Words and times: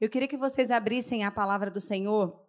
Eu 0.00 0.08
queria 0.08 0.26
que 0.26 0.36
vocês 0.38 0.70
abrissem 0.70 1.24
a 1.24 1.30
palavra 1.30 1.70
do 1.70 1.78
Senhor 1.78 2.42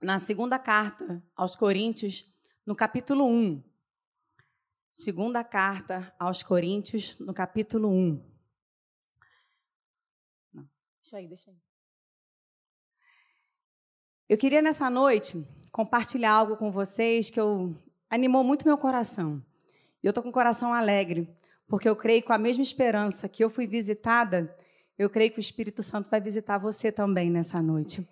na 0.00 0.16
segunda 0.16 0.60
carta 0.60 1.20
aos 1.34 1.56
Coríntios, 1.56 2.24
no 2.64 2.76
capítulo 2.76 3.26
1. 3.26 3.60
Segunda 4.92 5.42
carta 5.42 6.14
aos 6.20 6.44
Coríntios, 6.44 7.18
no 7.18 7.34
capítulo 7.34 7.88
1. 7.88 8.24
Não, 10.52 10.70
deixa 11.02 11.16
aí, 11.16 11.26
deixa 11.26 11.50
aí. 11.50 11.56
Eu 14.28 14.38
queria 14.38 14.62
nessa 14.62 14.88
noite 14.88 15.44
compartilhar 15.72 16.30
algo 16.30 16.56
com 16.56 16.70
vocês 16.70 17.28
que 17.28 17.40
eu 17.40 17.76
animou 18.08 18.44
muito 18.44 18.64
meu 18.64 18.78
coração. 18.78 19.44
E 20.00 20.06
eu 20.06 20.10
estou 20.10 20.22
com 20.22 20.30
o 20.30 20.32
coração 20.32 20.72
alegre, 20.72 21.28
porque 21.66 21.88
eu 21.88 21.96
creio 21.96 22.22
com 22.22 22.32
a 22.32 22.38
mesma 22.38 22.62
esperança 22.62 23.28
que 23.28 23.42
eu 23.42 23.50
fui 23.50 23.66
visitada, 23.66 24.56
eu 24.98 25.10
creio 25.10 25.30
que 25.30 25.38
o 25.38 25.40
Espírito 25.40 25.82
Santo 25.82 26.08
vai 26.08 26.20
visitar 26.20 26.58
você 26.58 26.92
também 26.92 27.30
nessa 27.30 27.60
noite. 27.60 28.06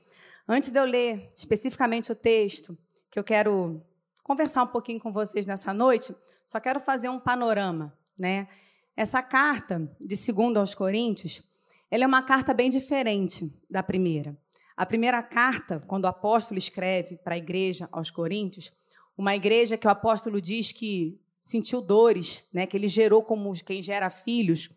Antes 0.49 0.71
de 0.71 0.79
eu 0.79 0.85
ler 0.85 1.33
especificamente 1.37 2.11
o 2.11 2.15
texto, 2.15 2.77
que 3.11 3.19
eu 3.19 3.25
quero 3.25 3.81
conversar 4.23 4.63
um 4.65 4.69
pouquinho 4.69 5.01
com 5.01 5.13
vocês 5.13 5.47
nessa 5.47 5.73
noite, 5.73 6.15
só 6.45 6.59
quero 6.59 6.81
fazer 6.81 7.09
um 7.09 7.21
panorama, 7.21 7.97
né? 8.19 8.49
Essa 8.97 9.23
carta 9.23 9.91
de 10.01 10.33
2 10.33 10.57
aos 10.57 10.75
Coríntios, 10.75 11.43
ela 11.91 12.05
é 12.05 12.07
uma 12.07 12.23
carta 12.23 12.53
bem 12.53 12.69
diferente 12.69 13.53
da 13.71 13.83
primeira. 13.83 14.37
A 14.77 14.85
primeira 14.85 15.23
carta, 15.23 15.81
quando 15.87 16.05
o 16.05 16.09
apóstolo 16.09 16.59
escreve 16.59 17.17
para 17.17 17.35
a 17.35 17.39
igreja 17.39 17.89
aos 17.93 18.11
Coríntios, 18.11 18.73
uma 19.17 19.37
igreja 19.37 19.77
que 19.77 19.87
o 19.87 19.91
apóstolo 19.91 20.41
diz 20.41 20.73
que 20.73 21.21
sentiu 21.41 21.83
dores, 21.83 22.49
né, 22.53 22.67
que 22.67 22.77
ele 22.77 22.89
gerou 22.89 23.23
como 23.23 23.53
quem 23.65 23.83
gera 23.83 24.09
filhos. 24.09 24.71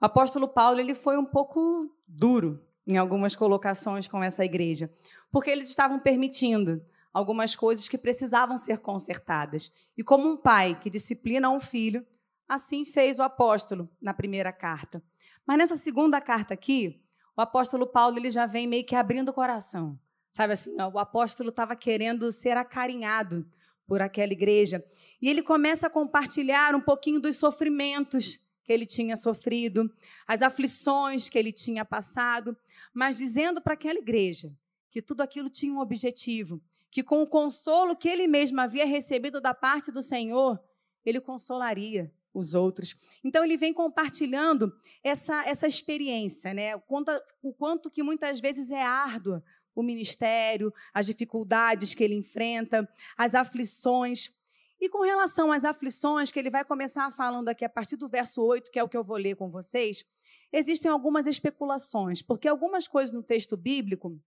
Apóstolo 0.00 0.46
Paulo 0.46 0.78
ele 0.78 0.94
foi 0.94 1.16
um 1.16 1.24
pouco 1.24 1.90
duro 2.06 2.62
em 2.86 2.96
algumas 2.96 3.34
colocações 3.34 4.06
com 4.06 4.22
essa 4.22 4.44
igreja, 4.44 4.92
porque 5.30 5.50
eles 5.50 5.68
estavam 5.68 5.98
permitindo 5.98 6.84
algumas 7.12 7.56
coisas 7.56 7.88
que 7.88 7.96
precisavam 7.96 8.58
ser 8.58 8.78
consertadas. 8.78 9.72
E 9.96 10.04
como 10.04 10.28
um 10.28 10.36
pai 10.36 10.78
que 10.78 10.90
disciplina 10.90 11.48
um 11.48 11.58
filho, 11.58 12.06
assim 12.48 12.84
fez 12.84 13.18
o 13.18 13.22
apóstolo 13.22 13.88
na 14.00 14.12
primeira 14.12 14.52
carta. 14.52 15.02
Mas 15.46 15.58
nessa 15.58 15.76
segunda 15.76 16.20
carta 16.20 16.54
aqui, 16.54 17.02
o 17.36 17.40
apóstolo 17.40 17.86
Paulo 17.86 18.18
ele 18.18 18.30
já 18.30 18.46
vem 18.46 18.66
meio 18.66 18.84
que 18.84 18.94
abrindo 18.94 19.30
o 19.30 19.34
coração. 19.34 19.98
Sabe 20.30 20.52
assim, 20.52 20.76
ó, 20.78 20.88
o 20.88 20.98
apóstolo 20.98 21.48
estava 21.48 21.74
querendo 21.74 22.30
ser 22.30 22.56
acarinhado 22.56 23.48
por 23.86 24.02
aquela 24.02 24.32
igreja. 24.32 24.84
E 25.20 25.30
ele 25.30 25.42
começa 25.42 25.86
a 25.86 25.90
compartilhar 25.90 26.74
um 26.74 26.80
pouquinho 26.80 27.18
dos 27.18 27.36
sofrimentos 27.36 28.45
que 28.66 28.72
ele 28.72 28.84
tinha 28.84 29.16
sofrido, 29.16 29.88
as 30.26 30.42
aflições 30.42 31.28
que 31.28 31.38
ele 31.38 31.52
tinha 31.52 31.84
passado, 31.84 32.56
mas 32.92 33.16
dizendo 33.16 33.62
para 33.62 33.74
aquela 33.74 33.98
igreja 33.98 34.52
que 34.90 35.00
tudo 35.00 35.20
aquilo 35.20 35.48
tinha 35.48 35.72
um 35.72 35.78
objetivo, 35.78 36.60
que 36.90 37.02
com 37.02 37.22
o 37.22 37.26
consolo 37.26 37.94
que 37.94 38.08
ele 38.08 38.26
mesmo 38.26 38.60
havia 38.60 38.84
recebido 38.84 39.40
da 39.40 39.54
parte 39.54 39.92
do 39.92 40.02
Senhor, 40.02 40.60
ele 41.04 41.20
consolaria 41.20 42.12
os 42.34 42.54
outros. 42.54 42.96
Então 43.22 43.44
ele 43.44 43.56
vem 43.56 43.72
compartilhando 43.72 44.72
essa, 45.02 45.48
essa 45.48 45.66
experiência, 45.66 46.52
né? 46.52 46.74
O 46.74 46.80
quanto, 46.80 47.12
o 47.42 47.52
quanto 47.52 47.90
que 47.90 48.02
muitas 48.02 48.40
vezes 48.40 48.70
é 48.70 48.82
árdua 48.82 49.44
o 49.76 49.82
ministério, 49.82 50.72
as 50.92 51.04
dificuldades 51.04 51.94
que 51.94 52.02
ele 52.02 52.14
enfrenta, 52.14 52.88
as 53.16 53.34
aflições. 53.34 54.34
E 54.80 54.88
com 54.88 55.02
relação 55.02 55.50
às 55.50 55.64
aflições, 55.64 56.30
que 56.30 56.38
ele 56.38 56.50
vai 56.50 56.64
começar 56.64 57.10
falando 57.10 57.48
aqui 57.48 57.64
a 57.64 57.68
partir 57.68 57.96
do 57.96 58.08
verso 58.08 58.42
8, 58.42 58.70
que 58.70 58.78
é 58.78 58.82
o 58.82 58.88
que 58.88 58.96
eu 58.96 59.04
vou 59.04 59.16
ler 59.16 59.34
com 59.34 59.50
vocês, 59.50 60.04
existem 60.52 60.90
algumas 60.90 61.26
especulações, 61.26 62.22
porque 62.22 62.46
algumas 62.46 62.86
coisas 62.86 63.14
no 63.14 63.22
texto 63.22 63.56
bíblico, 63.56 64.20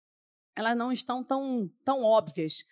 elas 0.55 0.75
não 0.75 0.92
estão 0.92 1.23
tão, 1.23 1.72
tão 1.86 2.03
óbvias. 2.03 2.64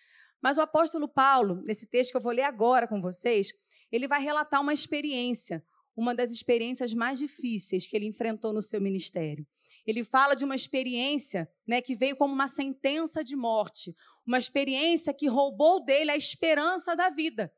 Mas 0.42 0.58
o 0.58 0.62
apóstolo 0.62 1.08
Paulo, 1.08 1.62
nesse 1.64 1.86
texto 1.86 2.12
que 2.12 2.18
eu 2.18 2.22
vou 2.22 2.32
ler 2.32 2.44
agora 2.44 2.88
com 2.88 3.00
vocês, 3.00 3.54
ele 3.92 4.08
vai 4.08 4.22
relatar 4.22 4.62
uma 4.62 4.74
experiência, 4.74 5.64
uma 5.96 6.14
das 6.14 6.32
experiências 6.32 6.94
mais 6.94 7.18
difíceis 7.18 7.88
que 7.88 7.96
ele 7.96 8.06
enfrentou 8.06 8.54
no 8.54 8.62
seu 8.62 8.82
ministério. 8.82 9.46
Ele 9.86 10.04
fala 10.04 10.36
de 10.36 10.44
uma 10.44 10.56
experiência 10.56 11.50
né, 11.66 11.82
que 11.82 11.96
veio 11.96 12.16
como 12.18 12.34
uma 12.34 12.48
sentença 12.48 13.24
de 13.24 13.36
morte, 13.36 13.96
uma 14.26 14.38
experiência 14.38 15.14
que 15.14 15.28
roubou 15.28 15.84
dele 15.84 16.12
a 16.12 16.18
esperança 16.18 16.96
da 16.96 17.10
vida. 17.10 17.52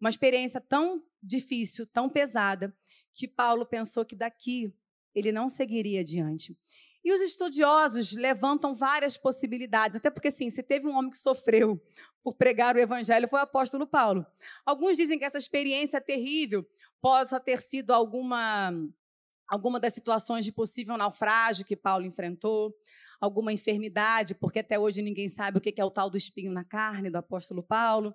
Uma 0.00 0.10
experiência 0.10 0.60
tão 0.60 1.02
difícil, 1.22 1.86
tão 1.86 2.08
pesada, 2.08 2.74
que 3.14 3.26
Paulo 3.26 3.64
pensou 3.64 4.04
que 4.04 4.14
daqui 4.14 4.74
ele 5.14 5.32
não 5.32 5.48
seguiria 5.48 6.00
adiante. 6.00 6.56
E 7.02 7.12
os 7.12 7.20
estudiosos 7.20 8.12
levantam 8.12 8.74
várias 8.74 9.16
possibilidades, 9.16 9.96
até 9.96 10.10
porque, 10.10 10.30
sim, 10.30 10.50
se 10.50 10.60
teve 10.60 10.88
um 10.88 10.96
homem 10.96 11.10
que 11.10 11.16
sofreu 11.16 11.80
por 12.20 12.34
pregar 12.34 12.74
o 12.74 12.80
evangelho, 12.80 13.28
foi 13.28 13.38
o 13.38 13.42
apóstolo 13.42 13.86
Paulo. 13.86 14.26
Alguns 14.64 14.96
dizem 14.96 15.16
que 15.16 15.24
essa 15.24 15.38
experiência 15.38 16.00
terrível 16.00 16.66
possa 17.00 17.38
ter 17.38 17.60
sido 17.60 17.92
alguma, 17.92 18.72
alguma 19.48 19.78
das 19.78 19.94
situações 19.94 20.44
de 20.44 20.50
possível 20.50 20.96
naufrágio 20.96 21.64
que 21.64 21.76
Paulo 21.76 22.04
enfrentou, 22.04 22.74
alguma 23.20 23.52
enfermidade, 23.52 24.34
porque 24.34 24.58
até 24.58 24.76
hoje 24.76 25.00
ninguém 25.00 25.28
sabe 25.28 25.58
o 25.58 25.60
que 25.60 25.80
é 25.80 25.84
o 25.84 25.90
tal 25.90 26.10
do 26.10 26.16
espinho 26.16 26.50
na 26.50 26.64
carne 26.64 27.08
do 27.08 27.16
apóstolo 27.18 27.62
Paulo. 27.62 28.14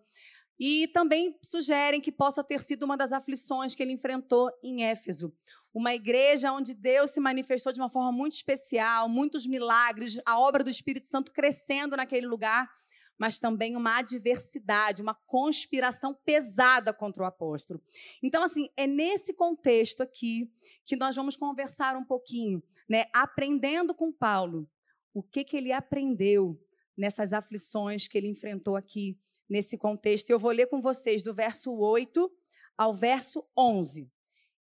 E 0.63 0.87
também 0.89 1.35
sugerem 1.41 1.99
que 1.99 2.11
possa 2.11 2.43
ter 2.43 2.61
sido 2.61 2.83
uma 2.83 2.95
das 2.95 3.11
aflições 3.11 3.73
que 3.73 3.81
ele 3.81 3.93
enfrentou 3.93 4.47
em 4.61 4.83
Éfeso. 4.83 5.33
Uma 5.73 5.95
igreja 5.95 6.51
onde 6.51 6.75
Deus 6.75 7.09
se 7.09 7.19
manifestou 7.19 7.73
de 7.73 7.79
uma 7.79 7.89
forma 7.89 8.11
muito 8.11 8.33
especial, 8.33 9.09
muitos 9.09 9.47
milagres, 9.47 10.21
a 10.23 10.39
obra 10.39 10.63
do 10.63 10.69
Espírito 10.69 11.07
Santo 11.07 11.31
crescendo 11.31 11.97
naquele 11.97 12.27
lugar, 12.27 12.69
mas 13.17 13.39
também 13.39 13.75
uma 13.75 13.97
adversidade, 13.97 15.01
uma 15.01 15.15
conspiração 15.25 16.13
pesada 16.23 16.93
contra 16.93 17.23
o 17.23 17.25
apóstolo. 17.25 17.81
Então, 18.21 18.43
assim, 18.43 18.69
é 18.77 18.85
nesse 18.85 19.33
contexto 19.33 20.03
aqui 20.03 20.47
que 20.85 20.95
nós 20.95 21.15
vamos 21.15 21.35
conversar 21.35 21.97
um 21.97 22.05
pouquinho, 22.05 22.61
né? 22.87 23.05
Aprendendo 23.15 23.95
com 23.95 24.11
Paulo 24.11 24.69
o 25.11 25.23
que, 25.23 25.43
que 25.43 25.57
ele 25.57 25.71
aprendeu 25.71 26.55
nessas 26.95 27.33
aflições 27.33 28.07
que 28.07 28.15
ele 28.15 28.27
enfrentou 28.27 28.75
aqui 28.75 29.17
nesse 29.51 29.77
contexto. 29.77 30.29
Eu 30.29 30.39
vou 30.39 30.51
ler 30.51 30.67
com 30.67 30.81
vocês 30.81 31.23
do 31.23 31.33
verso 31.33 31.73
8 31.73 32.31
ao 32.77 32.93
verso 32.93 33.45
11. 33.55 34.09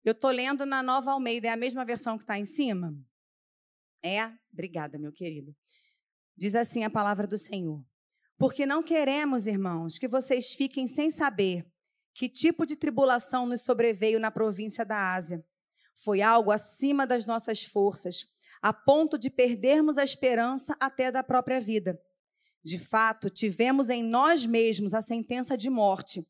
Eu 0.03 0.13
estou 0.13 0.31
lendo 0.31 0.65
na 0.65 0.81
Nova 0.81 1.11
Almeida, 1.11 1.47
é 1.47 1.51
a 1.51 1.55
mesma 1.55 1.85
versão 1.85 2.17
que 2.17 2.23
está 2.23 2.39
em 2.39 2.45
cima? 2.45 2.97
É? 4.03 4.31
Obrigada, 4.51 4.97
meu 4.97 5.13
querido. 5.13 5.55
Diz 6.35 6.55
assim 6.55 6.83
a 6.83 6.89
palavra 6.89 7.27
do 7.27 7.37
Senhor. 7.37 7.85
Porque 8.35 8.65
não 8.65 8.81
queremos, 8.81 9.45
irmãos, 9.45 9.99
que 9.99 10.07
vocês 10.07 10.53
fiquem 10.53 10.87
sem 10.87 11.11
saber 11.11 11.65
que 12.15 12.27
tipo 12.27 12.65
de 12.65 12.75
tribulação 12.75 13.45
nos 13.45 13.61
sobreveio 13.61 14.19
na 14.19 14.31
província 14.31 14.83
da 14.83 15.13
Ásia. 15.13 15.45
Foi 15.93 16.21
algo 16.21 16.51
acima 16.51 17.05
das 17.05 17.25
nossas 17.25 17.63
forças, 17.63 18.25
a 18.61 18.73
ponto 18.73 19.19
de 19.19 19.29
perdermos 19.29 19.97
a 19.97 20.03
esperança 20.03 20.75
até 20.79 21.11
da 21.11 21.21
própria 21.21 21.59
vida. 21.59 22.01
De 22.63 22.77
fato, 22.77 23.29
tivemos 23.29 23.89
em 23.89 24.03
nós 24.03 24.45
mesmos 24.45 24.93
a 24.93 25.01
sentença 25.01 25.57
de 25.57 25.69
morte, 25.69 26.25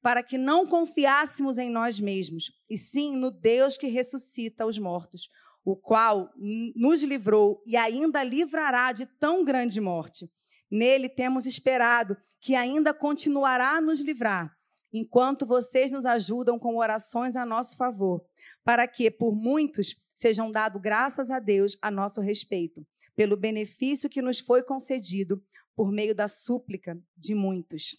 para 0.00 0.22
que 0.22 0.36
não 0.36 0.66
confiássemos 0.66 1.58
em 1.58 1.70
nós 1.70 1.98
mesmos, 2.00 2.52
e 2.68 2.76
sim 2.76 3.16
no 3.16 3.30
Deus 3.30 3.76
que 3.76 3.86
ressuscita 3.86 4.66
os 4.66 4.78
mortos, 4.78 5.28
o 5.64 5.74
qual 5.74 6.30
nos 6.76 7.02
livrou 7.02 7.62
e 7.66 7.76
ainda 7.76 8.22
livrará 8.22 8.92
de 8.92 9.06
tão 9.18 9.42
grande 9.42 9.80
morte. 9.80 10.30
Nele 10.70 11.08
temos 11.08 11.46
esperado 11.46 12.16
que 12.38 12.54
ainda 12.54 12.92
continuará 12.92 13.76
a 13.76 13.80
nos 13.80 14.00
livrar, 14.00 14.54
enquanto 14.92 15.46
vocês 15.46 15.90
nos 15.90 16.04
ajudam 16.04 16.58
com 16.58 16.76
orações 16.76 17.36
a 17.36 17.46
nosso 17.46 17.76
favor, 17.76 18.22
para 18.62 18.86
que, 18.86 19.10
por 19.10 19.34
muitos, 19.34 19.94
sejam 20.14 20.50
dado 20.50 20.78
graças 20.78 21.30
a 21.30 21.38
Deus 21.38 21.76
a 21.80 21.90
nosso 21.90 22.20
respeito, 22.20 22.86
pelo 23.16 23.36
benefício 23.36 24.10
que 24.10 24.20
nos 24.20 24.38
foi 24.38 24.62
concedido 24.62 25.42
por 25.74 25.90
meio 25.90 26.14
da 26.14 26.28
súplica 26.28 26.98
de 27.16 27.34
muitos. 27.34 27.96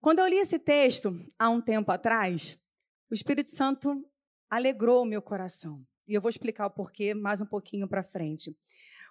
Quando 0.00 0.20
eu 0.20 0.28
li 0.28 0.36
esse 0.36 0.58
texto 0.58 1.12
há 1.38 1.48
um 1.48 1.60
tempo 1.60 1.90
atrás, 1.90 2.58
o 3.10 3.14
Espírito 3.14 3.50
Santo 3.50 4.04
alegrou 4.48 5.02
o 5.02 5.06
meu 5.06 5.20
coração. 5.20 5.84
E 6.06 6.14
eu 6.14 6.20
vou 6.20 6.28
explicar 6.28 6.66
o 6.66 6.70
porquê 6.70 7.14
mais 7.14 7.40
um 7.40 7.46
pouquinho 7.46 7.88
para 7.88 8.02
frente. 8.02 8.56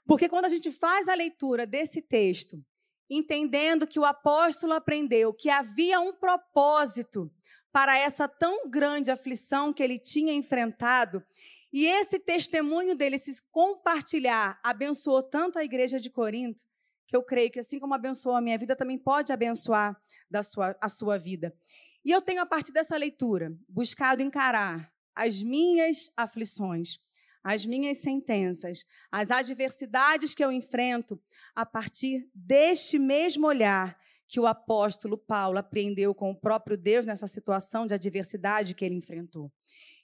Porque 0.06 0.30
quando 0.30 0.46
a 0.46 0.50
gente 0.50 0.72
faz 0.72 1.08
a 1.10 1.14
leitura 1.14 1.68
desse 1.68 2.02
texto, 2.02 2.64
entendendo 3.10 3.86
que 3.86 4.00
o 4.00 4.06
apóstolo 4.06 4.74
aprendeu 4.74 5.34
que 5.34 5.50
havia 5.50 6.00
um 6.00 6.14
propósito 6.14 7.32
para 7.72 7.98
essa 7.98 8.28
tão 8.28 8.70
grande 8.70 9.12
aflição 9.12 9.74
que 9.74 9.84
ele 9.84 10.00
tinha 10.00 10.34
enfrentado, 10.34 11.24
e 11.72 11.86
esse 11.86 12.18
testemunho 12.18 12.96
dele 12.96 13.18
se 13.18 13.36
compartilhar 13.52 14.60
abençoou 14.64 15.22
tanto 15.22 15.60
a 15.60 15.64
igreja 15.64 16.00
de 16.00 16.10
Corinto, 16.10 16.64
que 17.08 17.16
eu 17.16 17.24
creio 17.24 17.50
que 17.50 17.60
assim 17.60 17.80
como 17.80 17.94
abençoou 17.94 18.36
a 18.36 18.42
minha 18.42 18.58
vida, 18.58 18.76
também 18.76 18.98
pode 18.98 19.32
abençoar 19.32 20.00
da 20.30 20.44
sua, 20.44 20.78
a 20.82 20.90
sua 20.90 21.18
vida. 21.18 21.56
E 22.04 22.12
eu 22.12 22.22
tenho, 22.22 22.42
a 22.42 22.46
partir 22.46 22.72
dessa 22.72 22.96
leitura, 22.98 23.58
buscado 23.68 24.22
encarar 24.22 24.92
as 25.16 25.42
minhas 25.42 26.12
aflições, 26.16 27.00
as 27.44 27.66
minhas 27.66 28.00
sentenças, 28.00 28.86
as 29.12 29.32
adversidades 29.32 30.36
que 30.36 30.44
eu 30.44 30.52
enfrento, 30.52 31.20
a 31.56 31.66
partir 31.66 32.30
deste 32.36 33.00
mesmo 33.00 33.48
olhar 33.48 33.98
que 34.28 34.40
o 34.40 34.46
apóstolo 34.46 35.18
Paulo 35.18 35.58
apreendeu 35.58 36.14
com 36.14 36.32
o 36.32 36.36
próprio 36.36 36.78
Deus 36.78 37.06
nessa 37.06 37.28
situação 37.28 37.88
de 37.88 37.94
adversidade 37.94 38.76
que 38.76 38.84
ele 38.84 38.96
enfrentou. 38.96 39.52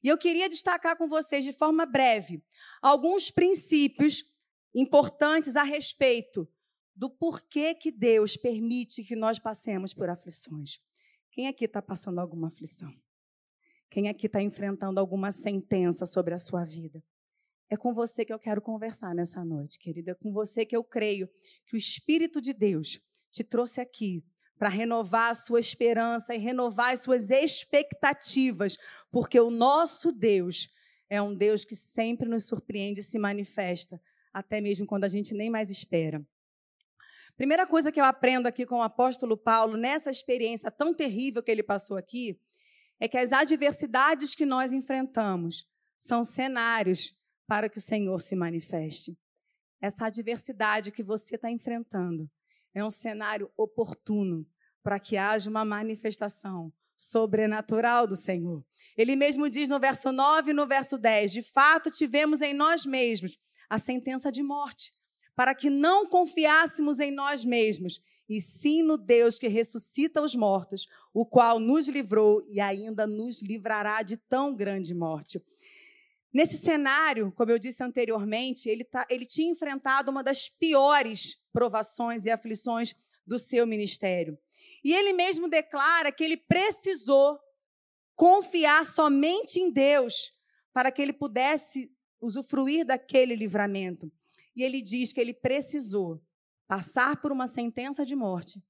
E 0.01 0.07
eu 0.07 0.17
queria 0.17 0.50
destacar 0.50 0.97
com 0.97 1.07
vocês, 1.07 1.44
de 1.44 1.53
forma 1.53 1.85
breve, 1.85 2.41
alguns 2.81 3.29
princípios 3.29 4.23
importantes 4.73 5.55
a 5.55 5.63
respeito 5.63 6.47
do 6.95 7.09
porquê 7.09 7.73
que 7.73 7.91
Deus 7.91 8.37
permite 8.37 9.03
que 9.03 9.15
nós 9.15 9.39
passemos 9.39 9.93
por 9.93 10.09
aflições. 10.09 10.79
Quem 11.31 11.47
aqui 11.47 11.65
está 11.65 11.81
passando 11.81 12.19
alguma 12.19 12.47
aflição? 12.47 12.93
Quem 13.89 14.09
aqui 14.09 14.27
está 14.27 14.41
enfrentando 14.41 14.99
alguma 14.99 15.31
sentença 15.31 16.05
sobre 16.05 16.33
a 16.33 16.37
sua 16.37 16.63
vida? 16.63 17.03
É 17.69 17.77
com 17.77 17.93
você 17.93 18.23
que 18.23 18.33
eu 18.33 18.39
quero 18.39 18.61
conversar 18.61 19.15
nessa 19.15 19.43
noite, 19.43 19.79
querida. 19.79 20.11
É 20.11 20.15
com 20.15 20.31
você 20.31 20.65
que 20.65 20.75
eu 20.75 20.83
creio 20.83 21.27
que 21.65 21.75
o 21.75 21.77
Espírito 21.77 22.39
de 22.39 22.53
Deus 22.53 22.99
te 23.31 23.43
trouxe 23.43 23.81
aqui 23.81 24.23
para 24.57 24.69
renovar 24.69 25.31
a 25.31 25.35
sua 25.35 25.59
esperança 25.59 26.35
e 26.35 26.37
renovar 26.37 26.93
as 26.93 27.01
suas 27.01 27.31
expectativas, 27.31 28.77
porque 29.11 29.39
o 29.39 29.49
nosso 29.49 30.11
Deus 30.11 30.69
é 31.09 31.21
um 31.21 31.33
Deus 31.35 31.65
que 31.65 31.75
sempre 31.75 32.27
nos 32.29 32.45
surpreende 32.45 33.01
e 33.01 33.03
se 33.03 33.17
manifesta, 33.17 33.99
até 34.31 34.61
mesmo 34.61 34.85
quando 34.85 35.03
a 35.03 35.09
gente 35.09 35.33
nem 35.33 35.49
mais 35.49 35.69
espera. 35.69 36.25
Primeira 37.35 37.65
coisa 37.65 37.91
que 37.91 38.00
eu 38.00 38.06
aprendo 38.06 38.47
aqui 38.47 38.65
com 38.65 38.75
o 38.75 38.81
apóstolo 38.83 39.35
Paulo, 39.35 39.75
nessa 39.75 40.12
experiência 40.12 40.69
tão 40.69 40.94
terrível 40.94 41.41
que 41.41 41.50
ele 41.50 41.63
passou 41.63 41.97
aqui, 41.97 42.39
é 43.00 43.07
que 43.07 43.18
as 43.18 43.33
adversidades 43.33 44.35
que 44.35 44.45
nós 44.45 44.71
enfrentamos 44.71 45.68
são 45.97 46.24
cenários 46.24 47.18
para 47.47 47.68
que 47.68 47.80
o 47.80 47.81
Senhor 47.81 48.21
se 48.21 48.35
manifeste. 48.35 49.18
Essa 49.81 50.06
adversidade 50.06 50.91
que 50.91 51.03
você 51.03 51.35
está 51.35 51.50
enfrentando 51.50 52.30
é 52.74 52.83
um 52.83 52.91
cenário 52.91 53.51
oportuno 53.57 54.47
para 54.81 55.00
que 55.00 55.18
haja 55.18 55.50
uma 55.50 55.65
manifestação 55.65 56.71
sobrenatural 56.95 58.07
do 58.07 58.15
Senhor. 58.15 58.63
Ele 58.95 59.15
mesmo 59.15 59.50
diz 59.50 59.69
no 59.69 59.79
verso 59.79 60.12
9 60.12 60.51
e 60.51 60.53
no 60.53 60.68
verso 60.68 60.97
10: 60.97 61.31
De 61.31 61.41
fato, 61.41 61.89
tivemos 61.89 62.41
em 62.41 62.53
nós 62.53 62.86
mesmos 62.86 63.38
a 63.69 63.79
sentença 63.79 64.31
de 64.31 64.44
morte, 64.44 64.94
para 65.35 65.56
que 65.56 65.69
não 65.69 66.06
confiássemos 66.06 67.00
em 67.00 67.12
nós 67.12 67.44
mesmos, 67.44 68.01
e 68.30 68.39
sim 68.39 68.81
no 68.81 68.97
Deus 68.97 69.38
que 69.38 69.47
ressuscita 69.47 70.21
os 70.21 70.35
mortos, 70.35 70.88
o 71.13 71.25
qual 71.25 71.59
nos 71.59 71.88
livrou 71.88 72.41
e 72.47 72.59
ainda 72.59 73.06
nos 73.06 73.41
livrará 73.41 74.01
de 74.01 74.18
tão 74.18 74.56
grande 74.56 74.94
morte. 74.94 75.41
Nesse 76.33 76.57
cenário, 76.57 77.31
como 77.33 77.51
eu 77.51 77.59
disse 77.59 77.83
anteriormente, 77.83 78.68
ele, 78.68 78.83
tá, 78.83 79.06
ele 79.09 79.25
tinha 79.25 79.51
enfrentado 79.51 80.09
uma 80.09 80.24
das 80.24 80.50
piores 80.50 81.38
provações 81.51 82.25
e 82.25 82.31
aflições 82.31 82.95
do 83.25 83.38
seu 83.38 83.68
ministério. 83.68 84.38
E 84.83 84.94
ele 84.94 85.13
mesmo 85.13 85.47
declara 85.47 86.12
que 86.12 86.24
ele 86.24 86.38
precisou 86.38 87.38
confiar 88.15 88.86
somente 88.86 89.59
em 89.59 89.71
Deus 89.71 90.31
para 90.74 90.91
que 90.91 91.01
ele 91.01 91.13
pudesse 91.13 91.91
usufruir 92.19 92.86
daquele 92.86 93.36
livramento. 93.36 94.12
E 94.55 94.63
ele 94.63 94.81
diz 94.81 95.11
que 95.11 95.19
ele 95.19 95.33
precisou 95.33 96.21
passar 96.67 97.21
por 97.21 97.31
uma 97.31 97.47
sentença 97.47 98.05
de 98.05 98.15
morte 98.15 98.63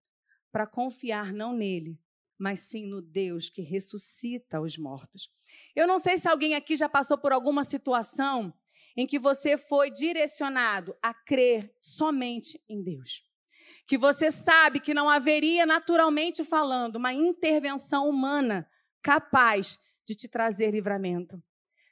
para 0.51 0.67
confiar 0.67 1.33
não 1.33 1.53
nele, 1.53 1.99
mas 2.37 2.61
sim 2.61 2.85
no 2.85 3.01
Deus 3.01 3.49
que 3.49 3.61
ressuscita 3.61 4.61
os 4.61 4.77
mortos. 4.77 5.29
Eu 5.75 5.87
não 5.87 5.99
sei 5.99 6.17
se 6.17 6.27
alguém 6.27 6.55
aqui 6.55 6.75
já 6.75 6.89
passou 6.89 7.17
por 7.17 7.31
alguma 7.31 7.63
situação 7.63 8.53
em 8.95 9.07
que 9.07 9.17
você 9.17 9.57
foi 9.57 9.89
direcionado 9.89 10.95
a 11.01 11.13
crer 11.13 11.75
somente 11.81 12.61
em 12.69 12.83
Deus. 12.83 13.23
Que 13.87 13.97
você 13.97 14.31
sabe 14.31 14.79
que 14.79 14.93
não 14.93 15.09
haveria, 15.09 15.65
naturalmente 15.65 16.43
falando, 16.43 16.97
uma 16.97 17.13
intervenção 17.13 18.07
humana 18.07 18.67
capaz 19.01 19.79
de 20.05 20.15
te 20.15 20.27
trazer 20.27 20.71
livramento. 20.71 21.41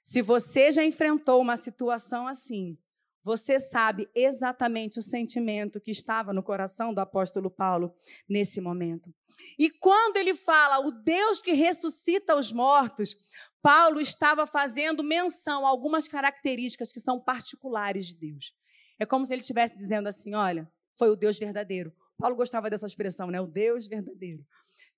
Se 0.03 0.21
você 0.21 0.71
já 0.71 0.83
enfrentou 0.83 1.41
uma 1.41 1.57
situação 1.57 2.27
assim, 2.27 2.77
você 3.23 3.59
sabe 3.59 4.09
exatamente 4.15 4.99
o 4.99 5.01
sentimento 5.01 5.79
que 5.79 5.91
estava 5.91 6.33
no 6.33 6.43
coração 6.43 6.93
do 6.93 6.99
apóstolo 6.99 7.49
Paulo 7.49 7.93
nesse 8.27 8.59
momento. 8.59 9.13
E 9.57 9.69
quando 9.69 10.17
ele 10.17 10.33
fala 10.33 10.79
o 10.85 10.91
Deus 10.91 11.41
que 11.41 11.53
ressuscita 11.53 12.35
os 12.35 12.51
mortos, 12.51 13.15
Paulo 13.61 13.99
estava 14.01 14.45
fazendo 14.45 15.03
menção 15.03 15.65
a 15.65 15.69
algumas 15.69 16.07
características 16.07 16.91
que 16.91 16.99
são 16.99 17.19
particulares 17.19 18.07
de 18.07 18.15
Deus. 18.15 18.53
É 18.99 19.05
como 19.05 19.25
se 19.25 19.33
ele 19.33 19.41
estivesse 19.41 19.75
dizendo 19.75 20.07
assim: 20.07 20.33
olha, 20.35 20.71
foi 20.97 21.09
o 21.09 21.15
Deus 21.15 21.37
verdadeiro. 21.37 21.93
Paulo 22.17 22.35
gostava 22.35 22.69
dessa 22.69 22.85
expressão, 22.85 23.27
né? 23.27 23.41
O 23.41 23.47
Deus 23.47 23.87
verdadeiro. 23.87 24.45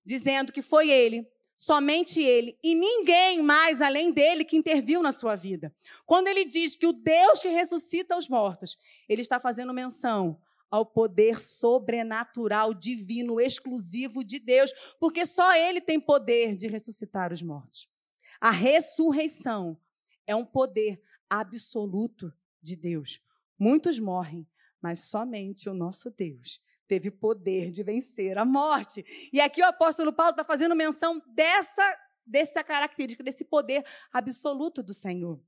Dizendo 0.04 0.52
que 0.52 0.60
foi 0.60 0.90
ele, 0.90 1.26
somente 1.64 2.22
ele 2.22 2.58
e 2.62 2.74
ninguém 2.74 3.42
mais 3.42 3.80
além 3.80 4.12
dele 4.12 4.44
que 4.44 4.56
interviu 4.56 5.02
na 5.02 5.10
sua 5.10 5.34
vida. 5.34 5.74
Quando 6.04 6.28
ele 6.28 6.44
diz 6.44 6.76
que 6.76 6.86
o 6.86 6.92
Deus 6.92 7.40
que 7.40 7.48
ressuscita 7.48 8.18
os 8.18 8.28
mortos, 8.28 8.76
ele 9.08 9.22
está 9.22 9.40
fazendo 9.40 9.72
menção 9.72 10.38
ao 10.70 10.84
poder 10.84 11.40
sobrenatural, 11.40 12.74
divino, 12.74 13.40
exclusivo 13.40 14.22
de 14.22 14.38
Deus, 14.38 14.74
porque 15.00 15.24
só 15.24 15.54
ele 15.56 15.80
tem 15.80 15.98
poder 15.98 16.54
de 16.54 16.66
ressuscitar 16.66 17.32
os 17.32 17.40
mortos. 17.40 17.88
A 18.38 18.50
ressurreição 18.50 19.80
é 20.26 20.36
um 20.36 20.44
poder 20.44 21.00
absoluto 21.30 22.30
de 22.62 22.76
Deus. 22.76 23.22
Muitos 23.58 23.98
morrem, 23.98 24.46
mas 24.82 24.98
somente 24.98 25.70
o 25.70 25.74
nosso 25.74 26.10
Deus 26.10 26.60
teve 26.86 27.10
poder 27.10 27.70
de 27.70 27.82
vencer 27.82 28.38
a 28.38 28.44
morte. 28.44 29.04
E 29.32 29.40
aqui 29.40 29.60
o 29.60 29.66
apóstolo 29.66 30.12
Paulo 30.12 30.30
está 30.30 30.44
fazendo 30.44 30.74
menção 30.74 31.20
dessa, 31.28 31.82
dessa 32.26 32.62
característica, 32.62 33.24
desse 33.24 33.44
poder 33.44 33.84
absoluto 34.12 34.82
do 34.82 34.94
Senhor. 34.94 35.40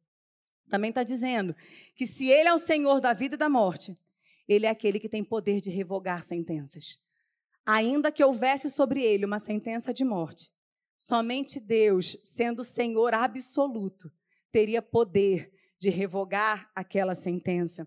Também 0.69 0.91
está 0.91 1.03
dizendo 1.03 1.55
que 1.95 2.07
se 2.07 2.29
ele 2.29 2.49
é 2.49 2.55
o 2.55 2.59
Senhor 2.59 3.01
da 3.01 3.13
vida 3.13 3.35
e 3.35 3.39
da 3.39 3.49
morte, 3.49 3.97
ele 4.49 4.67
é 4.67 4.71
aquele 4.71 4.99
que 4.99 5.09
tem 5.09 5.23
poder 5.23 5.61
de 5.61 5.71
revogar 5.71 6.23
sentenças. 6.23 6.99
Ainda 7.65 8.13
que 8.13 8.23
houvesse 8.23 8.71
sobre 8.71 9.03
ele 9.03 9.25
uma 9.25 9.39
sentença 9.39 9.93
de 9.93 10.05
morte, 10.05 10.51
somente 10.97 11.59
Deus, 11.59 12.17
sendo 12.23 12.61
o 12.61 12.65
Senhor 12.65 13.13
absoluto, 13.13 14.11
teria 14.53 14.81
poder 14.81 15.53
de 15.79 15.91
revogar 15.91 16.71
aquela 16.75 17.15
sentença. 17.15 17.87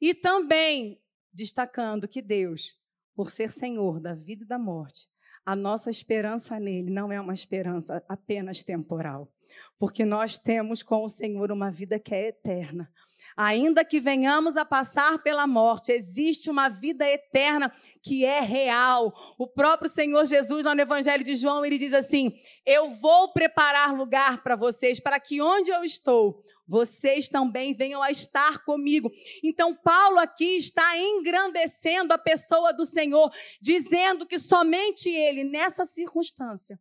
E 0.00 0.14
também 0.14 1.00
destacando 1.34 2.06
que 2.06 2.22
Deus, 2.22 2.78
por 3.14 3.30
ser 3.30 3.50
Senhor 3.50 3.98
da 3.98 4.14
vida 4.14 4.44
e 4.44 4.46
da 4.46 4.58
morte, 4.58 5.08
a 5.44 5.56
nossa 5.56 5.90
esperança 5.90 6.58
nele 6.60 6.90
não 6.90 7.10
é 7.12 7.20
uma 7.20 7.34
esperança 7.34 8.02
apenas 8.08 8.62
temporal, 8.62 9.33
porque 9.78 10.04
nós 10.04 10.38
temos 10.38 10.82
com 10.82 11.04
o 11.04 11.08
Senhor 11.08 11.50
uma 11.52 11.70
vida 11.70 11.98
que 11.98 12.14
é 12.14 12.28
eterna, 12.28 12.90
Ainda 13.36 13.84
que 13.84 13.98
venhamos 13.98 14.56
a 14.56 14.64
passar 14.64 15.20
pela 15.20 15.44
morte, 15.44 15.90
existe 15.90 16.48
uma 16.48 16.68
vida 16.68 17.04
eterna 17.04 17.72
que 18.00 18.24
é 18.24 18.40
real. 18.40 19.12
O 19.36 19.46
próprio 19.46 19.90
Senhor 19.90 20.24
Jesus, 20.24 20.64
no 20.64 20.80
Evangelho 20.80 21.24
de 21.24 21.34
João, 21.34 21.64
ele 21.64 21.76
diz 21.76 21.92
assim: 21.92 22.32
Eu 22.64 22.90
vou 22.90 23.32
preparar 23.32 23.92
lugar 23.92 24.42
para 24.42 24.54
vocês, 24.54 25.00
para 25.00 25.18
que 25.18 25.42
onde 25.42 25.72
eu 25.72 25.82
estou, 25.82 26.44
vocês 26.66 27.28
também 27.28 27.74
venham 27.74 28.00
a 28.00 28.10
estar 28.10 28.64
comigo. 28.64 29.10
Então, 29.42 29.74
Paulo 29.74 30.20
aqui 30.20 30.56
está 30.56 30.96
engrandecendo 30.96 32.14
a 32.14 32.18
pessoa 32.18 32.72
do 32.72 32.86
Senhor, 32.86 33.32
dizendo 33.60 34.26
que 34.26 34.38
somente 34.38 35.08
ele, 35.08 35.42
nessa 35.42 35.84
circunstância, 35.84 36.78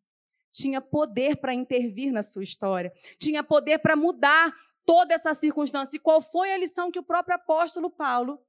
tinha 0.53 0.79
poder 0.79 1.38
para 1.38 1.53
intervir 1.53 2.13
na 2.13 2.22
sua 2.22 2.43
história, 2.43 2.93
tinha 3.17 3.43
poder 3.43 3.79
para 3.79 3.95
mudar 3.95 4.53
toda 4.86 5.13
essa 5.13 5.33
circunstância. 5.33 5.98
E 5.98 6.00
qual 6.00 6.22
foi 6.22 6.53
a 6.53 6.57
lição 6.57 6.91
que 6.91 7.00
o 7.00 7.03
próprio 7.03 7.36
apóstolo 7.36 7.89
Paulo 7.89 8.39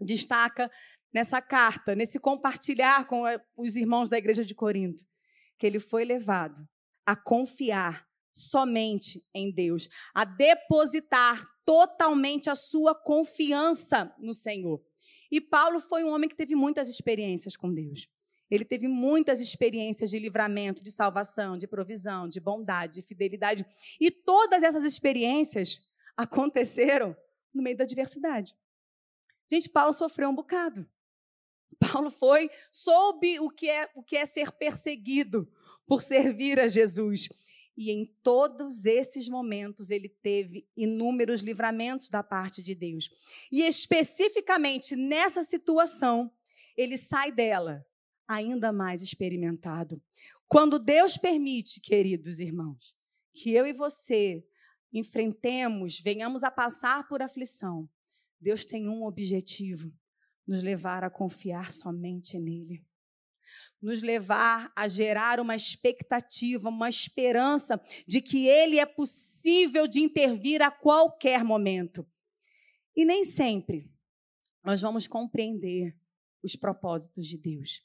destaca 0.00 0.70
nessa 1.12 1.40
carta, 1.40 1.94
nesse 1.94 2.20
compartilhar 2.20 3.06
com 3.06 3.24
os 3.56 3.76
irmãos 3.76 4.08
da 4.08 4.18
igreja 4.18 4.44
de 4.44 4.54
Corinto? 4.54 5.04
Que 5.58 5.66
ele 5.66 5.78
foi 5.78 6.04
levado 6.04 6.68
a 7.06 7.16
confiar 7.16 8.06
somente 8.32 9.24
em 9.34 9.50
Deus, 9.50 9.88
a 10.14 10.24
depositar 10.24 11.46
totalmente 11.64 12.50
a 12.50 12.54
sua 12.54 12.94
confiança 12.94 14.14
no 14.18 14.34
Senhor. 14.34 14.82
E 15.30 15.40
Paulo 15.40 15.80
foi 15.80 16.04
um 16.04 16.10
homem 16.10 16.28
que 16.28 16.36
teve 16.36 16.54
muitas 16.54 16.88
experiências 16.88 17.56
com 17.56 17.72
Deus. 17.72 18.08
Ele 18.52 18.66
teve 18.66 18.86
muitas 18.86 19.40
experiências 19.40 20.10
de 20.10 20.18
livramento, 20.18 20.84
de 20.84 20.92
salvação, 20.92 21.56
de 21.56 21.66
provisão, 21.66 22.28
de 22.28 22.38
bondade, 22.38 23.00
de 23.00 23.02
fidelidade. 23.02 23.64
E 23.98 24.10
todas 24.10 24.62
essas 24.62 24.84
experiências 24.84 25.80
aconteceram 26.14 27.16
no 27.54 27.62
meio 27.62 27.78
da 27.78 27.84
adversidade. 27.84 28.54
Gente, 29.50 29.70
Paulo 29.70 29.94
sofreu 29.94 30.28
um 30.28 30.34
bocado. 30.34 30.86
Paulo 31.80 32.10
foi, 32.10 32.50
soube 32.70 33.40
o 33.40 33.48
que 33.48 33.70
é, 33.70 33.88
o 33.94 34.02
que 34.02 34.18
é 34.18 34.26
ser 34.26 34.52
perseguido 34.52 35.50
por 35.86 36.02
servir 36.02 36.60
a 36.60 36.68
Jesus. 36.68 37.30
E 37.74 37.90
em 37.90 38.04
todos 38.22 38.84
esses 38.84 39.30
momentos 39.30 39.90
ele 39.90 40.10
teve 40.10 40.68
inúmeros 40.76 41.40
livramentos 41.40 42.10
da 42.10 42.22
parte 42.22 42.62
de 42.62 42.74
Deus. 42.74 43.08
E 43.50 43.62
especificamente 43.62 44.94
nessa 44.94 45.42
situação, 45.42 46.30
ele 46.76 46.98
sai 46.98 47.32
dela 47.32 47.82
ainda 48.26 48.72
mais 48.72 49.02
experimentado. 49.02 50.02
Quando 50.48 50.78
Deus 50.78 51.16
permite, 51.16 51.80
queridos 51.80 52.40
irmãos, 52.40 52.96
que 53.34 53.52
eu 53.52 53.66
e 53.66 53.72
você 53.72 54.46
enfrentemos, 54.92 56.00
venhamos 56.00 56.42
a 56.44 56.50
passar 56.50 57.08
por 57.08 57.22
aflição, 57.22 57.88
Deus 58.40 58.64
tem 58.64 58.88
um 58.88 59.04
objetivo: 59.04 59.92
nos 60.46 60.62
levar 60.62 61.04
a 61.04 61.10
confiar 61.10 61.70
somente 61.70 62.38
nele 62.38 62.84
nos 63.80 64.00
levar 64.00 64.72
a 64.76 64.86
gerar 64.86 65.40
uma 65.40 65.56
expectativa, 65.56 66.68
uma 66.68 66.88
esperança 66.88 67.80
de 68.06 68.20
que 68.20 68.46
Ele 68.46 68.78
é 68.78 68.86
possível 68.86 69.86
de 69.86 70.00
intervir 70.00 70.62
a 70.62 70.70
qualquer 70.70 71.42
momento. 71.42 72.06
E 72.96 73.04
nem 73.04 73.24
sempre 73.24 73.90
nós 74.64 74.80
vamos 74.80 75.08
compreender 75.08 75.96
os 76.42 76.54
propósitos 76.54 77.26
de 77.26 77.36
Deus. 77.36 77.82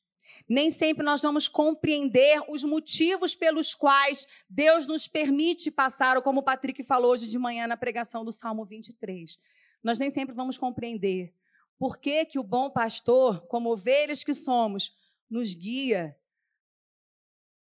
Nem 0.47 0.69
sempre 0.69 1.03
nós 1.03 1.21
vamos 1.21 1.47
compreender 1.47 2.41
os 2.49 2.63
motivos 2.63 3.35
pelos 3.35 3.73
quais 3.73 4.27
Deus 4.49 4.87
nos 4.87 5.07
permite 5.07 5.71
passar, 5.71 6.15
ou 6.15 6.23
como 6.23 6.39
o 6.39 6.43
Patrick 6.43 6.83
falou 6.83 7.11
hoje 7.11 7.27
de 7.27 7.37
manhã 7.37 7.67
na 7.67 7.77
pregação 7.77 8.23
do 8.23 8.31
Salmo 8.31 8.65
23. 8.65 9.37
Nós 9.83 9.99
nem 9.99 10.09
sempre 10.09 10.35
vamos 10.35 10.57
compreender 10.57 11.33
por 11.77 11.97
que, 11.97 12.25
que 12.25 12.39
o 12.39 12.43
bom 12.43 12.69
pastor, 12.69 13.45
como 13.47 13.71
ovelhas 13.71 14.23
que 14.23 14.33
somos, 14.33 14.91
nos 15.29 15.53
guia 15.53 16.17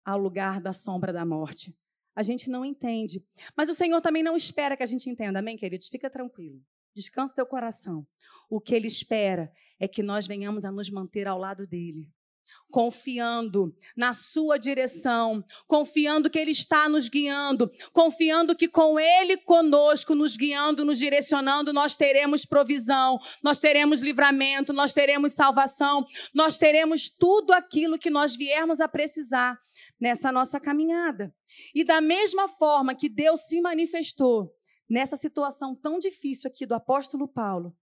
ao 0.05 0.19
lugar 0.19 0.61
da 0.61 0.73
sombra 0.73 1.13
da 1.13 1.25
morte. 1.25 1.77
A 2.15 2.23
gente 2.23 2.49
não 2.49 2.65
entende. 2.65 3.23
Mas 3.57 3.69
o 3.69 3.75
Senhor 3.75 4.01
também 4.01 4.23
não 4.23 4.37
espera 4.37 4.77
que 4.77 4.83
a 4.83 4.87
gente 4.87 5.11
entenda. 5.11 5.41
Amém, 5.41 5.57
queridos? 5.57 5.89
Fica 5.89 6.09
tranquilo. 6.09 6.65
Descansa 6.95 7.35
teu 7.35 7.45
coração. 7.45 8.07
O 8.49 8.61
que 8.61 8.75
Ele 8.75 8.87
espera 8.87 9.53
é 9.79 9.87
que 9.87 10.03
nós 10.03 10.27
venhamos 10.27 10.65
a 10.65 10.73
nos 10.73 10.89
manter 10.89 11.27
ao 11.27 11.39
lado 11.39 11.67
dEle 11.67 12.11
confiando 12.71 13.75
na 13.97 14.13
sua 14.13 14.59
direção, 14.59 15.45
confiando 15.67 16.29
que 16.29 16.39
ele 16.39 16.51
está 16.51 16.89
nos 16.89 17.09
guiando, 17.09 17.71
confiando 17.93 18.55
que 18.55 18.69
com 18.69 18.99
ele 18.99 19.37
conosco, 19.37 20.15
nos 20.15 20.37
guiando, 20.37 20.85
nos 20.85 20.99
direcionando, 20.99 21.73
nós 21.73 21.97
teremos 21.97 22.45
provisão, 22.45 23.19
nós 23.43 23.59
teremos 23.59 24.03
livramento, 24.03 24.73
nós 24.73 24.93
teremos 24.93 25.33
salvação, 25.33 26.07
nós 26.35 26.59
teremos 26.59 27.09
tudo 27.09 27.53
aquilo 27.53 27.99
que 27.99 28.11
nós 28.11 28.37
viermos 28.37 28.81
a 28.81 28.89
precisar 28.89 29.59
nessa 30.01 30.31
nossa 30.31 30.61
caminhada. 30.61 31.35
E 31.75 31.85
da 31.85 32.01
mesma 32.01 32.49
forma 32.49 32.95
que 32.95 33.09
Deus 33.09 33.43
se 33.43 33.61
manifestou 33.61 34.53
nessa 34.89 35.17
situação 35.17 35.75
tão 35.75 35.99
difícil 35.99 36.49
aqui 36.49 36.67
do 36.67 36.75
apóstolo 36.75 37.27
Paulo, 37.27 37.75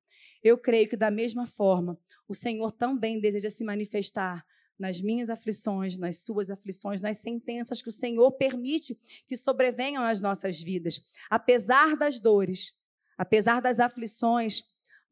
eu 0.42 0.59
creio 0.59 0.88
que 0.88 0.97
da 0.97 1.11
mesma 1.11 1.47
forma 1.47 1.99
o 2.28 2.35
Senhor 2.35 2.71
também 2.73 3.21
deseja 3.21 3.50
se 3.50 3.64
manifestar 3.64 4.44
nas 4.78 5.00
minhas 5.00 5.31
aflições, 5.31 5.99
nas 5.99 6.19
suas 6.19 6.50
aflições, 6.50 7.00
nas 7.02 7.19
sentenças 7.19 7.81
que 7.81 7.88
o 7.88 7.93
Senhor 7.93 8.31
permite 8.33 8.99
que 9.26 9.37
sobrevenham 9.37 10.02
nas 10.02 10.21
nossas 10.21 10.61
vidas. 10.61 11.00
Apesar 11.31 11.97
das 11.97 12.21
dores, 12.21 12.75
apesar 13.16 13.61
das 13.61 13.81
aflições, 13.81 14.62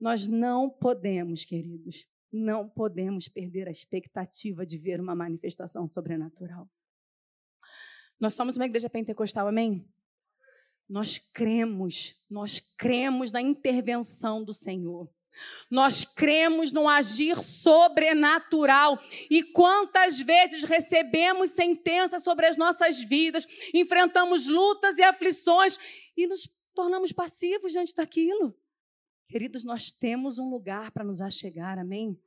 nós 0.00 0.26
não 0.26 0.69
podemos, 0.69 1.45
queridos, 1.45 2.07
não 2.33 2.69
podemos 2.69 3.28
perder 3.28 3.69
a 3.69 3.71
expectativa 3.71 4.66
de 4.66 4.78
ver 4.78 5.00
uma 5.00 5.14
manifestação 5.14 5.87
sobrenatural. 5.87 6.69
Nós 8.19 8.35
somos 8.35 8.57
uma 8.57 8.66
igreja 8.66 8.88
pentecostal, 8.88 9.47
amém? 9.47 9.87
Nós 10.88 11.19
cremos, 11.19 12.21
nós 12.28 12.61
cremos 12.61 13.31
na 13.31 13.40
intervenção 13.40 14.42
do 14.42 14.52
Senhor. 14.52 15.12
Nós 15.70 16.04
cremos 16.04 16.72
no 16.72 16.88
agir 16.88 17.36
sobrenatural. 17.38 19.02
E 19.30 19.42
quantas 19.42 20.20
vezes 20.20 20.64
recebemos 20.64 21.50
sentenças 21.50 22.22
sobre 22.22 22.46
as 22.46 22.56
nossas 22.56 23.00
vidas, 23.00 23.46
enfrentamos 23.72 24.46
lutas 24.46 24.98
e 24.98 25.02
aflições 25.02 25.78
e 26.16 26.26
nos 26.26 26.48
tornamos 26.74 27.12
passivos 27.12 27.72
diante 27.72 27.94
daquilo. 27.94 28.54
Queridos, 29.26 29.64
nós 29.64 29.90
temos 29.90 30.38
um 30.38 30.50
lugar 30.50 30.90
para 30.90 31.04
nos 31.04 31.20
achegar, 31.20 31.78
amém? 31.78 32.18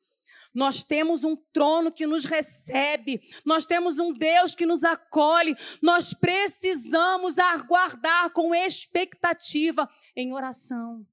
Nós 0.54 0.82
temos 0.82 1.24
um 1.24 1.36
trono 1.54 1.92
que 1.92 2.08
nos 2.08 2.26
recebe, 2.26 3.22
nós 3.46 3.66
temos 3.66 4.00
um 4.00 4.12
Deus 4.12 4.56
que 4.56 4.66
nos 4.66 4.84
acolhe, 4.84 5.56
nós 5.82 6.14
precisamos 6.14 7.38
aguardar 7.38 8.32
com 8.32 8.56
expectativa 8.56 9.88
em 10.16 10.34
oração 10.34 11.06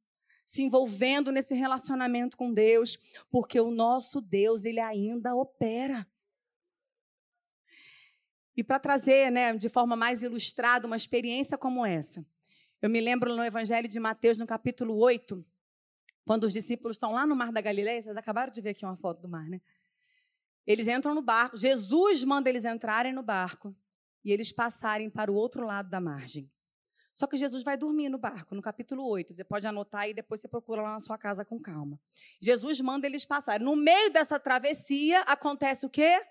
se 0.44 0.62
envolvendo 0.62 1.30
nesse 1.30 1.54
relacionamento 1.54 2.36
com 2.36 2.52
Deus, 2.52 2.98
porque 3.30 3.60
o 3.60 3.70
nosso 3.70 4.20
Deus, 4.20 4.64
ele 4.64 4.80
ainda 4.80 5.34
opera. 5.34 6.06
E 8.56 8.62
para 8.62 8.78
trazer, 8.78 9.30
né, 9.30 9.56
de 9.56 9.68
forma 9.68 9.96
mais 9.96 10.22
ilustrada, 10.22 10.86
uma 10.86 10.96
experiência 10.96 11.56
como 11.56 11.86
essa, 11.86 12.24
eu 12.80 12.90
me 12.90 13.00
lembro 13.00 13.34
no 13.34 13.42
Evangelho 13.42 13.88
de 13.88 13.98
Mateus, 14.00 14.38
no 14.38 14.46
capítulo 14.46 14.96
8, 14.98 15.44
quando 16.24 16.44
os 16.44 16.52
discípulos 16.52 16.96
estão 16.96 17.12
lá 17.12 17.26
no 17.26 17.34
Mar 17.34 17.52
da 17.52 17.60
Galileia, 17.60 18.02
vocês 18.02 18.16
acabaram 18.16 18.52
de 18.52 18.60
ver 18.60 18.70
aqui 18.70 18.84
uma 18.84 18.96
foto 18.96 19.22
do 19.22 19.28
mar, 19.28 19.48
né? 19.48 19.60
Eles 20.66 20.86
entram 20.86 21.14
no 21.14 21.22
barco, 21.22 21.56
Jesus 21.56 22.22
manda 22.24 22.48
eles 22.48 22.64
entrarem 22.64 23.12
no 23.12 23.22
barco 23.22 23.74
e 24.24 24.30
eles 24.30 24.52
passarem 24.52 25.10
para 25.10 25.30
o 25.30 25.34
outro 25.34 25.66
lado 25.66 25.88
da 25.88 26.00
margem. 26.00 26.50
Só 27.12 27.26
que 27.26 27.36
Jesus 27.36 27.62
vai 27.62 27.76
dormir 27.76 28.08
no 28.08 28.16
barco, 28.16 28.54
no 28.54 28.62
capítulo 28.62 29.06
8. 29.06 29.34
Você 29.34 29.44
pode 29.44 29.66
anotar 29.66 30.08
e 30.08 30.14
depois 30.14 30.40
você 30.40 30.48
procura 30.48 30.80
lá 30.80 30.94
na 30.94 31.00
sua 31.00 31.18
casa 31.18 31.44
com 31.44 31.60
calma. 31.60 32.00
Jesus 32.40 32.80
manda 32.80 33.06
eles 33.06 33.24
passarem. 33.24 33.64
No 33.64 33.76
meio 33.76 34.10
dessa 34.10 34.40
travessia, 34.40 35.20
acontece 35.22 35.84
o 35.84 35.90
quê? 35.90 36.24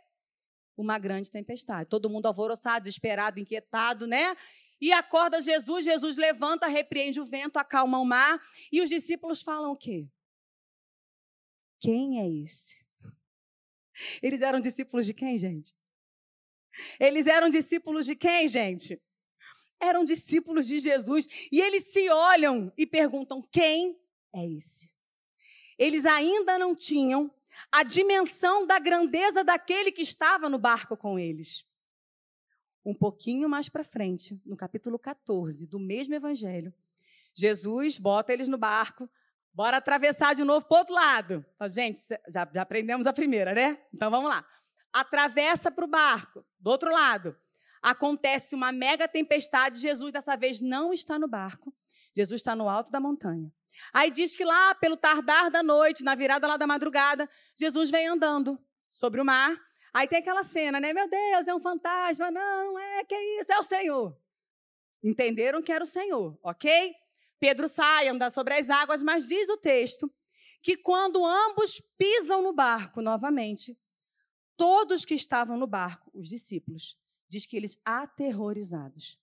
Uma 0.75 0.97
grande 0.97 1.29
tempestade. 1.29 1.87
Todo 1.87 2.09
mundo 2.09 2.25
alvoroçado, 2.25 2.85
desesperado, 2.85 3.39
inquietado, 3.39 4.07
né? 4.07 4.35
E 4.81 4.91
acorda 4.91 5.39
Jesus, 5.39 5.85
Jesus 5.85 6.17
levanta, 6.17 6.65
repreende 6.65 7.21
o 7.21 7.25
vento, 7.25 7.57
acalma 7.57 7.99
o 7.99 8.05
mar. 8.05 8.41
E 8.71 8.81
os 8.81 8.89
discípulos 8.89 9.43
falam 9.43 9.71
o 9.71 9.77
quê? 9.77 10.07
Quem 11.79 12.19
é 12.19 12.41
esse? 12.41 12.83
Eles 14.21 14.41
eram 14.41 14.59
discípulos 14.59 15.05
de 15.05 15.13
quem, 15.13 15.37
gente? 15.37 15.75
Eles 16.99 17.27
eram 17.27 17.49
discípulos 17.49 18.05
de 18.07 18.15
quem, 18.15 18.47
gente? 18.47 18.99
Eram 19.81 20.05
discípulos 20.05 20.67
de 20.67 20.79
Jesus 20.79 21.27
e 21.51 21.59
eles 21.59 21.85
se 21.85 22.09
olham 22.09 22.71
e 22.77 22.85
perguntam: 22.85 23.41
quem 23.51 23.99
é 24.33 24.47
esse? 24.47 24.91
Eles 25.77 26.05
ainda 26.05 26.57
não 26.59 26.75
tinham 26.75 27.33
a 27.71 27.83
dimensão 27.83 28.65
da 28.65 28.79
grandeza 28.79 29.43
daquele 29.43 29.91
que 29.91 30.01
estava 30.01 30.49
no 30.49 30.59
barco 30.59 30.95
com 30.95 31.17
eles. 31.17 31.65
Um 32.85 32.93
pouquinho 32.93 33.49
mais 33.49 33.67
para 33.67 33.83
frente, 33.83 34.39
no 34.45 34.55
capítulo 34.55 34.97
14 34.97 35.67
do 35.67 35.79
mesmo 35.79 36.13
evangelho, 36.13 36.73
Jesus 37.33 37.97
bota 37.97 38.33
eles 38.33 38.47
no 38.47 38.57
barco, 38.57 39.09
bora 39.53 39.77
atravessar 39.77 40.33
de 40.33 40.43
novo 40.43 40.65
para 40.65 40.75
o 40.75 40.79
outro 40.79 40.93
lado. 40.93 41.45
Gente, 41.69 41.99
já, 42.27 42.49
já 42.53 42.61
aprendemos 42.61 43.07
a 43.07 43.13
primeira, 43.13 43.53
né? 43.53 43.81
Então 43.93 44.09
vamos 44.09 44.29
lá. 44.29 44.45
Atravessa 44.91 45.71
para 45.71 45.85
o 45.85 45.87
barco, 45.87 46.45
do 46.59 46.69
outro 46.69 46.91
lado 46.91 47.35
acontece 47.81 48.55
uma 48.55 48.71
mega 48.71 49.07
tempestade, 49.07 49.79
Jesus 49.79 50.11
dessa 50.11 50.35
vez 50.35 50.61
não 50.61 50.93
está 50.93 51.17
no 51.17 51.27
barco, 51.27 51.73
Jesus 52.13 52.41
está 52.41 52.55
no 52.55 52.69
alto 52.69 52.91
da 52.91 52.99
montanha. 52.99 53.51
Aí 53.93 54.11
diz 54.11 54.35
que 54.35 54.43
lá, 54.43 54.75
pelo 54.75 54.97
tardar 54.97 55.49
da 55.49 55.63
noite, 55.63 56.03
na 56.03 56.13
virada 56.13 56.47
lá 56.47 56.57
da 56.57 56.67
madrugada, 56.67 57.29
Jesus 57.55 57.89
vem 57.89 58.07
andando 58.07 58.59
sobre 58.89 59.21
o 59.21 59.25
mar. 59.25 59.55
Aí 59.93 60.07
tem 60.07 60.19
aquela 60.19 60.43
cena, 60.43 60.79
né? 60.79 60.93
Meu 60.93 61.09
Deus, 61.09 61.47
é 61.47 61.55
um 61.55 61.59
fantasma. 61.59 62.29
Não, 62.29 62.77
é 62.77 63.03
que 63.03 63.15
é 63.15 63.39
isso, 63.39 63.51
é 63.51 63.59
o 63.59 63.63
Senhor. 63.63 64.17
Entenderam 65.03 65.61
que 65.61 65.71
era 65.71 65.83
o 65.83 65.87
Senhor, 65.87 66.37
ok? 66.43 66.93
Pedro 67.39 67.67
sai, 67.67 68.07
anda 68.07 68.29
sobre 68.29 68.53
as 68.53 68.69
águas, 68.69 69.01
mas 69.01 69.25
diz 69.25 69.49
o 69.49 69.57
texto 69.57 70.13
que 70.61 70.77
quando 70.77 71.25
ambos 71.25 71.81
pisam 71.97 72.43
no 72.43 72.53
barco 72.53 73.01
novamente, 73.01 73.75
todos 74.55 75.03
que 75.03 75.15
estavam 75.15 75.57
no 75.57 75.65
barco, 75.65 76.11
os 76.13 76.29
discípulos, 76.29 76.95
diz 77.31 77.45
que 77.45 77.55
eles, 77.55 77.79
aterrorizados, 77.85 79.17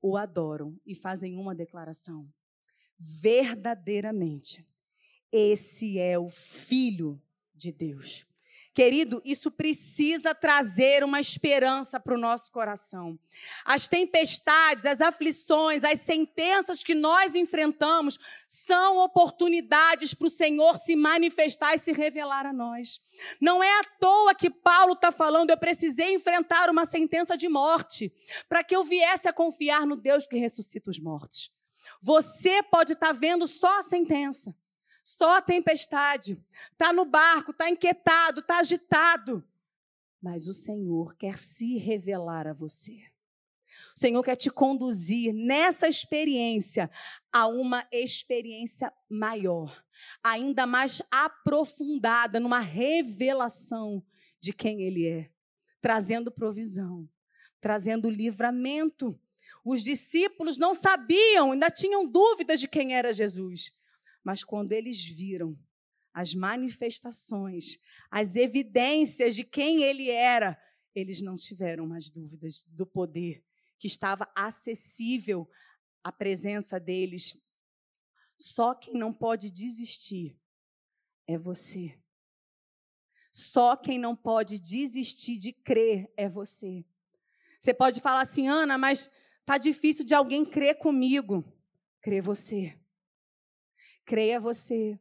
o 0.00 0.16
adoram 0.16 0.80
e 0.86 0.94
fazem 0.94 1.36
uma 1.36 1.54
declaração. 1.54 2.26
Verdadeiramente, 2.98 4.66
esse 5.30 5.98
é 5.98 6.18
o 6.18 6.30
Filho 6.30 7.22
de 7.54 7.70
Deus. 7.70 8.26
Querido, 8.74 9.20
isso 9.22 9.50
precisa 9.50 10.34
trazer 10.34 11.04
uma 11.04 11.20
esperança 11.20 12.00
para 12.00 12.14
o 12.14 12.18
nosso 12.18 12.50
coração. 12.50 13.18
As 13.66 13.86
tempestades, 13.86 14.86
as 14.86 15.02
aflições, 15.02 15.84
as 15.84 16.00
sentenças 16.00 16.82
que 16.82 16.94
nós 16.94 17.34
enfrentamos 17.34 18.18
são 18.46 18.96
oportunidades 18.98 20.14
para 20.14 20.26
o 20.26 20.30
Senhor 20.30 20.78
se 20.78 20.96
manifestar 20.96 21.74
e 21.74 21.78
se 21.78 21.92
revelar 21.92 22.46
a 22.46 22.52
nós. 22.52 22.98
Não 23.38 23.62
é 23.62 23.78
à 23.78 23.84
toa 24.00 24.34
que 24.34 24.48
Paulo 24.48 24.94
está 24.94 25.12
falando, 25.12 25.50
eu 25.50 25.58
precisei 25.58 26.14
enfrentar 26.14 26.70
uma 26.70 26.86
sentença 26.86 27.36
de 27.36 27.50
morte 27.50 28.10
para 28.48 28.64
que 28.64 28.74
eu 28.74 28.82
viesse 28.84 29.28
a 29.28 29.34
confiar 29.34 29.86
no 29.86 29.96
Deus 29.96 30.26
que 30.26 30.38
ressuscita 30.38 30.90
os 30.90 30.98
mortos. 30.98 31.50
Você 32.00 32.62
pode 32.62 32.94
estar 32.94 33.08
tá 33.08 33.12
vendo 33.12 33.46
só 33.46 33.80
a 33.80 33.82
sentença 33.82 34.56
só 35.02 35.38
a 35.38 35.42
tempestade. 35.42 36.38
Está 36.72 36.92
no 36.92 37.04
barco, 37.04 37.50
está 37.50 37.68
inquietado, 37.68 38.40
está 38.40 38.58
agitado. 38.58 39.44
Mas 40.20 40.46
o 40.46 40.52
Senhor 40.52 41.16
quer 41.16 41.36
se 41.36 41.76
revelar 41.78 42.46
a 42.46 42.52
você. 42.52 43.12
O 43.94 43.98
Senhor 43.98 44.22
quer 44.22 44.36
te 44.36 44.50
conduzir 44.50 45.32
nessa 45.32 45.88
experiência 45.88 46.90
a 47.32 47.46
uma 47.46 47.86
experiência 47.90 48.92
maior, 49.08 49.84
ainda 50.22 50.66
mais 50.66 51.02
aprofundada, 51.10 52.38
numa 52.38 52.60
revelação 52.60 54.04
de 54.40 54.52
quem 54.52 54.82
Ele 54.82 55.06
é, 55.06 55.30
trazendo 55.80 56.30
provisão, 56.30 57.08
trazendo 57.60 58.10
livramento. 58.10 59.18
Os 59.64 59.82
discípulos 59.82 60.58
não 60.58 60.74
sabiam, 60.74 61.52
ainda 61.52 61.70
tinham 61.70 62.06
dúvidas 62.06 62.60
de 62.60 62.68
quem 62.68 62.94
era 62.94 63.12
Jesus. 63.12 63.72
Mas 64.22 64.44
quando 64.44 64.72
eles 64.72 65.04
viram 65.04 65.58
as 66.12 66.34
manifestações, 66.34 67.78
as 68.10 68.36
evidências 68.36 69.34
de 69.34 69.44
quem 69.44 69.82
ele 69.82 70.10
era, 70.10 70.60
eles 70.94 71.22
não 71.22 71.36
tiveram 71.36 71.86
mais 71.86 72.10
dúvidas 72.10 72.64
do 72.68 72.86
poder 72.86 73.42
que 73.78 73.86
estava 73.86 74.30
acessível 74.36 75.48
à 76.04 76.12
presença 76.12 76.78
deles. 76.78 77.36
Só 78.38 78.74
quem 78.74 78.94
não 78.94 79.12
pode 79.12 79.50
desistir 79.50 80.38
é 81.26 81.38
você. 81.38 81.98
Só 83.32 83.76
quem 83.76 83.98
não 83.98 84.14
pode 84.14 84.60
desistir 84.60 85.38
de 85.38 85.52
crer 85.52 86.12
é 86.16 86.28
você. 86.28 86.84
Você 87.58 87.72
pode 87.72 88.00
falar 88.00 88.20
assim, 88.20 88.46
Ana, 88.46 88.76
mas 88.76 89.10
tá 89.46 89.56
difícil 89.56 90.04
de 90.04 90.14
alguém 90.14 90.44
crer 90.44 90.78
comigo. 90.78 91.44
Crê 92.00 92.20
você. 92.20 92.78
Creia 94.04 94.40
você. 94.40 94.98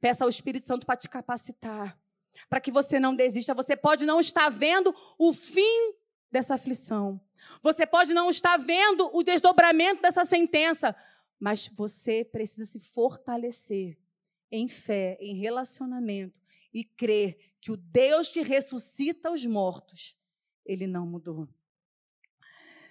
Peça 0.00 0.24
ao 0.24 0.28
Espírito 0.28 0.64
Santo 0.64 0.86
para 0.86 0.96
te 0.96 1.08
capacitar, 1.08 1.98
para 2.48 2.60
que 2.60 2.70
você 2.70 2.98
não 2.98 3.14
desista. 3.14 3.54
Você 3.54 3.76
pode 3.76 4.04
não 4.04 4.20
estar 4.20 4.48
vendo 4.48 4.94
o 5.18 5.32
fim 5.32 5.94
dessa 6.30 6.54
aflição. 6.54 7.20
Você 7.62 7.86
pode 7.86 8.12
não 8.12 8.30
estar 8.30 8.56
vendo 8.56 9.10
o 9.14 9.22
desdobramento 9.22 10.02
dessa 10.02 10.24
sentença, 10.24 10.94
mas 11.38 11.68
você 11.68 12.24
precisa 12.24 12.64
se 12.64 12.80
fortalecer 12.80 13.96
em 14.50 14.68
fé, 14.68 15.16
em 15.20 15.36
relacionamento 15.36 16.40
e 16.72 16.84
crer 16.84 17.38
que 17.60 17.70
o 17.70 17.76
Deus 17.76 18.28
que 18.28 18.42
ressuscita 18.42 19.30
os 19.30 19.44
mortos, 19.46 20.16
ele 20.64 20.86
não 20.86 21.06
mudou. 21.06 21.48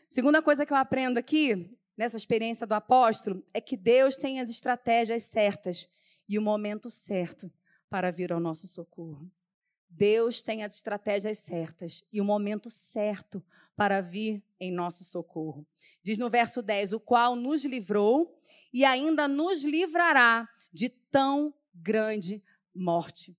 Segunda 0.10 0.42
coisa 0.42 0.66
que 0.66 0.72
eu 0.72 0.78
aprendo 0.78 1.18
aqui 1.18 1.78
nessa 1.98 2.16
experiência 2.16 2.68
do 2.68 2.74
apóstolo 2.74 3.44
é 3.54 3.60
que 3.60 3.76
Deus 3.76 4.16
tem 4.16 4.40
as 4.40 4.50
estratégias 4.50 5.24
certas 5.24 5.90
e 6.30 6.38
o 6.38 6.42
momento 6.42 6.90
certo 6.90 7.52
para 7.90 8.12
vir 8.12 8.32
ao 8.32 8.40
nosso 8.40 8.68
socorro. 8.68 9.32
Deus 9.90 10.42
tem 10.42 10.64
as 10.64 10.76
estratégias 10.76 11.40
certas 11.40 12.04
e 12.14 12.22
o 12.22 12.26
momento 12.26 12.70
certo 12.70 13.44
para 13.76 14.02
vir 14.02 14.44
em 14.60 14.72
nosso 14.72 15.04
socorro. 15.04 15.66
Diz 16.04 16.18
no 16.18 16.30
verso 16.30 16.62
10: 16.62 16.94
O 16.94 17.00
qual 17.00 17.36
nos 17.36 17.66
livrou 17.66 18.40
e 18.72 18.86
ainda 18.86 19.28
nos 19.28 19.64
livrará 19.64 20.48
de 20.72 20.90
tão 20.90 21.54
grande 21.74 22.44
morte. 22.76 23.36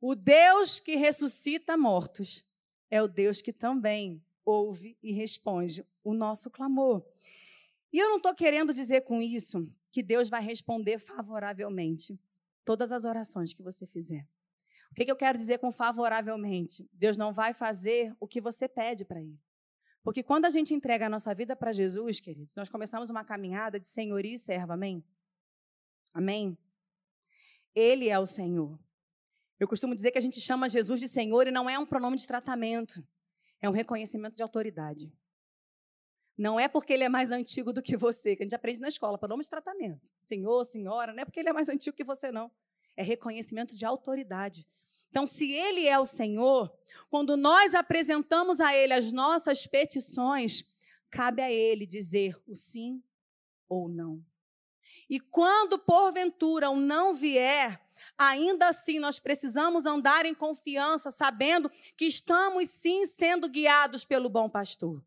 O 0.00 0.14
Deus 0.14 0.78
que 0.78 0.96
ressuscita 0.96 1.76
mortos 1.76 2.44
é 2.90 3.02
o 3.02 3.08
Deus 3.08 3.40
que 3.42 3.52
também 3.52 4.22
ouve 4.44 4.96
e 5.02 5.12
responde 5.12 5.84
o 6.04 6.14
nosso 6.14 6.50
clamor. 6.50 7.04
E 7.92 7.98
eu 7.98 8.08
não 8.08 8.16
estou 8.16 8.34
querendo 8.34 8.72
dizer 8.72 9.02
com 9.02 9.22
isso 9.22 9.70
que 9.90 10.02
Deus 10.02 10.28
vai 10.28 10.42
responder 10.42 10.98
favoravelmente 10.98 12.18
todas 12.64 12.92
as 12.92 13.04
orações 13.04 13.52
que 13.52 13.62
você 13.62 13.86
fizer. 13.86 14.26
O 14.90 14.94
que, 14.94 15.04
que 15.04 15.10
eu 15.10 15.16
quero 15.16 15.38
dizer 15.38 15.58
com 15.58 15.72
favoravelmente? 15.72 16.88
Deus 16.92 17.16
não 17.16 17.32
vai 17.32 17.52
fazer 17.52 18.14
o 18.20 18.26
que 18.26 18.40
você 18.40 18.68
pede 18.68 19.04
para 19.04 19.20
Ele. 19.20 19.38
Porque 20.02 20.22
quando 20.22 20.44
a 20.44 20.50
gente 20.50 20.72
entrega 20.72 21.06
a 21.06 21.08
nossa 21.08 21.34
vida 21.34 21.56
para 21.56 21.72
Jesus, 21.72 22.20
queridos, 22.20 22.54
nós 22.54 22.68
começamos 22.68 23.10
uma 23.10 23.24
caminhada 23.24 23.80
de 23.80 23.86
senhoria 23.86 24.34
e 24.34 24.38
serva, 24.38 24.74
amém? 24.74 25.04
Amém? 26.14 26.56
Ele 27.74 28.08
é 28.08 28.18
o 28.18 28.24
Senhor. 28.24 28.78
Eu 29.58 29.66
costumo 29.66 29.94
dizer 29.94 30.10
que 30.10 30.18
a 30.18 30.20
gente 30.20 30.40
chama 30.40 30.68
Jesus 30.68 31.00
de 31.00 31.08
Senhor 31.08 31.46
e 31.46 31.50
não 31.50 31.68
é 31.68 31.78
um 31.78 31.84
pronome 31.84 32.16
de 32.16 32.26
tratamento, 32.26 33.06
é 33.60 33.68
um 33.68 33.72
reconhecimento 33.72 34.36
de 34.36 34.42
autoridade. 34.42 35.12
Não 36.36 36.60
é 36.60 36.68
porque 36.68 36.92
ele 36.92 37.04
é 37.04 37.08
mais 37.08 37.32
antigo 37.32 37.72
do 37.72 37.82
que 37.82 37.96
você, 37.96 38.36
que 38.36 38.42
a 38.42 38.44
gente 38.44 38.54
aprende 38.54 38.78
na 38.78 38.88
escola, 38.88 39.16
para 39.16 39.28
nome 39.28 39.42
de 39.42 39.48
tratamento. 39.48 40.12
Senhor, 40.18 40.64
senhora, 40.64 41.14
não 41.14 41.22
é 41.22 41.24
porque 41.24 41.40
ele 41.40 41.48
é 41.48 41.52
mais 41.52 41.68
antigo 41.68 41.96
que 41.96 42.04
você, 42.04 42.30
não. 42.30 42.50
É 42.94 43.02
reconhecimento 43.02 43.74
de 43.74 43.86
autoridade. 43.86 44.66
Então, 45.08 45.26
se 45.26 45.50
ele 45.50 45.86
é 45.86 45.98
o 45.98 46.04
Senhor, 46.04 46.70
quando 47.08 47.38
nós 47.38 47.74
apresentamos 47.74 48.60
a 48.60 48.74
ele 48.76 48.92
as 48.92 49.10
nossas 49.12 49.66
petições, 49.66 50.62
cabe 51.10 51.40
a 51.40 51.50
ele 51.50 51.86
dizer 51.86 52.38
o 52.46 52.54
sim 52.54 53.02
ou 53.66 53.88
não. 53.88 54.22
E 55.08 55.18
quando 55.18 55.78
porventura 55.78 56.68
o 56.68 56.76
não 56.76 57.14
vier, 57.14 57.80
ainda 58.18 58.68
assim 58.68 58.98
nós 58.98 59.18
precisamos 59.18 59.86
andar 59.86 60.26
em 60.26 60.34
confiança, 60.34 61.10
sabendo 61.10 61.70
que 61.96 62.04
estamos 62.04 62.68
sim 62.68 63.06
sendo 63.06 63.48
guiados 63.48 64.04
pelo 64.04 64.28
bom 64.28 64.50
pastor 64.50 65.02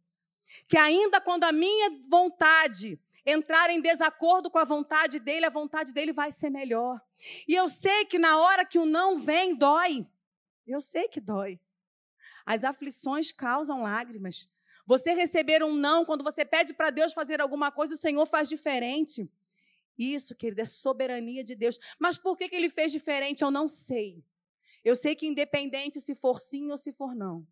que 0.68 0.78
ainda 0.78 1.22
quando 1.22 1.44
a 1.44 1.52
minha 1.52 1.92
vontade 2.08 3.00
entrar 3.26 3.70
em 3.70 3.82
desacordo 3.82 4.50
com 4.50 4.58
a 4.58 4.64
vontade 4.64 5.20
dele, 5.20 5.46
a 5.46 5.50
vontade 5.50 5.94
dele 5.94 6.12
vai 6.12 6.32
ser 6.32 6.50
melhor. 6.50 7.00
E 7.48 7.54
eu 7.54 7.68
sei 7.68 8.06
que 8.06 8.18
na 8.18 8.38
hora 8.38 8.66
que 8.66 8.80
o 8.80 8.86
não 8.86 9.18
vem, 9.18 9.56
dói. 9.56 10.08
Eu 10.66 10.82
sei 10.82 11.08
que 11.08 11.20
dói. 11.20 11.60
As 12.46 12.64
aflições 12.64 13.32
causam 13.32 13.84
lágrimas. 13.84 14.50
Você 14.86 15.14
receber 15.14 15.64
um 15.64 15.76
não, 15.76 16.04
quando 16.04 16.24
você 16.24 16.44
pede 16.44 16.74
para 16.74 16.90
Deus 16.90 17.14
fazer 17.14 17.42
alguma 17.42 17.72
coisa, 17.72 17.94
o 17.94 17.98
Senhor 17.98 18.26
faz 18.26 18.50
diferente. 18.50 19.30
Isso, 19.98 20.36
querido, 20.36 20.62
é 20.62 20.66
soberania 20.66 21.44
de 21.44 21.56
Deus. 21.56 21.78
Mas 22.00 22.18
por 22.18 22.38
que, 22.38 22.50
que 22.50 22.56
ele 22.56 22.70
fez 22.70 22.92
diferente? 22.92 23.44
Eu 23.44 23.52
não 23.52 23.68
sei. 23.68 24.24
Eu 24.84 24.96
sei 24.96 25.14
que, 25.14 25.28
independente 25.28 26.00
se 26.00 26.16
for 26.16 26.40
sim 26.40 26.72
ou 26.72 26.78
se 26.78 26.92
for 26.92 27.14
não, 27.14 27.46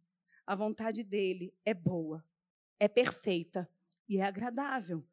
a 0.45 0.55
vontade 0.55 1.03
dele 1.03 1.53
é 1.65 1.73
boa 1.73 2.23
é 2.79 2.87
perfeita 2.87 3.69
e 4.07 4.19
é 4.19 4.23
agradável. 4.23 5.03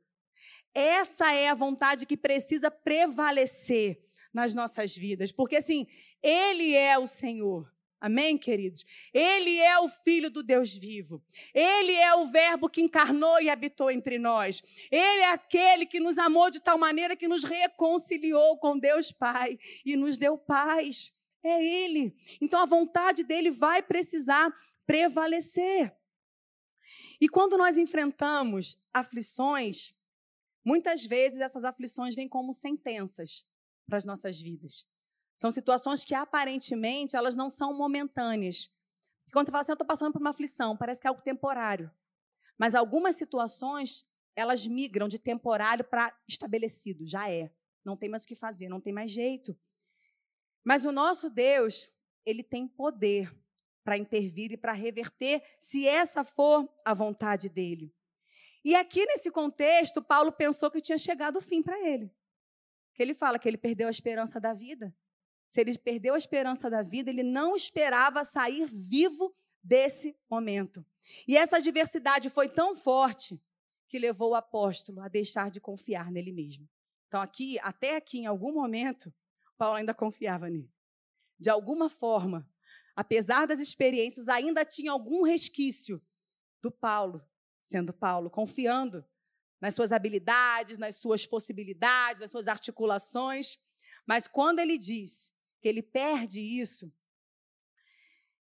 Essa 0.75 1.33
é 1.33 1.49
a 1.49 1.55
vontade 1.55 2.07
que 2.07 2.17
precisa 2.17 2.71
prevalecer 2.71 4.03
nas 4.33 4.55
nossas 4.55 4.97
vidas, 4.97 5.31
porque 5.31 5.57
assim, 5.57 5.87
Ele 6.23 6.75
é 6.75 6.99
o 6.99 7.07
Senhor. 7.07 7.73
Amém, 8.01 8.37
queridos? 8.37 8.85
Ele 9.15 9.59
é 9.61 9.79
o 9.79 9.89
Filho 9.89 10.29
do 10.29 10.43
Deus 10.43 10.75
vivo. 10.75 11.25
Ele 11.55 11.93
é 11.93 12.15
o 12.15 12.27
Verbo 12.27 12.69
que 12.69 12.83
encarnou 12.83 13.41
e 13.41 13.49
habitou 13.49 13.91
entre 13.91 14.19
nós. 14.19 14.63
Ele 14.91 15.23
é 15.23 15.31
aquele 15.31 15.87
que 15.87 15.99
nos 15.99 16.19
amou 16.19 16.51
de 16.51 16.61
tal 16.61 16.77
maneira 16.77 17.17
que 17.17 17.27
nos 17.27 17.45
reconciliou 17.45 18.59
com 18.59 18.79
Deus 18.79 19.11
Pai 19.11 19.59
e 19.87 19.97
nos 19.97 20.19
deu 20.19 20.37
paz. 20.37 21.13
É 21.43 21.65
Ele. 21.65 22.15
Então 22.43 22.61
a 22.61 22.67
vontade 22.67 23.25
dele 23.25 23.51
vai 23.51 23.83
precisar 23.83 24.53
prevalecer. 24.87 25.91
E 27.21 27.29
quando 27.29 27.57
nós 27.57 27.79
enfrentamos 27.79 28.79
aflições, 28.93 29.95
muitas 30.65 31.05
vezes 31.05 31.41
essas 31.41 31.65
aflições 31.65 32.15
vêm 32.15 32.29
como 32.29 32.53
sentenças 32.53 33.47
para 33.87 33.99
as 33.99 34.05
nossas 34.05 34.41
vidas. 34.41 34.87
São 35.37 35.51
situações 35.51 36.05
que 36.05 36.15
aparentemente 36.15 37.17
elas 37.17 37.35
não 37.35 37.51
são 37.51 37.77
momentâneas. 37.77 38.73
Quando 39.33 39.47
você 39.47 39.53
fala 39.53 39.63
assim, 39.63 39.73
eu 39.73 39.75
estou 39.75 39.87
passando 39.87 40.13
por 40.13 40.21
uma 40.21 40.31
aflição, 40.31 40.77
parece 40.77 41.01
que 41.01 41.07
é 41.07 41.11
algo 41.11 41.23
temporário. 41.23 41.91
Mas 42.59 42.75
algumas 42.75 43.17
situações, 43.17 44.07
elas 44.37 44.67
migram 44.67 45.09
de 45.09 45.19
temporário 45.19 45.85
para 45.85 46.17
estabelecido, 46.29 47.07
já 47.07 47.29
é. 47.31 47.53
Não 47.85 47.97
tem 47.97 48.09
mais 48.09 48.25
o 48.25 48.27
que 48.27 48.35
fazer, 48.35 48.69
não 48.69 48.81
tem 48.81 48.93
mais 48.93 49.11
jeito. 49.11 49.59
Mas 50.65 50.85
o 50.85 50.93
nosso 50.93 51.29
Deus, 51.29 51.91
ele 52.25 52.43
tem 52.43 52.67
poder 52.67 53.35
para 53.85 53.99
intervir 53.99 54.51
e 54.51 54.57
para 54.57 54.73
reverter, 54.73 55.43
se 55.59 55.87
essa 55.87 56.25
for 56.25 56.69
a 56.85 56.95
vontade 56.95 57.51
dele. 57.51 57.95
E 58.65 58.75
aqui 58.75 59.05
nesse 59.05 59.31
contexto, 59.31 60.03
Paulo 60.03 60.33
pensou 60.33 60.71
que 60.71 60.81
tinha 60.81 60.97
chegado 60.97 61.37
o 61.37 61.43
fim 61.43 61.63
para 61.63 61.79
ele. 61.87 62.11
Que 62.95 63.03
ele 63.03 63.13
fala 63.13 63.39
que 63.39 63.47
ele 63.47 63.59
perdeu 63.59 63.87
a 63.87 63.91
esperança 63.91 64.41
da 64.41 64.55
vida. 64.55 64.95
se 65.51 65.61
ele 65.61 65.79
perdeu 65.79 66.15
a 66.15 66.19
esperança 66.19 66.69
da 66.69 66.83
vida, 66.83 67.11
ele 67.11 67.23
não 67.23 67.55
esperava 67.55 68.25
sair 68.25 68.67
vivo 68.67 69.33
desse 69.63 70.17
momento. 70.29 70.85
E 71.29 71.37
essa 71.37 71.59
adversidade 71.59 72.29
foi 72.29 72.49
tão 72.49 72.75
forte 72.75 73.41
que 73.87 73.99
levou 73.99 74.31
o 74.31 74.35
apóstolo 74.35 75.01
a 75.01 75.07
deixar 75.07 75.53
de 75.53 75.61
confiar 75.61 76.11
nele 76.11 76.33
mesmo. 76.33 76.69
Então, 77.07 77.21
aqui, 77.21 77.57
até 77.61 77.95
aqui, 77.95 78.19
em 78.19 78.27
algum 78.27 78.53
momento, 78.53 79.15
Paulo 79.57 79.77
ainda 79.77 79.95
confiava 79.95 80.51
nele. 80.51 80.73
De 81.39 81.49
alguma 81.49 81.89
forma, 81.89 82.49
apesar 82.95 83.47
das 83.47 83.61
experiências, 83.61 84.29
ainda 84.29 84.65
tinha 84.65 84.93
algum 84.93 85.23
resquício 85.23 86.03
do 86.63 86.71
Paulo, 86.71 87.27
sendo 87.61 87.93
Paulo, 87.93 88.31
confiando 88.31 89.05
nas 89.61 89.75
suas 89.75 89.93
habilidades, 89.93 90.79
nas 90.79 90.97
suas 90.97 91.27
possibilidades, 91.27 92.21
nas 92.21 92.31
suas 92.31 92.49
articulações. 92.49 93.59
Mas 94.07 94.27
quando 94.27 94.59
ele 94.59 94.77
diz 94.77 95.33
que 95.61 95.69
ele 95.69 95.83
perde 95.83 96.41
isso, 96.41 96.93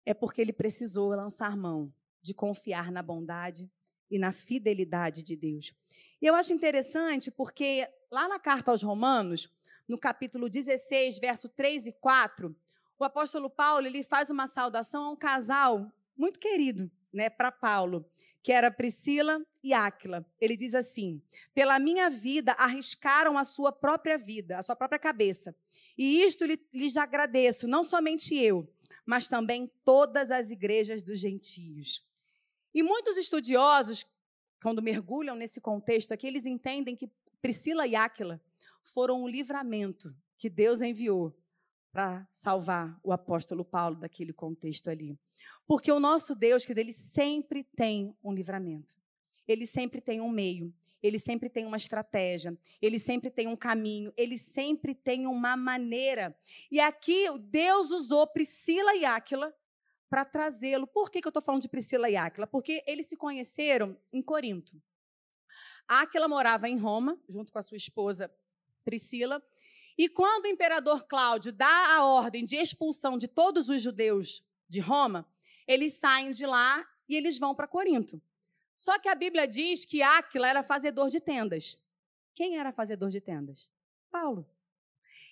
é 0.05 0.13
porque 0.13 0.41
ele 0.41 0.53
precisou 0.53 1.09
lançar 1.09 1.55
mão 1.55 1.93
de 2.21 2.33
confiar 2.33 2.91
na 2.91 3.01
bondade 3.01 3.71
e 4.09 4.17
na 4.17 4.31
fidelidade 4.31 5.23
de 5.23 5.35
Deus. 5.35 5.73
E 6.21 6.25
eu 6.25 6.35
acho 6.35 6.53
interessante 6.53 7.31
porque 7.31 7.87
lá 8.11 8.27
na 8.27 8.39
carta 8.39 8.71
aos 8.71 8.83
Romanos, 8.83 9.49
no 9.87 9.97
capítulo 9.97 10.49
16, 10.49 11.19
verso 11.19 11.49
3 11.49 11.87
e 11.87 11.93
4, 11.93 12.55
o 13.01 13.03
apóstolo 13.03 13.49
Paulo 13.49 13.87
ele 13.87 14.03
faz 14.03 14.29
uma 14.29 14.45
saudação 14.45 15.05
a 15.05 15.09
um 15.09 15.15
casal 15.15 15.91
muito 16.15 16.39
querido, 16.39 16.89
né, 17.11 17.31
para 17.31 17.51
Paulo, 17.51 18.05
que 18.43 18.51
era 18.51 18.69
Priscila 18.69 19.43
e 19.63 19.73
Áquila. 19.73 20.23
Ele 20.39 20.55
diz 20.55 20.75
assim: 20.75 21.19
"Pela 21.51 21.79
minha 21.79 22.11
vida 22.11 22.51
arriscaram 22.59 23.39
a 23.39 23.43
sua 23.43 23.71
própria 23.71 24.19
vida, 24.19 24.59
a 24.59 24.61
sua 24.61 24.75
própria 24.75 24.99
cabeça. 24.99 25.55
E 25.97 26.21
isto 26.21 26.45
lhes 26.71 26.95
agradeço, 26.95 27.67
não 27.67 27.83
somente 27.83 28.35
eu, 28.35 28.71
mas 29.03 29.27
também 29.27 29.71
todas 29.83 30.29
as 30.29 30.51
igrejas 30.51 31.01
dos 31.01 31.19
gentios." 31.19 32.07
E 32.71 32.83
muitos 32.83 33.17
estudiosos, 33.17 34.05
quando 34.61 34.81
mergulham 34.81 35.35
nesse 35.35 35.59
contexto 35.59 36.11
aqui, 36.11 36.27
eles 36.27 36.45
entendem 36.45 36.95
que 36.95 37.09
Priscila 37.41 37.87
e 37.87 37.95
Áquila 37.95 38.39
foram 38.83 39.23
um 39.23 39.27
livramento 39.27 40.15
que 40.37 40.49
Deus 40.49 40.81
enviou 40.81 41.35
para 41.91 42.27
salvar 42.31 42.99
o 43.03 43.11
apóstolo 43.11 43.65
Paulo 43.65 43.95
daquele 43.95 44.31
contexto 44.31 44.89
ali. 44.89 45.17
Porque 45.67 45.91
o 45.91 45.99
nosso 45.99 46.35
Deus, 46.35 46.65
que 46.65 46.71
ele 46.71 46.93
sempre 46.93 47.63
tem 47.75 48.15
um 48.23 48.33
livramento. 48.33 48.95
Ele 49.47 49.65
sempre 49.65 49.99
tem 49.99 50.21
um 50.21 50.29
meio, 50.29 50.73
ele 51.01 51.17
sempre 51.17 51.49
tem 51.49 51.65
uma 51.65 51.77
estratégia, 51.77 52.57
ele 52.81 52.99
sempre 52.99 53.29
tem 53.29 53.47
um 53.47 53.55
caminho, 53.55 54.13
ele 54.15 54.37
sempre 54.37 54.93
tem 54.93 55.25
uma 55.25 55.57
maneira. 55.57 56.35
E 56.71 56.79
aqui 56.79 57.25
Deus 57.39 57.91
usou 57.91 58.27
Priscila 58.27 58.95
e 58.95 59.03
Áquila 59.03 59.53
para 60.09 60.23
trazê-lo. 60.23 60.85
Por 60.85 61.09
que, 61.09 61.21
que 61.21 61.27
eu 61.27 61.31
estou 61.31 61.41
falando 61.41 61.63
de 61.63 61.69
Priscila 61.69 62.09
e 62.09 62.15
Áquila? 62.15 62.45
Porque 62.45 62.83
eles 62.85 63.07
se 63.07 63.17
conheceram 63.17 63.97
em 64.13 64.21
Corinto. 64.21 64.81
Áquila 65.87 66.27
morava 66.27 66.69
em 66.69 66.77
Roma, 66.77 67.19
junto 67.27 67.51
com 67.51 67.59
a 67.59 67.61
sua 67.61 67.77
esposa 67.77 68.31
Priscila, 68.83 69.41
e 70.03 70.09
quando 70.09 70.45
o 70.45 70.47
imperador 70.47 71.05
Cláudio 71.05 71.53
dá 71.53 71.95
a 71.95 72.03
ordem 72.03 72.43
de 72.43 72.55
expulsão 72.55 73.19
de 73.19 73.27
todos 73.27 73.69
os 73.69 73.83
judeus 73.83 74.43
de 74.67 74.79
Roma, 74.79 75.29
eles 75.67 75.93
saem 75.93 76.31
de 76.31 76.43
lá 76.43 76.83
e 77.07 77.15
eles 77.15 77.37
vão 77.37 77.53
para 77.53 77.67
Corinto. 77.67 78.19
Só 78.75 78.97
que 78.97 79.07
a 79.07 79.13
Bíblia 79.13 79.47
diz 79.47 79.85
que 79.85 80.01
Áquila 80.01 80.47
era 80.47 80.63
fazedor 80.63 81.11
de 81.11 81.21
tendas. 81.21 81.79
Quem 82.33 82.57
era 82.57 82.71
fazedor 82.71 83.09
de 83.11 83.21
tendas? 83.21 83.69
Paulo. 84.09 84.49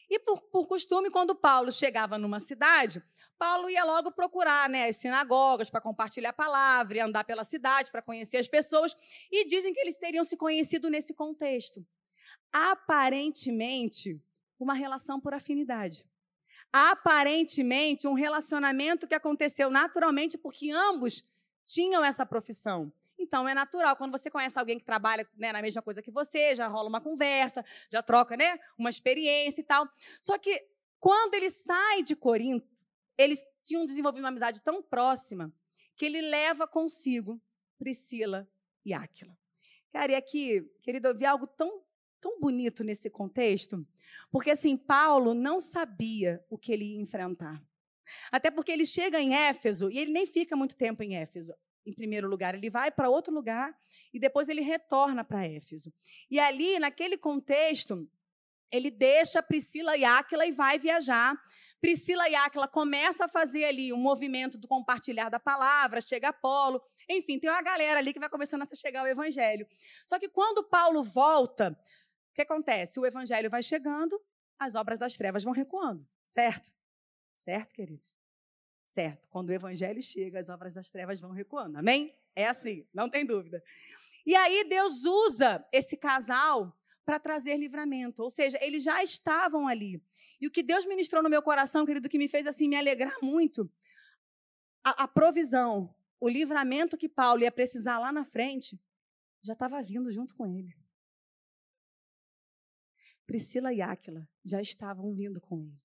E 0.08 0.20
por, 0.20 0.40
por 0.44 0.68
costume, 0.68 1.10
quando 1.10 1.34
Paulo 1.34 1.72
chegava 1.72 2.20
numa 2.20 2.40
cidade, 2.40 3.02
Paulo 3.40 3.72
ia 3.72 3.84
logo 3.84 4.12
procurar 4.12 4.70
né, 4.70 4.88
as 4.88 4.98
sinagogas 4.98 5.72
para 5.72 5.82
compartilhar 5.82 6.30
a 6.30 6.34
palavra, 6.34 6.98
e 6.98 7.02
andar 7.02 7.24
pela 7.24 7.44
cidade 7.44 7.90
para 7.90 8.04
conhecer 8.04 8.38
as 8.38 8.48
pessoas. 8.48 8.96
E 9.32 9.48
dizem 9.48 9.74
que 9.74 9.80
eles 9.80 9.98
teriam 9.98 10.24
se 10.24 10.38
conhecido 10.38 10.92
nesse 10.92 11.16
contexto. 11.16 11.84
Aparentemente, 12.54 14.22
uma 14.60 14.74
relação 14.74 15.20
por 15.20 15.34
afinidade. 15.34 16.06
Aparentemente, 16.72 18.08
um 18.08 18.14
relacionamento 18.14 19.08
que 19.08 19.16
aconteceu 19.16 19.72
naturalmente 19.72 20.38
porque 20.38 20.70
ambos 20.72 21.24
tinham 21.66 22.04
essa 22.04 22.26
profissão. 22.26 22.92
Então 23.18 23.48
é 23.48 23.54
natural 23.54 23.96
quando 23.96 24.12
você 24.12 24.30
conhece 24.30 24.58
alguém 24.58 24.80
que 24.80 24.86
trabalha 24.86 25.28
né, 25.36 25.52
na 25.52 25.62
mesma 25.62 25.82
coisa 25.82 26.02
que 26.02 26.12
você, 26.12 26.56
já 26.56 26.68
rola 26.68 26.88
uma 26.88 27.02
conversa, 27.02 27.66
já 27.92 28.02
troca 28.02 28.38
né, 28.38 28.60
uma 28.78 28.90
experiência 28.90 29.62
e 29.62 29.64
tal. 29.64 29.88
Só 30.22 30.38
que 30.38 30.66
quando 31.00 31.34
ele 31.34 31.50
sai 31.50 32.04
de 32.04 32.16
Corinto, 32.16 32.68
eles 33.18 33.44
tinham 33.64 33.86
desenvolvido 33.86 34.24
uma 34.24 34.30
amizade 34.30 34.62
tão 34.62 34.82
próxima 34.82 35.54
que 35.96 36.06
ele 36.06 36.22
leva 36.22 36.68
consigo 36.68 37.42
Priscila 37.78 38.48
e 38.86 38.94
Áquila. 38.94 39.38
Cara, 39.92 40.12
e 40.12 40.16
aqui, 40.16 40.62
querido, 40.82 41.10
eu 41.10 41.18
vi 41.18 41.26
algo 41.26 41.46
tão 41.46 41.84
tão 42.20 42.40
bonito 42.40 42.84
nesse 42.84 43.10
contexto, 43.10 43.86
porque 44.32 44.52
assim, 44.52 44.76
Paulo 44.78 45.34
não 45.34 45.60
sabia 45.60 46.44
o 46.50 46.58
que 46.58 46.72
ele 46.72 46.86
ia 46.86 47.02
enfrentar. 47.02 47.62
Até 48.32 48.50
porque 48.50 48.72
ele 48.72 48.86
chega 48.86 49.20
em 49.20 49.36
Éfeso 49.36 49.90
e 49.92 50.00
ele 50.00 50.12
nem 50.12 50.26
fica 50.26 50.56
muito 50.56 50.76
tempo 50.76 51.04
em 51.04 51.16
Éfeso. 51.16 51.54
Em 51.86 51.94
primeiro 51.94 52.28
lugar, 52.28 52.56
ele 52.56 52.70
vai 52.70 52.92
para 52.92 53.10
outro 53.10 53.34
lugar 53.34 53.76
e 54.14 54.20
depois 54.20 54.50
ele 54.50 54.62
retorna 54.62 55.24
para 55.24 55.48
Éfeso. 55.48 55.94
E 56.30 56.40
ali, 56.40 56.80
naquele 56.80 57.18
contexto, 57.18 58.08
ele 58.72 58.92
deixa 58.92 59.42
Priscila 59.42 59.98
e 59.98 60.04
Áquila 60.04 60.46
e 60.46 60.52
vai 60.52 60.78
viajar. 60.78 61.36
Priscila 61.82 62.30
e 62.30 62.36
Áquila 62.36 62.68
começa 62.68 63.26
a 63.26 63.30
fazer 63.30 63.66
ali 63.66 63.94
um 63.94 63.98
movimento 63.98 64.58
do 64.58 64.68
compartilhar 64.68 65.30
da 65.30 65.40
palavra, 65.40 66.02
chega 66.02 66.30
Apolo, 66.30 66.82
enfim, 67.10 67.40
tem 67.40 67.50
uma 67.50 67.62
galera 67.62 68.00
ali 68.00 68.14
que 68.14 68.20
vai 68.20 68.30
começando 68.30 68.62
a 68.62 68.76
chegar 68.76 69.02
ao 69.02 69.08
evangelho. 69.08 69.66
Só 70.06 70.20
que 70.20 70.30
quando 70.30 70.64
Paulo 70.64 71.04
volta, 71.04 71.72
o 71.72 71.99
que 72.40 72.44
acontece? 72.44 72.98
O 73.00 73.06
evangelho 73.06 73.50
vai 73.50 73.62
chegando, 73.62 74.18
as 74.58 74.74
obras 74.74 74.98
das 74.98 75.18
trevas 75.18 75.44
vão 75.44 75.52
recuando, 75.52 76.08
certo? 76.26 76.72
Certo, 77.36 77.74
queridos? 77.74 78.16
Certo. 78.86 79.28
Quando 79.30 79.50
o 79.50 79.54
evangelho 79.54 80.02
chega, 80.02 80.40
as 80.40 80.48
obras 80.48 80.74
das 80.74 80.90
trevas 80.90 81.20
vão 81.20 81.32
recuando. 81.32 81.78
Amém? 81.78 82.16
É 82.34 82.48
assim, 82.48 82.88
não 82.94 83.10
tem 83.10 83.26
dúvida. 83.26 83.62
E 84.26 84.36
aí 84.36 84.64
Deus 84.64 85.04
usa 85.04 85.66
esse 85.72 85.98
casal 85.98 86.74
para 87.06 87.20
trazer 87.20 87.58
livramento, 87.58 88.24
ou 88.24 88.30
seja, 88.30 88.58
eles 88.62 88.84
já 88.84 89.04
estavam 89.04 89.68
ali. 89.68 90.02
E 90.40 90.48
o 90.48 90.52
que 90.52 90.64
Deus 90.64 90.86
ministrou 90.86 91.22
no 91.22 91.30
meu 91.30 91.42
coração, 91.42 91.86
querido, 91.86 92.08
que 92.08 92.18
me 92.18 92.30
fez 92.30 92.48
assim 92.48 92.70
me 92.70 92.78
alegrar 92.78 93.18
muito, 93.22 93.70
a, 94.82 95.04
a 95.04 95.08
provisão, 95.08 95.94
o 96.22 96.30
livramento 96.30 96.98
que 96.98 97.10
Paulo 97.10 97.42
ia 97.42 97.52
precisar 97.52 98.00
lá 98.00 98.14
na 98.14 98.24
frente, 98.24 98.80
já 99.42 99.54
estava 99.54 99.82
vindo 99.84 100.10
junto 100.10 100.36
com 100.36 100.48
ele. 100.48 100.79
Priscila 103.30 103.72
e 103.72 103.80
Áquila 103.80 104.28
já 104.44 104.60
estavam 104.60 105.14
vindo 105.14 105.40
com 105.40 105.62
ele. 105.62 105.80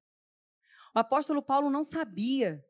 O 0.95 0.99
apóstolo 0.99 1.43
Paulo 1.43 1.69
não 1.69 1.85
sabia 1.85 2.67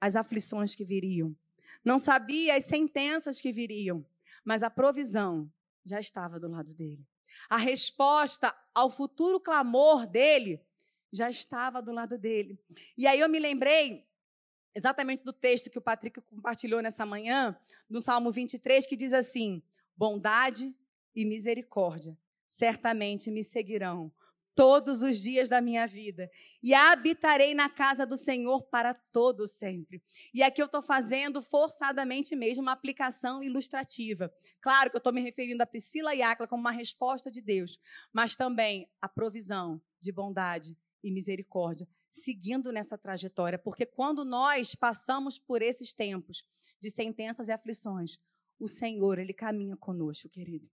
as 0.00 0.16
aflições 0.16 0.74
que 0.74 0.84
viriam, 0.84 1.36
não 1.84 2.00
sabia 2.00 2.56
as 2.56 2.64
sentenças 2.64 3.40
que 3.40 3.52
viriam, 3.52 4.04
mas 4.44 4.64
a 4.64 4.70
provisão 4.70 5.48
já 5.84 6.00
estava 6.00 6.40
do 6.40 6.48
lado 6.48 6.74
dele. 6.74 7.06
A 7.48 7.58
resposta 7.58 8.52
ao 8.74 8.90
futuro 8.90 9.38
clamor 9.38 10.04
dele 10.04 10.60
já 11.12 11.30
estava 11.30 11.80
do 11.80 11.92
lado 11.92 12.18
dele. 12.18 12.58
E 12.96 13.06
aí 13.06 13.20
eu 13.20 13.28
me 13.28 13.38
lembrei 13.38 14.04
exatamente 14.74 15.22
do 15.22 15.32
texto 15.32 15.70
que 15.70 15.78
o 15.78 15.82
Patrick 15.82 16.20
compartilhou 16.22 16.82
nessa 16.82 17.06
manhã, 17.06 17.56
no 17.88 18.00
Salmo 18.00 18.32
23, 18.32 18.84
que 18.84 18.96
diz 18.96 19.12
assim: 19.12 19.62
bondade 19.96 20.74
e 21.14 21.24
misericórdia 21.24 22.18
certamente 22.48 23.30
me 23.30 23.44
seguirão 23.44 24.12
todos 24.58 25.02
os 25.02 25.20
dias 25.20 25.48
da 25.48 25.60
minha 25.60 25.86
vida 25.86 26.28
e 26.60 26.74
habitarei 26.74 27.54
na 27.54 27.70
casa 27.70 28.04
do 28.04 28.16
Senhor 28.16 28.64
para 28.64 28.92
todo 28.92 29.46
sempre. 29.46 30.02
E 30.34 30.42
aqui 30.42 30.60
eu 30.60 30.66
estou 30.66 30.82
fazendo 30.82 31.40
forçadamente 31.40 32.34
mesmo 32.34 32.62
uma 32.62 32.72
aplicação 32.72 33.40
ilustrativa. 33.40 34.32
Claro 34.60 34.90
que 34.90 34.96
eu 34.96 34.98
estou 34.98 35.12
me 35.12 35.20
referindo 35.20 35.62
a 35.62 35.66
Priscila 35.66 36.12
e 36.12 36.22
como 36.48 36.60
uma 36.60 36.72
resposta 36.72 37.30
de 37.30 37.40
Deus, 37.40 37.78
mas 38.12 38.34
também 38.34 38.90
a 39.00 39.08
provisão 39.08 39.80
de 40.00 40.10
bondade 40.10 40.76
e 41.04 41.12
misericórdia, 41.12 41.86
seguindo 42.10 42.72
nessa 42.72 42.98
trajetória, 42.98 43.60
porque 43.60 43.86
quando 43.86 44.24
nós 44.24 44.74
passamos 44.74 45.38
por 45.38 45.62
esses 45.62 45.92
tempos 45.92 46.42
de 46.80 46.90
sentenças 46.90 47.46
e 47.46 47.52
aflições, 47.52 48.18
o 48.58 48.66
Senhor, 48.66 49.20
ele 49.20 49.32
caminha 49.32 49.76
conosco, 49.76 50.28
querido. 50.28 50.68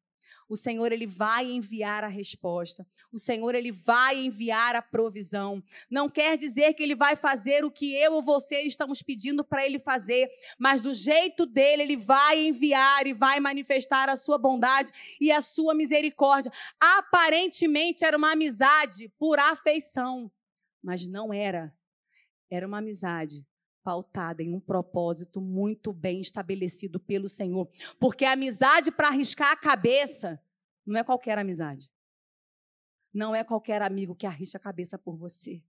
O 0.48 0.56
Senhor 0.56 0.92
ele 0.92 1.06
vai 1.06 1.46
enviar 1.46 2.04
a 2.04 2.08
resposta. 2.08 2.86
O 3.12 3.20
Senhor 3.20 3.56
ele 3.56 3.72
vai 3.72 4.18
enviar 4.18 4.76
a 4.76 4.82
provisão. 4.82 5.64
Não 5.90 6.10
quer 6.10 6.38
dizer 6.38 6.74
que 6.74 6.84
ele 6.84 6.96
vai 6.96 7.16
fazer 7.16 7.66
o 7.66 7.72
que 7.72 7.96
eu 7.96 8.14
ou 8.14 8.22
você 8.22 8.62
estamos 8.62 9.02
pedindo 9.02 9.44
para 9.44 9.66
ele 9.66 9.80
fazer, 9.80 10.30
mas 10.58 10.82
do 10.82 10.94
jeito 10.94 11.46
dele 11.46 11.84
ele 11.84 11.98
vai 11.98 12.46
enviar 12.46 13.08
e 13.08 13.14
vai 13.14 13.40
manifestar 13.40 14.10
a 14.10 14.16
sua 14.16 14.38
bondade 14.38 14.92
e 15.20 15.32
a 15.32 15.42
sua 15.42 15.74
misericórdia. 15.74 16.52
Aparentemente 16.80 18.06
era 18.06 18.18
uma 18.18 18.32
amizade 18.32 19.12
por 19.18 19.40
afeição, 19.40 20.32
mas 20.84 21.08
não 21.08 21.34
era 21.34 21.74
era 22.50 22.68
uma 22.68 22.78
amizade 22.78 23.46
pautada 23.86 24.42
em 24.42 24.52
um 24.52 24.60
propósito 24.60 25.40
muito 25.40 25.94
bem 25.94 26.20
estabelecido 26.20 27.00
pelo 27.00 27.30
Senhor. 27.30 27.70
Porque 28.00 28.26
a 28.26 28.32
amizade 28.32 28.92
para 28.92 29.10
arriscar 29.10 29.52
a 29.52 29.56
cabeça 29.56 30.42
não 30.84 31.00
é 31.00 31.04
qualquer 31.04 31.38
amizade. 31.38 31.88
Não 33.14 33.36
é 33.36 33.44
qualquer 33.44 33.84
amigo 33.84 34.16
que 34.16 34.26
arrisca 34.26 34.58
a 34.58 34.60
cabeça 34.60 34.98
por 34.98 35.16
você. 35.16 35.64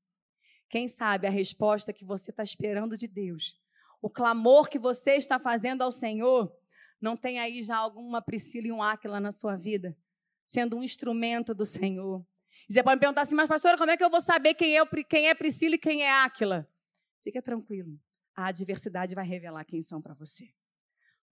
Quem 0.70 0.88
sabe 0.88 1.26
a 1.26 1.30
resposta 1.30 1.92
que 1.92 2.06
você 2.06 2.30
está 2.30 2.42
esperando 2.42 2.96
de 2.96 3.06
Deus, 3.06 3.60
o 4.00 4.08
clamor 4.08 4.70
que 4.70 4.78
você 4.78 5.12
está 5.16 5.38
fazendo 5.38 5.82
ao 5.82 5.92
Senhor, 5.92 6.50
não 6.98 7.18
tem 7.18 7.38
aí 7.38 7.62
já 7.62 7.76
alguma 7.76 8.22
Priscila 8.22 8.68
e 8.68 8.72
um 8.72 8.82
Áquila 8.82 9.20
na 9.20 9.30
sua 9.30 9.56
vida, 9.56 9.94
sendo 10.46 10.78
um 10.78 10.82
instrumento 10.82 11.54
do 11.54 11.66
Senhor. 11.66 12.26
E 12.68 12.72
você 12.72 12.82
pode 12.82 12.96
me 12.96 13.00
perguntar 13.00 13.22
assim, 13.22 13.34
mas 13.34 13.46
pastora, 13.46 13.76
como 13.76 13.90
é 13.90 13.96
que 13.96 14.02
eu 14.02 14.10
vou 14.10 14.22
saber 14.22 14.54
quem 14.54 14.78
é, 14.78 14.86
quem 15.08 15.28
é 15.28 15.34
Priscila 15.34 15.74
e 15.74 15.78
quem 15.78 16.02
é 16.02 16.10
Áquila? 16.10 16.66
Fica 17.22 17.42
tranquilo, 17.42 18.00
a 18.36 18.48
adversidade 18.48 19.14
vai 19.14 19.26
revelar 19.26 19.64
quem 19.64 19.80
são 19.80 20.00
para 20.00 20.14
você. 20.14 20.52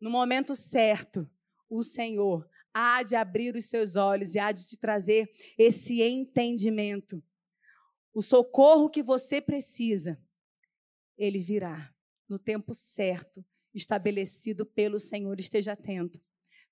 No 0.00 0.10
momento 0.10 0.56
certo, 0.56 1.30
o 1.68 1.84
Senhor 1.84 2.48
há 2.72 3.02
de 3.02 3.14
abrir 3.14 3.54
os 3.54 3.66
seus 3.66 3.94
olhos 3.94 4.34
e 4.34 4.38
há 4.38 4.50
de 4.50 4.66
te 4.66 4.76
trazer 4.76 5.30
esse 5.58 6.02
entendimento. 6.02 7.22
O 8.12 8.22
socorro 8.22 8.88
que 8.88 9.02
você 9.02 9.40
precisa, 9.40 10.20
ele 11.16 11.38
virá 11.38 11.94
no 12.28 12.38
tempo 12.38 12.74
certo, 12.74 13.44
estabelecido 13.72 14.64
pelo 14.64 14.98
Senhor. 14.98 15.38
Esteja 15.38 15.72
atento. 15.72 16.20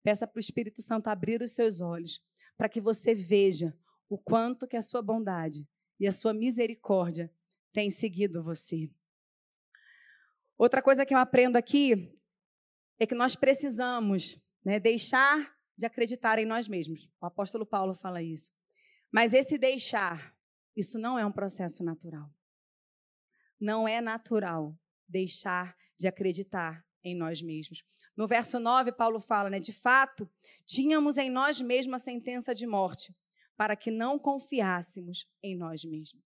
Peça 0.03 0.27
para 0.27 0.38
o 0.38 0.40
Espírito 0.40 0.81
Santo 0.81 1.09
abrir 1.09 1.42
os 1.42 1.53
seus 1.53 1.81
olhos, 1.81 2.21
para 2.57 2.68
que 2.68 2.81
você 2.81 3.14
veja 3.14 3.77
o 4.09 4.18
quanto 4.18 4.66
que 4.66 4.77
a 4.77 4.83
sua 4.83 5.03
bondade 5.03 5.68
e 5.99 6.07
a 6.07 6.12
sua 6.12 6.33
misericórdia 6.33 7.33
têm 7.73 7.90
seguido 7.90 8.42
você. 8.42 8.90
Outra 10.57 10.83
coisa 10.83 11.05
que 11.05 11.15
eu 11.15 11.19
aprendo 11.19 11.57
aqui 11.57 12.19
é 12.99 13.07
que 13.07 13.15
nós 13.15 13.35
precisamos 13.35 14.41
né, 14.65 14.79
deixar 14.79 15.55
de 15.77 15.87
acreditar 15.87 16.38
em 16.38 16.47
nós 16.47 16.69
mesmos. 16.69 17.09
O 17.21 17.27
apóstolo 17.27 17.67
Paulo 17.67 17.95
fala 17.95 18.23
isso. 18.23 18.51
Mas 19.11 19.35
esse 19.35 19.59
deixar, 19.59 20.35
isso 20.77 20.99
não 20.99 21.19
é 21.19 21.27
um 21.27 21.33
processo 21.33 21.83
natural. 21.83 22.31
Não 23.61 23.87
é 23.87 24.01
natural 24.01 24.79
deixar 25.09 25.77
de 25.99 26.07
acreditar 26.07 26.85
em 27.05 27.15
nós 27.15 27.43
mesmos. 27.43 27.85
No 28.17 28.27
verso 28.27 28.59
9, 28.61 28.93
Paulo 28.93 29.19
fala, 29.19 29.51
né? 29.51 29.59
De 29.59 29.73
fato, 29.73 30.29
tínhamos 30.67 31.17
em 31.17 31.31
nós 31.31 31.61
mesmos 31.61 32.01
a 32.01 32.05
sentença 32.05 32.55
de 32.55 32.67
morte, 32.67 33.15
para 33.57 33.77
que 33.77 33.91
não 33.91 34.19
confiássemos 34.19 35.27
em 35.43 35.57
nós 35.57 35.85
mesmos. 35.85 36.23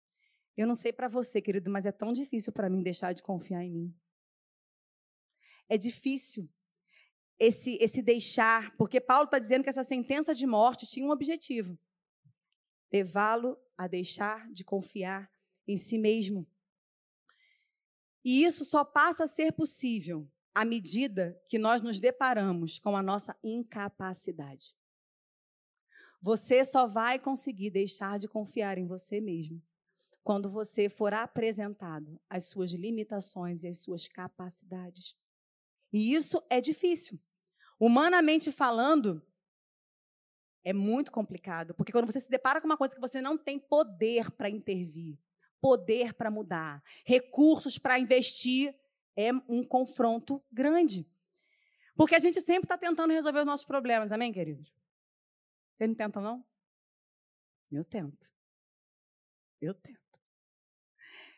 Eu 0.57 0.65
não 0.65 0.73
sei 0.73 0.93
para 0.93 1.07
você, 1.07 1.41
querido, 1.41 1.69
mas 1.69 1.85
é 1.85 1.91
tão 1.91 2.13
difícil 2.13 2.53
para 2.53 2.69
mim 2.69 2.81
deixar 2.81 3.13
de 3.13 3.21
confiar 3.21 3.63
em 3.63 3.71
mim. 3.71 3.95
É 5.67 5.77
difícil 5.77 6.49
esse, 7.39 7.77
esse 7.81 8.01
deixar, 8.01 8.75
porque 8.77 9.01
Paulo 9.01 9.25
está 9.25 9.39
dizendo 9.39 9.63
que 9.63 9.69
essa 9.69 9.83
sentença 9.83 10.33
de 10.33 10.45
morte 10.45 10.85
tinha 10.85 11.05
um 11.05 11.11
objetivo: 11.11 11.77
levá-lo 12.91 13.57
a 13.77 13.87
deixar 13.87 14.51
de 14.51 14.63
confiar 14.63 15.29
em 15.67 15.77
si 15.77 15.97
mesmo. 15.97 16.47
E 18.23 18.43
isso 18.43 18.65
só 18.65 18.83
passa 18.83 19.25
a 19.25 19.27
ser 19.27 19.51
possível 19.51 20.27
à 20.53 20.63
medida 20.63 21.39
que 21.47 21.59
nós 21.59 21.81
nos 21.81 21.99
deparamos 21.99 22.79
com 22.79 22.95
a 22.95 23.03
nossa 23.03 23.37
incapacidade. 23.43 24.75
Você 26.21 26.63
só 26.63 26.87
vai 26.87 27.19
conseguir 27.19 27.69
deixar 27.69 28.17
de 28.17 28.27
confiar 28.27 28.77
em 28.77 28.87
você 28.87 29.21
mesmo 29.21 29.61
quando 30.23 30.49
você 30.49 30.89
for 30.89 31.13
apresentado 31.13 32.19
às 32.27 32.45
suas 32.45 32.71
limitações 32.71 33.63
e 33.63 33.67
às 33.67 33.77
suas 33.77 34.07
capacidades. 34.07 35.15
E 35.91 36.13
isso 36.13 36.41
é 36.49 36.59
difícil. 36.59 37.19
Humanamente 37.79 38.51
falando, 38.51 39.21
é 40.63 40.73
muito 40.73 41.11
complicado, 41.11 41.73
porque 41.75 41.91
quando 41.91 42.11
você 42.11 42.19
se 42.19 42.29
depara 42.29 42.59
com 42.59 42.67
uma 42.67 42.77
coisa 42.77 42.95
que 42.95 43.01
você 43.01 43.21
não 43.21 43.37
tem 43.37 43.59
poder 43.59 44.31
para 44.31 44.49
intervir, 44.49 45.17
poder 45.61 46.13
para 46.13 46.31
mudar, 46.31 46.83
recursos 47.05 47.77
para 47.77 47.99
investir, 47.99 48.75
é 49.15 49.31
um 49.47 49.63
confronto 49.63 50.43
grande. 50.51 51.07
Porque 51.95 52.15
a 52.15 52.19
gente 52.19 52.41
sempre 52.41 52.65
está 52.65 52.77
tentando 52.77 53.13
resolver 53.13 53.39
os 53.39 53.45
nossos 53.45 53.65
problemas, 53.65 54.11
amém, 54.11 54.33
queridos? 54.33 54.73
Vocês 55.75 55.87
não 55.87 55.95
tentam, 55.95 56.21
não? 56.21 56.45
Eu 57.71 57.83
tento. 57.83 58.33
Eu 59.61 59.73
tento. 59.73 59.99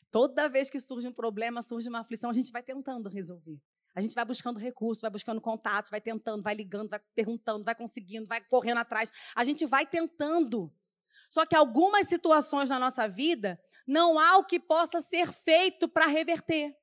Toda 0.10 0.48
vez 0.48 0.70
que 0.70 0.80
surge 0.80 1.08
um 1.08 1.14
problema, 1.14 1.62
surge 1.62 1.90
uma 1.90 2.00
aflição, 2.00 2.30
a 2.30 2.34
gente 2.34 2.52
vai 2.52 2.64
tentando 2.64 3.10
resolver. 3.10 3.62
A 3.98 4.00
gente 4.00 4.14
vai 4.14 4.24
buscando 4.24 4.60
recursos, 4.60 5.02
vai 5.02 5.10
buscando 5.10 5.42
contatos, 5.42 5.90
vai 5.90 6.00
tentando, 6.00 6.44
vai 6.44 6.54
ligando, 6.54 6.88
vai 6.88 7.00
perguntando, 7.16 7.64
vai 7.64 7.74
conseguindo, 7.74 8.28
vai 8.28 8.40
correndo 8.40 8.78
atrás. 8.78 9.12
A 9.36 9.44
gente 9.44 9.66
vai 9.66 9.88
tentando. 9.88 10.72
Só 11.32 11.48
que 11.48 11.56
algumas 11.56 12.06
situações 12.06 12.70
na 12.70 12.78
nossa 12.78 13.08
vida 13.08 13.60
não 13.88 14.20
há 14.20 14.38
o 14.38 14.46
que 14.46 14.60
possa 14.60 15.02
ser 15.02 15.34
feito 15.34 15.88
para 15.88 16.06
reverter. 16.06 16.78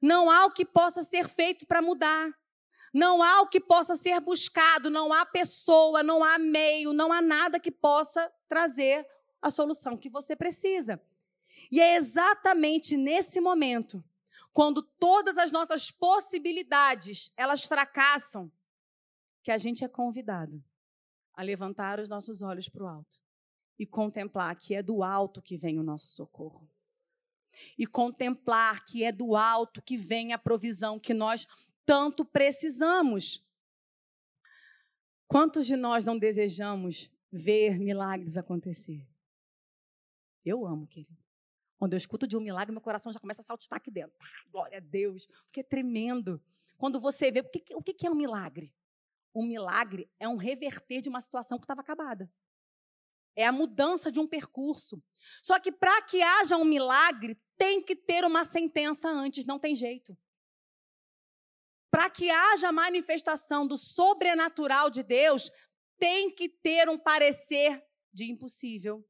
Não 0.00 0.30
há 0.30 0.46
o 0.46 0.50
que 0.50 0.64
possa 0.64 1.04
ser 1.04 1.28
feito 1.28 1.66
para 1.66 1.82
mudar. 1.82 2.32
Não 2.94 3.22
há 3.22 3.42
o 3.42 3.48
que 3.48 3.60
possa 3.60 3.94
ser 3.94 4.18
buscado, 4.18 4.88
não 4.88 5.12
há 5.12 5.26
pessoa, 5.26 6.02
não 6.02 6.24
há 6.24 6.38
meio, 6.38 6.94
não 6.94 7.12
há 7.12 7.20
nada 7.20 7.60
que 7.60 7.70
possa 7.70 8.32
trazer 8.48 9.06
a 9.42 9.50
solução 9.50 9.98
que 9.98 10.08
você 10.08 10.34
precisa. 10.34 10.98
E 11.70 11.78
é 11.78 11.94
exatamente 11.94 12.96
nesse 12.96 13.38
momento, 13.38 14.02
quando 14.52 14.82
todas 14.82 15.38
as 15.38 15.50
nossas 15.50 15.90
possibilidades, 15.90 17.32
elas 17.36 17.64
fracassam, 17.64 18.52
que 19.42 19.50
a 19.50 19.58
gente 19.58 19.84
é 19.84 19.88
convidado 19.88 20.62
a 21.34 21.42
levantar 21.42 21.98
os 21.98 22.08
nossos 22.08 22.42
olhos 22.42 22.68
para 22.68 22.84
o 22.84 22.86
alto 22.86 23.20
e 23.78 23.86
contemplar 23.86 24.54
que 24.56 24.74
é 24.74 24.82
do 24.82 25.02
alto 25.02 25.42
que 25.42 25.56
vem 25.56 25.78
o 25.78 25.82
nosso 25.82 26.08
socorro. 26.08 26.68
E 27.76 27.86
contemplar 27.86 28.84
que 28.84 29.04
é 29.04 29.12
do 29.12 29.34
alto 29.34 29.82
que 29.82 29.96
vem 29.96 30.32
a 30.32 30.38
provisão 30.38 30.98
que 30.98 31.12
nós 31.12 31.46
tanto 31.84 32.24
precisamos. 32.24 33.44
Quantos 35.26 35.66
de 35.66 35.76
nós 35.76 36.06
não 36.06 36.18
desejamos 36.18 37.10
ver 37.30 37.78
milagres 37.78 38.36
acontecer? 38.36 39.06
Eu 40.44 40.66
amo, 40.66 40.86
querido. 40.86 41.21
Quando 41.82 41.94
eu 41.94 41.98
escuto 41.98 42.28
de 42.28 42.36
um 42.36 42.40
milagre, 42.40 42.70
meu 42.70 42.80
coração 42.80 43.12
já 43.12 43.18
começa 43.18 43.42
a 43.42 43.44
saltitar 43.44 43.76
aqui 43.76 43.90
dentro. 43.90 44.16
Glória 44.52 44.78
a 44.78 44.80
Deus, 44.80 45.26
porque 45.46 45.58
é 45.58 45.64
tremendo. 45.64 46.40
Quando 46.78 47.00
você 47.00 47.28
vê, 47.32 47.40
o 47.40 47.50
que, 47.50 47.74
o 47.74 47.82
que 47.82 48.06
é 48.06 48.08
um 48.08 48.14
milagre? 48.14 48.72
Um 49.34 49.44
milagre 49.48 50.08
é 50.20 50.28
um 50.28 50.36
reverter 50.36 51.00
de 51.00 51.08
uma 51.08 51.20
situação 51.20 51.58
que 51.58 51.64
estava 51.64 51.80
acabada. 51.80 52.32
É 53.34 53.44
a 53.44 53.50
mudança 53.50 54.12
de 54.12 54.20
um 54.20 54.28
percurso. 54.28 55.02
Só 55.42 55.58
que 55.58 55.72
para 55.72 56.00
que 56.02 56.22
haja 56.22 56.56
um 56.56 56.64
milagre, 56.64 57.36
tem 57.58 57.82
que 57.82 57.96
ter 57.96 58.24
uma 58.24 58.44
sentença 58.44 59.08
antes, 59.08 59.44
não 59.44 59.58
tem 59.58 59.74
jeito. 59.74 60.16
Para 61.90 62.08
que 62.08 62.30
haja 62.30 62.70
manifestação 62.70 63.66
do 63.66 63.76
sobrenatural 63.76 64.88
de 64.88 65.02
Deus, 65.02 65.50
tem 65.98 66.32
que 66.32 66.48
ter 66.48 66.88
um 66.88 66.96
parecer 66.96 67.84
de 68.12 68.30
impossível. 68.30 69.04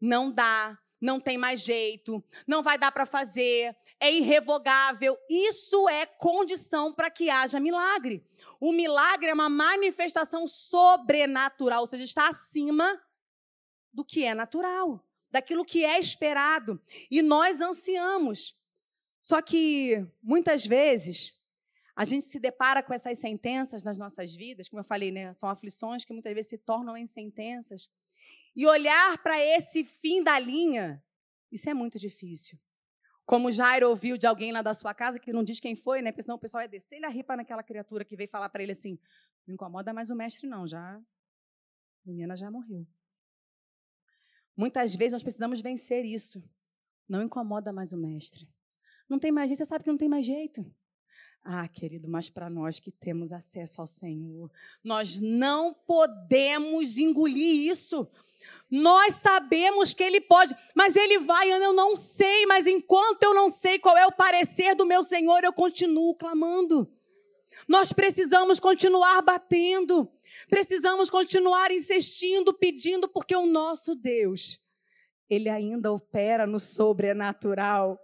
Não 0.00 0.32
dá, 0.32 0.78
não 1.04 1.20
tem 1.20 1.36
mais 1.36 1.60
jeito, 1.60 2.24
não 2.46 2.62
vai 2.62 2.78
dar 2.78 2.90
para 2.90 3.04
fazer, 3.04 3.76
é 4.00 4.10
irrevogável. 4.10 5.18
Isso 5.28 5.86
é 5.86 6.06
condição 6.06 6.94
para 6.94 7.10
que 7.10 7.28
haja 7.28 7.60
milagre. 7.60 8.26
O 8.58 8.72
milagre 8.72 9.28
é 9.28 9.34
uma 9.34 9.50
manifestação 9.50 10.46
sobrenatural, 10.46 11.82
ou 11.82 11.86
seja, 11.86 12.04
está 12.04 12.28
acima 12.28 12.98
do 13.92 14.02
que 14.02 14.24
é 14.24 14.34
natural, 14.34 15.06
daquilo 15.30 15.64
que 15.64 15.84
é 15.84 15.98
esperado. 15.98 16.80
E 17.10 17.20
nós 17.20 17.60
ansiamos. 17.60 18.56
Só 19.22 19.42
que, 19.42 20.06
muitas 20.22 20.64
vezes, 20.64 21.38
a 21.94 22.06
gente 22.06 22.24
se 22.24 22.38
depara 22.38 22.82
com 22.82 22.94
essas 22.94 23.18
sentenças 23.18 23.84
nas 23.84 23.98
nossas 23.98 24.34
vidas, 24.34 24.68
como 24.68 24.80
eu 24.80 24.84
falei, 24.84 25.12
né? 25.12 25.34
São 25.34 25.50
aflições 25.50 26.04
que 26.04 26.14
muitas 26.14 26.34
vezes 26.34 26.48
se 26.48 26.58
tornam 26.58 26.96
em 26.96 27.06
sentenças. 27.06 27.90
E 28.54 28.66
olhar 28.66 29.18
para 29.22 29.38
esse 29.38 29.84
fim 29.84 30.22
da 30.22 30.38
linha, 30.38 31.02
isso 31.50 31.68
é 31.68 31.74
muito 31.74 31.98
difícil. 31.98 32.58
Como 33.26 33.50
Jairo 33.50 33.88
ouviu 33.88 34.18
de 34.18 34.26
alguém 34.26 34.52
lá 34.52 34.60
da 34.60 34.74
sua 34.74 34.92
casa, 34.94 35.18
que 35.18 35.32
não 35.32 35.42
diz 35.42 35.58
quem 35.58 35.74
foi, 35.74 36.02
né? 36.02 36.12
Porque 36.12 36.22
senão 36.22 36.36
o 36.36 36.40
pessoal 36.40 36.62
ia 36.62 36.68
descer 36.68 37.02
a 37.04 37.08
ripa 37.08 37.36
naquela 37.36 37.62
criatura 37.62 38.04
que 38.04 38.16
veio 38.16 38.28
falar 38.28 38.48
para 38.50 38.62
ele 38.62 38.72
assim: 38.72 38.98
não 39.46 39.54
incomoda 39.54 39.92
mais 39.92 40.10
o 40.10 40.14
mestre, 40.14 40.46
não, 40.46 40.66
já. 40.66 40.96
A 40.96 41.02
menina 42.04 42.36
já 42.36 42.50
morreu. 42.50 42.86
Muitas 44.56 44.94
vezes 44.94 45.12
nós 45.12 45.22
precisamos 45.22 45.60
vencer 45.60 46.04
isso. 46.04 46.42
Não 47.08 47.22
incomoda 47.22 47.72
mais 47.72 47.92
o 47.92 47.96
mestre. 47.96 48.48
Não 49.08 49.18
tem 49.18 49.32
mais 49.32 49.48
jeito, 49.48 49.58
você 49.58 49.64
sabe 49.64 49.84
que 49.84 49.90
não 49.90 49.98
tem 49.98 50.08
mais 50.08 50.24
jeito. 50.24 50.64
Ah, 51.46 51.68
querido, 51.68 52.08
mas 52.08 52.30
para 52.30 52.48
nós 52.48 52.80
que 52.80 52.90
temos 52.90 53.30
acesso 53.30 53.82
ao 53.82 53.86
Senhor, 53.86 54.50
nós 54.82 55.20
não 55.20 55.74
podemos 55.74 56.96
engolir 56.96 57.70
isso. 57.70 58.08
Nós 58.70 59.16
sabemos 59.16 59.92
que 59.92 60.02
Ele 60.02 60.22
pode, 60.22 60.56
mas 60.74 60.96
Ele 60.96 61.18
vai, 61.18 61.52
eu 61.52 61.74
não 61.74 61.94
sei, 61.94 62.46
mas 62.46 62.66
enquanto 62.66 63.24
eu 63.24 63.34
não 63.34 63.50
sei 63.50 63.78
qual 63.78 63.94
é 63.96 64.06
o 64.06 64.12
parecer 64.12 64.74
do 64.74 64.86
meu 64.86 65.02
Senhor, 65.02 65.44
eu 65.44 65.52
continuo 65.52 66.14
clamando. 66.14 66.90
Nós 67.68 67.92
precisamos 67.92 68.58
continuar 68.58 69.20
batendo, 69.20 70.10
precisamos 70.48 71.10
continuar 71.10 71.70
insistindo, 71.70 72.54
pedindo, 72.54 73.06
porque 73.06 73.36
o 73.36 73.46
nosso 73.46 73.94
Deus, 73.94 74.58
Ele 75.28 75.50
ainda 75.50 75.92
opera 75.92 76.46
no 76.46 76.58
sobrenatural. 76.58 78.00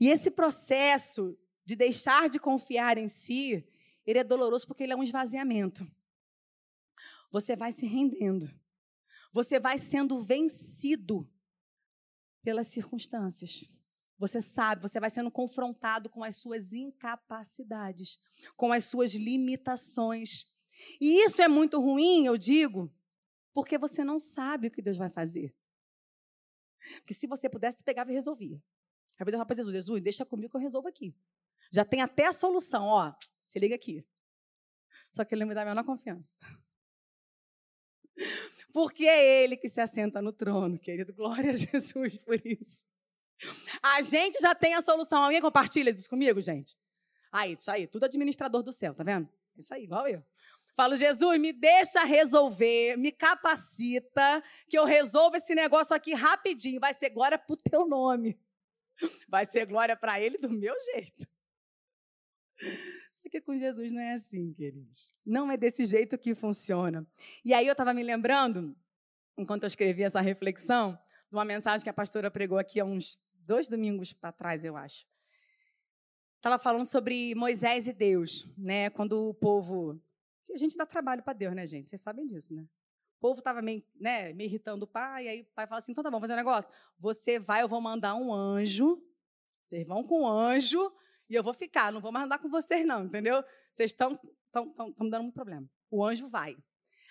E 0.00 0.10
esse 0.10 0.30
processo 0.30 1.38
de 1.70 1.76
deixar 1.76 2.28
de 2.28 2.40
confiar 2.40 2.98
em 2.98 3.08
si, 3.08 3.64
ele 4.04 4.18
é 4.18 4.24
doloroso 4.24 4.66
porque 4.66 4.82
ele 4.82 4.92
é 4.92 4.96
um 4.96 5.04
esvaziamento. 5.04 5.88
Você 7.30 7.54
vai 7.54 7.70
se 7.70 7.86
rendendo. 7.86 8.52
Você 9.32 9.60
vai 9.60 9.78
sendo 9.78 10.18
vencido 10.18 11.32
pelas 12.42 12.66
circunstâncias. 12.66 13.70
Você 14.18 14.40
sabe, 14.40 14.82
você 14.82 14.98
vai 14.98 15.10
sendo 15.10 15.30
confrontado 15.30 16.10
com 16.10 16.24
as 16.24 16.34
suas 16.34 16.72
incapacidades, 16.72 18.18
com 18.56 18.72
as 18.72 18.86
suas 18.86 19.14
limitações. 19.14 20.46
E 21.00 21.24
isso 21.24 21.40
é 21.40 21.46
muito 21.46 21.80
ruim, 21.80 22.26
eu 22.26 22.36
digo, 22.36 22.92
porque 23.54 23.78
você 23.78 24.02
não 24.02 24.18
sabe 24.18 24.66
o 24.66 24.70
que 24.72 24.82
Deus 24.82 24.96
vai 24.96 25.08
fazer. 25.08 25.54
Porque 26.96 27.14
se 27.14 27.28
você 27.28 27.48
pudesse, 27.48 27.84
pegava 27.84 28.10
e 28.10 28.14
resolvia. 28.14 28.60
Às 29.16 29.24
vezes 29.24 29.34
eu 29.34 29.38
falo 29.38 29.46
para 29.46 29.56
Jesus, 29.56 29.72
Jesus, 29.72 30.02
deixa 30.02 30.26
comigo 30.26 30.50
que 30.50 30.56
eu 30.56 30.60
resolvo 30.60 30.88
aqui. 30.88 31.14
Já 31.72 31.84
tem 31.84 32.02
até 32.02 32.26
a 32.26 32.32
solução, 32.32 32.84
ó. 32.84 33.14
Se 33.40 33.58
liga 33.58 33.74
aqui. 33.74 34.04
Só 35.10 35.24
que 35.24 35.34
ele 35.34 35.40
não 35.40 35.48
me 35.48 35.54
dá 35.54 35.62
a 35.62 35.64
menor 35.64 35.84
confiança. 35.84 36.38
Porque 38.72 39.06
é 39.06 39.42
ele 39.42 39.56
que 39.56 39.68
se 39.68 39.80
assenta 39.80 40.22
no 40.22 40.32
trono, 40.32 40.78
querido. 40.78 41.12
Glória 41.12 41.50
a 41.50 41.54
Jesus 41.54 42.18
por 42.18 42.44
isso. 42.46 42.86
A 43.82 44.00
gente 44.02 44.38
já 44.40 44.54
tem 44.54 44.74
a 44.74 44.82
solução. 44.82 45.22
Alguém 45.22 45.40
compartilha 45.40 45.90
isso 45.90 46.08
comigo, 46.08 46.40
gente? 46.40 46.78
Aí, 47.32 47.54
isso 47.54 47.70
aí, 47.70 47.86
tudo 47.86 48.04
administrador 48.04 48.62
do 48.62 48.72
céu, 48.72 48.94
tá 48.94 49.04
vendo? 49.04 49.28
Isso 49.56 49.72
aí, 49.72 49.84
igual 49.84 50.06
eu. 50.08 50.24
Falo, 50.76 50.96
Jesus, 50.96 51.38
me 51.38 51.52
deixa 51.52 52.04
resolver, 52.04 52.96
me 52.96 53.12
capacita, 53.12 54.42
que 54.68 54.78
eu 54.78 54.84
resolvo 54.84 55.36
esse 55.36 55.54
negócio 55.54 55.94
aqui 55.94 56.14
rapidinho. 56.14 56.80
Vai 56.80 56.94
ser 56.94 57.10
glória 57.10 57.38
pro 57.38 57.56
teu 57.56 57.86
nome. 57.86 58.38
Vai 59.28 59.44
ser 59.46 59.66
glória 59.66 59.96
para 59.96 60.20
ele 60.20 60.38
do 60.38 60.50
meu 60.50 60.74
jeito. 60.92 61.28
Só 63.12 63.28
que 63.30 63.40
com 63.40 63.56
Jesus 63.56 63.92
não 63.92 64.00
é 64.00 64.12
assim, 64.12 64.52
queridos. 64.52 65.10
Não 65.24 65.50
é 65.50 65.56
desse 65.56 65.84
jeito 65.84 66.16
que 66.18 66.34
funciona. 66.34 67.06
E 67.44 67.52
aí 67.52 67.66
eu 67.66 67.72
estava 67.72 67.92
me 67.92 68.02
lembrando, 68.02 68.76
enquanto 69.36 69.64
eu 69.64 69.66
escrevi 69.66 70.02
essa 70.02 70.20
reflexão, 70.20 70.98
de 71.28 71.36
uma 71.36 71.44
mensagem 71.44 71.84
que 71.84 71.90
a 71.90 71.94
pastora 71.94 72.30
pregou 72.30 72.58
aqui 72.58 72.80
há 72.80 72.84
uns 72.84 73.18
dois 73.34 73.68
domingos 73.68 74.12
para 74.12 74.32
trás, 74.32 74.64
eu 74.64 74.76
acho. 74.76 75.06
Estava 76.36 76.58
falando 76.58 76.86
sobre 76.86 77.34
Moisés 77.34 77.86
e 77.86 77.92
Deus, 77.92 78.48
né? 78.56 78.88
Quando 78.90 79.28
o 79.28 79.34
povo. 79.34 80.00
A 80.52 80.56
gente 80.56 80.76
dá 80.76 80.86
trabalho 80.86 81.22
para 81.22 81.34
Deus, 81.34 81.54
né, 81.54 81.64
gente? 81.66 81.90
Vocês 81.90 82.00
sabem 82.00 82.26
disso, 82.26 82.54
né? 82.54 82.62
O 83.18 83.20
povo 83.20 83.38
estava 83.38 83.60
me, 83.60 83.86
né, 84.00 84.32
me 84.32 84.44
irritando 84.44 84.86
o 84.86 84.88
pai, 84.88 85.26
e 85.26 85.28
aí 85.28 85.40
o 85.42 85.54
pai 85.54 85.66
fala 85.66 85.80
assim: 85.80 85.92
então 85.92 86.02
tá 86.02 86.10
bom, 86.10 86.18
fazer 86.18 86.32
um 86.32 86.36
negócio. 86.36 86.70
Você 86.98 87.38
vai, 87.38 87.62
eu 87.62 87.68
vou 87.68 87.80
mandar 87.80 88.14
um 88.14 88.32
anjo. 88.32 89.00
Vocês 89.60 89.86
vão 89.86 90.02
com 90.02 90.22
o 90.22 90.26
anjo 90.26 90.90
e 91.30 91.34
eu 91.36 91.44
vou 91.44 91.54
ficar, 91.54 91.92
não 91.92 92.00
vou 92.00 92.10
mais 92.10 92.26
andar 92.26 92.40
com 92.40 92.50
vocês, 92.50 92.84
não, 92.84 93.04
entendeu? 93.04 93.44
Vocês 93.70 93.92
estão 93.92 94.18
me 94.98 95.08
dando 95.08 95.22
muito 95.22 95.34
problema. 95.34 95.70
O 95.88 96.04
anjo 96.04 96.26
vai. 96.26 96.56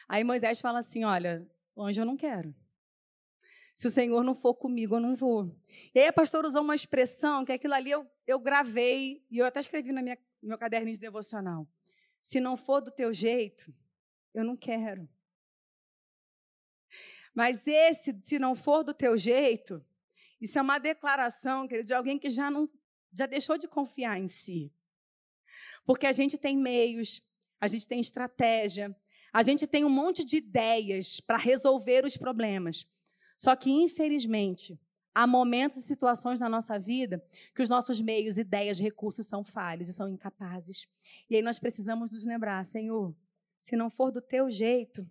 Aí 0.09 0.25
Moisés 0.25 0.59
fala 0.59 0.79
assim: 0.79 1.05
olha, 1.05 1.49
o 1.73 1.81
anjo 1.81 2.01
eu 2.01 2.05
não 2.05 2.17
quero. 2.17 2.53
Se 3.73 3.87
o 3.87 3.91
Senhor 3.91 4.21
não 4.25 4.35
for 4.35 4.53
comigo, 4.53 4.95
eu 4.95 4.99
não 4.99 5.15
vou. 5.15 5.55
E 5.95 6.01
aí 6.01 6.07
a 6.07 6.11
pastora 6.11 6.45
usou 6.45 6.61
uma 6.61 6.75
expressão 6.75 7.45
que 7.45 7.53
aquilo 7.53 7.73
ali 7.73 7.91
eu, 7.91 8.05
eu 8.27 8.37
gravei, 8.37 9.25
e 9.31 9.37
eu 9.37 9.45
até 9.45 9.61
escrevi 9.61 9.93
na 9.93 10.01
minha, 10.01 10.17
no 10.41 10.49
meu 10.49 10.57
caderninho 10.57 10.95
de 10.95 10.99
devocional. 10.99 11.65
Se 12.21 12.41
não 12.41 12.57
for 12.57 12.81
do 12.81 12.91
teu 12.91 13.13
jeito, 13.13 13.73
eu 14.33 14.43
não 14.43 14.57
quero. 14.57 15.07
Mas 17.33 17.67
esse, 17.67 18.19
se 18.25 18.37
não 18.37 18.53
for 18.53 18.83
do 18.83 18.93
teu 18.93 19.15
jeito, 19.15 19.81
isso 20.41 20.59
é 20.59 20.61
uma 20.61 20.77
declaração 20.77 21.65
de 21.65 21.93
alguém 21.93 22.19
que 22.19 22.29
já 22.29 22.51
não 22.51 22.69
já 23.11 23.25
deixou 23.25 23.57
de 23.57 23.67
confiar 23.67 24.19
em 24.19 24.27
si. 24.27 24.71
Porque 25.85 26.05
a 26.05 26.11
gente 26.11 26.37
tem 26.37 26.57
meios, 26.57 27.21
a 27.59 27.67
gente 27.67 27.87
tem 27.87 27.99
estratégia, 27.99 28.95
a 29.33 29.43
gente 29.43 29.67
tem 29.67 29.83
um 29.83 29.89
monte 29.89 30.23
de 30.23 30.37
ideias 30.37 31.19
para 31.19 31.37
resolver 31.37 32.05
os 32.05 32.17
problemas. 32.17 32.87
Só 33.37 33.55
que, 33.55 33.69
infelizmente, 33.69 34.79
há 35.13 35.25
momentos 35.25 35.77
e 35.77 35.81
situações 35.81 36.39
na 36.39 36.49
nossa 36.49 36.77
vida 36.79 37.23
que 37.55 37.61
os 37.61 37.69
nossos 37.69 38.01
meios, 38.01 38.37
ideias, 38.37 38.79
recursos 38.79 39.27
são 39.27 39.43
falhos 39.43 39.89
e 39.89 39.93
são 39.93 40.07
incapazes. 40.09 40.87
E 41.29 41.35
aí 41.35 41.41
nós 41.41 41.59
precisamos 41.59 42.11
nos 42.11 42.23
lembrar, 42.25 42.65
Senhor, 42.65 43.15
se 43.59 43.75
não 43.75 43.89
for 43.89 44.11
do 44.11 44.21
teu 44.21 44.49
jeito, 44.49 45.09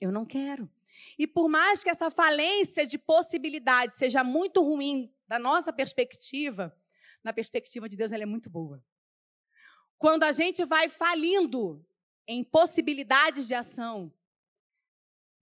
eu 0.00 0.12
não 0.12 0.24
quero. 0.24 0.70
E 1.18 1.26
por 1.26 1.48
mais 1.48 1.82
que 1.82 1.90
essa 1.90 2.10
falência 2.10 2.86
de 2.86 2.98
possibilidade 2.98 3.92
seja 3.92 4.24
muito 4.24 4.62
ruim 4.62 5.12
da 5.26 5.38
nossa 5.38 5.72
perspectiva, 5.72 6.74
na 7.22 7.32
perspectiva 7.32 7.88
de 7.88 7.96
Deus, 7.96 8.12
ela 8.12 8.22
é 8.22 8.26
muito 8.26 8.48
boa. 8.48 8.84
Quando 9.98 10.22
a 10.22 10.32
gente 10.32 10.64
vai 10.64 10.88
falindo 10.88 11.84
em 12.26 12.44
possibilidades 12.44 13.46
de 13.46 13.54
ação, 13.54 14.12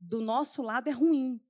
do 0.01 0.21
nosso 0.21 0.63
lado 0.63 0.89
é 0.89 0.93
ruim, 0.93 1.41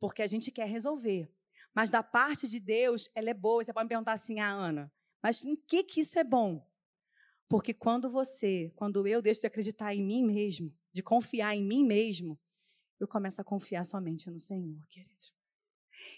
porque 0.00 0.22
a 0.22 0.26
gente 0.26 0.50
quer 0.50 0.66
resolver. 0.66 1.32
Mas 1.74 1.90
da 1.90 2.02
parte 2.02 2.48
de 2.48 2.60
Deus, 2.60 3.08
ela 3.14 3.30
é 3.30 3.34
boa. 3.34 3.64
Você 3.64 3.72
pode 3.72 3.84
me 3.84 3.88
perguntar 3.88 4.12
assim, 4.12 4.40
ah, 4.40 4.50
Ana, 4.50 4.92
mas 5.22 5.42
em 5.42 5.56
que, 5.56 5.84
que 5.84 6.00
isso 6.00 6.18
é 6.18 6.24
bom? 6.24 6.66
Porque 7.48 7.72
quando 7.72 8.10
você, 8.10 8.72
quando 8.76 9.06
eu 9.06 9.22
deixo 9.22 9.40
de 9.42 9.46
acreditar 9.46 9.94
em 9.94 10.02
mim 10.02 10.24
mesmo, 10.24 10.76
de 10.92 11.02
confiar 11.02 11.54
em 11.54 11.64
mim 11.64 11.84
mesmo, 11.84 12.38
eu 12.98 13.08
começo 13.08 13.40
a 13.40 13.44
confiar 13.44 13.84
somente 13.84 14.30
no 14.30 14.40
Senhor, 14.40 14.86
querido. 14.88 15.24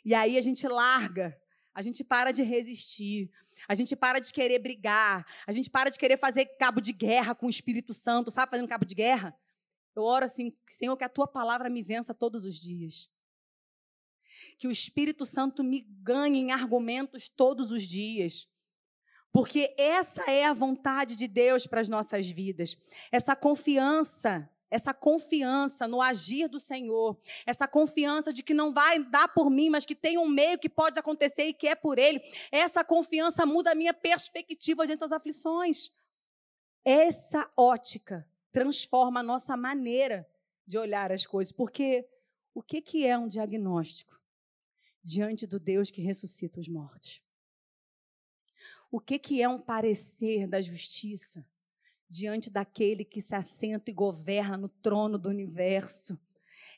E 0.05 0.15
aí 0.15 0.39
a 0.39 0.41
gente 0.41 0.67
larga 0.67 1.41
a 1.75 1.83
gente 1.83 2.05
para 2.05 2.31
de 2.31 2.43
resistir. 2.43 3.31
A 3.69 3.75
gente 3.75 3.97
para 3.97 4.21
de 4.21 4.33
querer 4.33 4.59
brigar. 4.59 5.27
A 5.47 5.53
gente 5.53 5.69
para 5.69 5.91
de 5.91 5.99
querer 5.99 6.17
fazer 6.17 6.47
cabo 6.59 6.81
de 6.81 6.93
guerra 6.93 7.35
com 7.35 7.47
o 7.47 7.51
Espírito 7.51 7.93
Santo. 7.93 8.31
Sabe 8.31 8.51
fazendo 8.51 8.69
cabo 8.69 8.85
de 8.85 8.95
guerra? 8.95 9.37
Eu 9.95 10.03
oro 10.03 10.25
assim, 10.25 10.57
Senhor, 10.69 10.97
que 10.97 11.05
a 11.05 11.09
tua 11.09 11.27
palavra 11.27 11.69
me 11.69 11.83
vença 11.83 12.15
todos 12.15 12.45
os 12.45 12.57
dias. 12.57 13.11
Que 14.59 14.69
o 14.69 14.71
Espírito 14.71 15.25
Santo 15.25 15.65
me 15.65 15.81
ganhe 15.81 16.39
em 16.39 16.53
argumentos 16.53 17.29
todos 17.29 17.73
os 17.73 17.83
dias. 17.83 18.49
Porque 19.33 19.75
essa 19.77 20.31
é 20.31 20.45
a 20.45 20.53
vontade 20.53 21.17
de 21.17 21.27
Deus 21.27 21.67
para 21.67 21.81
as 21.81 21.89
nossas 21.89 22.29
vidas. 22.29 22.77
Essa 23.11 23.35
confiança 23.35 24.49
essa 24.75 24.93
confiança 24.93 25.87
no 25.87 26.03
agir 26.03 26.49
do 26.49 26.59
Senhor, 26.59 27.17
essa 27.47 27.69
confiança 27.69 28.33
de 28.33 28.43
que 28.43 28.53
não 28.53 28.75
vai 28.75 29.05
dar 29.05 29.29
por 29.29 29.49
mim, 29.49 29.71
mas 29.71 29.87
que 29.87 29.95
tem 29.95 30.19
um 30.19 30.29
meio 30.29 30.59
que 30.59 30.69
pode 30.69 30.99
acontecer 30.99 31.45
e 31.45 31.55
que 31.55 31.69
é 31.69 31.77
por 31.77 31.97
Ele, 31.97 32.21
essa 32.51 32.83
confiança 32.83 33.47
muda 33.47 33.71
a 33.71 33.75
minha 33.75 33.95
perspectiva 33.95 34.85
diante 34.85 34.99
das 34.99 35.13
aflições. 35.13 35.93
Essa 36.85 37.49
ótica 37.57 38.29
transforma 38.51 39.21
a 39.21 39.23
nossa 39.23 39.57
maneira 39.57 40.29
de 40.67 40.77
olhar 40.77 41.13
as 41.13 41.25
coisas, 41.25 41.53
porque 41.53 42.09
o 42.53 42.61
que, 42.61 42.83
que 42.83 43.07
é 43.07 43.17
um 43.17 43.29
diagnóstico 43.29 44.21
diante 45.05 45.47
do 45.47 45.61
Deus 45.61 45.93
que 45.93 46.03
ressuscita 46.03 46.59
os 46.59 46.67
mortos? 46.67 47.23
O 48.91 48.99
que, 48.99 49.21
que 49.21 49.41
é 49.41 49.49
um 49.49 49.61
parecer 49.61 50.49
da 50.49 50.61
justiça 50.61 51.47
diante 52.09 52.51
daquele 52.51 53.05
que 53.05 53.21
se 53.21 53.35
assenta 53.35 53.91
e 53.91 53.95
governa 53.95 54.57
no 54.57 54.69
trono 54.69 55.19
do 55.19 55.29
universo. 55.29 56.19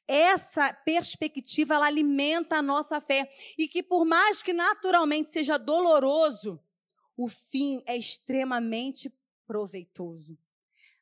Essa 0.09 0.73
perspectiva 0.73 1.75
ela 1.75 1.87
alimenta 1.87 2.57
a 2.57 2.63
nossa 2.63 3.01
fé 3.01 3.29
e 3.59 3.67
que 3.67 3.83
por 3.83 4.05
mais 4.05 4.43
que 4.43 4.53
naturalmente 4.53 5.31
seja 5.31 5.59
doloroso, 5.59 6.61
o 7.17 7.29
fim 7.29 7.83
é 7.87 7.97
extremamente 7.97 9.13
proveitoso. 9.47 10.39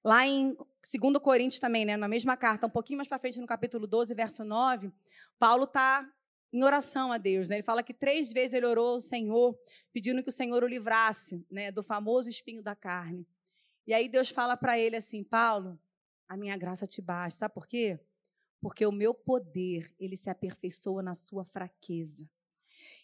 Lá 0.03 0.27
em 0.27 0.55
2 0.55 1.19
Coríntios 1.23 1.59
também, 1.59 1.85
né, 1.85 1.97
na 1.97 2.09
mesma 2.09 2.37
carta, 2.37 2.67
um 2.67 2.71
pouquinho 2.71 2.99
mais 2.99 3.09
para 3.09 3.19
frente, 3.19 3.41
no 3.41 3.47
capítulo 3.47 3.87
12, 3.87 4.15
verso 4.15 4.45
9, 4.45 4.93
Paulo 5.39 5.65
está 5.65 6.07
em 6.53 6.63
oração 6.63 7.11
a 7.11 7.19
Deus. 7.19 7.49
Né? 7.49 7.57
Ele 7.57 7.63
fala 7.63 7.83
que 7.83 7.93
três 7.93 8.33
vezes 8.33 8.55
ele 8.55 8.67
orou 8.67 8.95
ao 8.95 9.01
Senhor, 9.01 9.59
pedindo 9.93 10.23
que 10.23 10.29
o 10.29 10.33
Senhor 10.33 10.63
o 10.63 10.69
livrasse 10.69 11.45
né, 11.51 11.73
do 11.73 11.83
famoso 11.83 12.29
espinho 12.29 12.63
da 12.63 12.77
carne. 12.77 13.27
E 13.87 13.93
aí 13.93 14.09
Deus 14.09 14.31
fala 14.31 14.57
para 14.57 14.79
ele 14.79 14.97
assim: 14.97 15.23
Paulo, 15.23 15.79
a 16.29 16.37
minha 16.37 16.57
graça 16.57 16.87
te 16.87 17.03
basta. 17.03 17.41
Sabe 17.41 17.55
por 17.55 17.67
quê? 17.67 17.99
Porque 18.61 18.87
o 18.87 18.93
meu 18.93 19.13
poder, 19.13 19.93
ele 19.99 20.17
se 20.17 20.31
aperfeiçoa 20.31 21.03
na 21.03 21.15
sua 21.15 21.45
fraqueza. 21.45 22.29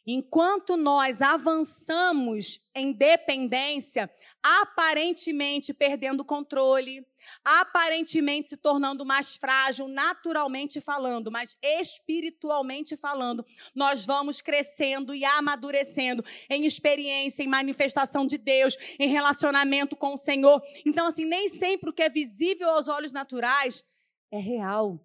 Enquanto 0.07 0.77
nós 0.77 1.21
avançamos 1.21 2.67
em 2.75 2.93
dependência, 2.93 4.11
aparentemente 4.43 5.75
perdendo 5.75 6.25
controle, 6.25 7.07
aparentemente 7.45 8.49
se 8.49 8.57
tornando 8.57 9.05
mais 9.05 9.37
frágil, 9.37 9.87
naturalmente 9.89 10.81
falando, 10.81 11.31
mas 11.31 11.57
espiritualmente 11.63 12.97
falando, 12.97 13.45
nós 13.75 14.07
vamos 14.07 14.41
crescendo 14.41 15.15
e 15.15 15.25
amadurecendo 15.25 16.25
em 16.49 16.65
experiência, 16.65 17.43
em 17.43 17.49
manifestação 17.49 18.27
de 18.27 18.39
Deus, 18.39 18.77
em 18.99 19.09
relacionamento 19.09 19.97
com 19.97 20.15
o 20.15 20.19
Senhor. 20.19 20.63
Então, 20.87 21.09
assim, 21.09 21.27
nem 21.27 21.49
sempre 21.49 21.91
o 21.91 21.93
que 21.93 22.03
é 22.03 22.09
visível 22.09 22.71
aos 22.71 22.89
olhos 22.89 23.13
naturais 23.13 23.85
é 24.31 24.39
real 24.39 24.99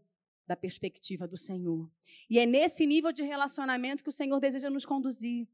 da 0.48 0.56
perspectiva 0.56 1.28
do 1.28 1.36
Senhor. 1.36 1.90
E 2.30 2.40
é 2.40 2.46
nesse 2.46 2.86
nível 2.86 3.12
de 3.12 3.24
relacionamento 3.24 4.04
que 4.04 4.10
o 4.10 4.14
Senhor 4.14 4.40
deseja 4.40 4.70
nos 4.70 4.86
conduzir. 4.86 5.48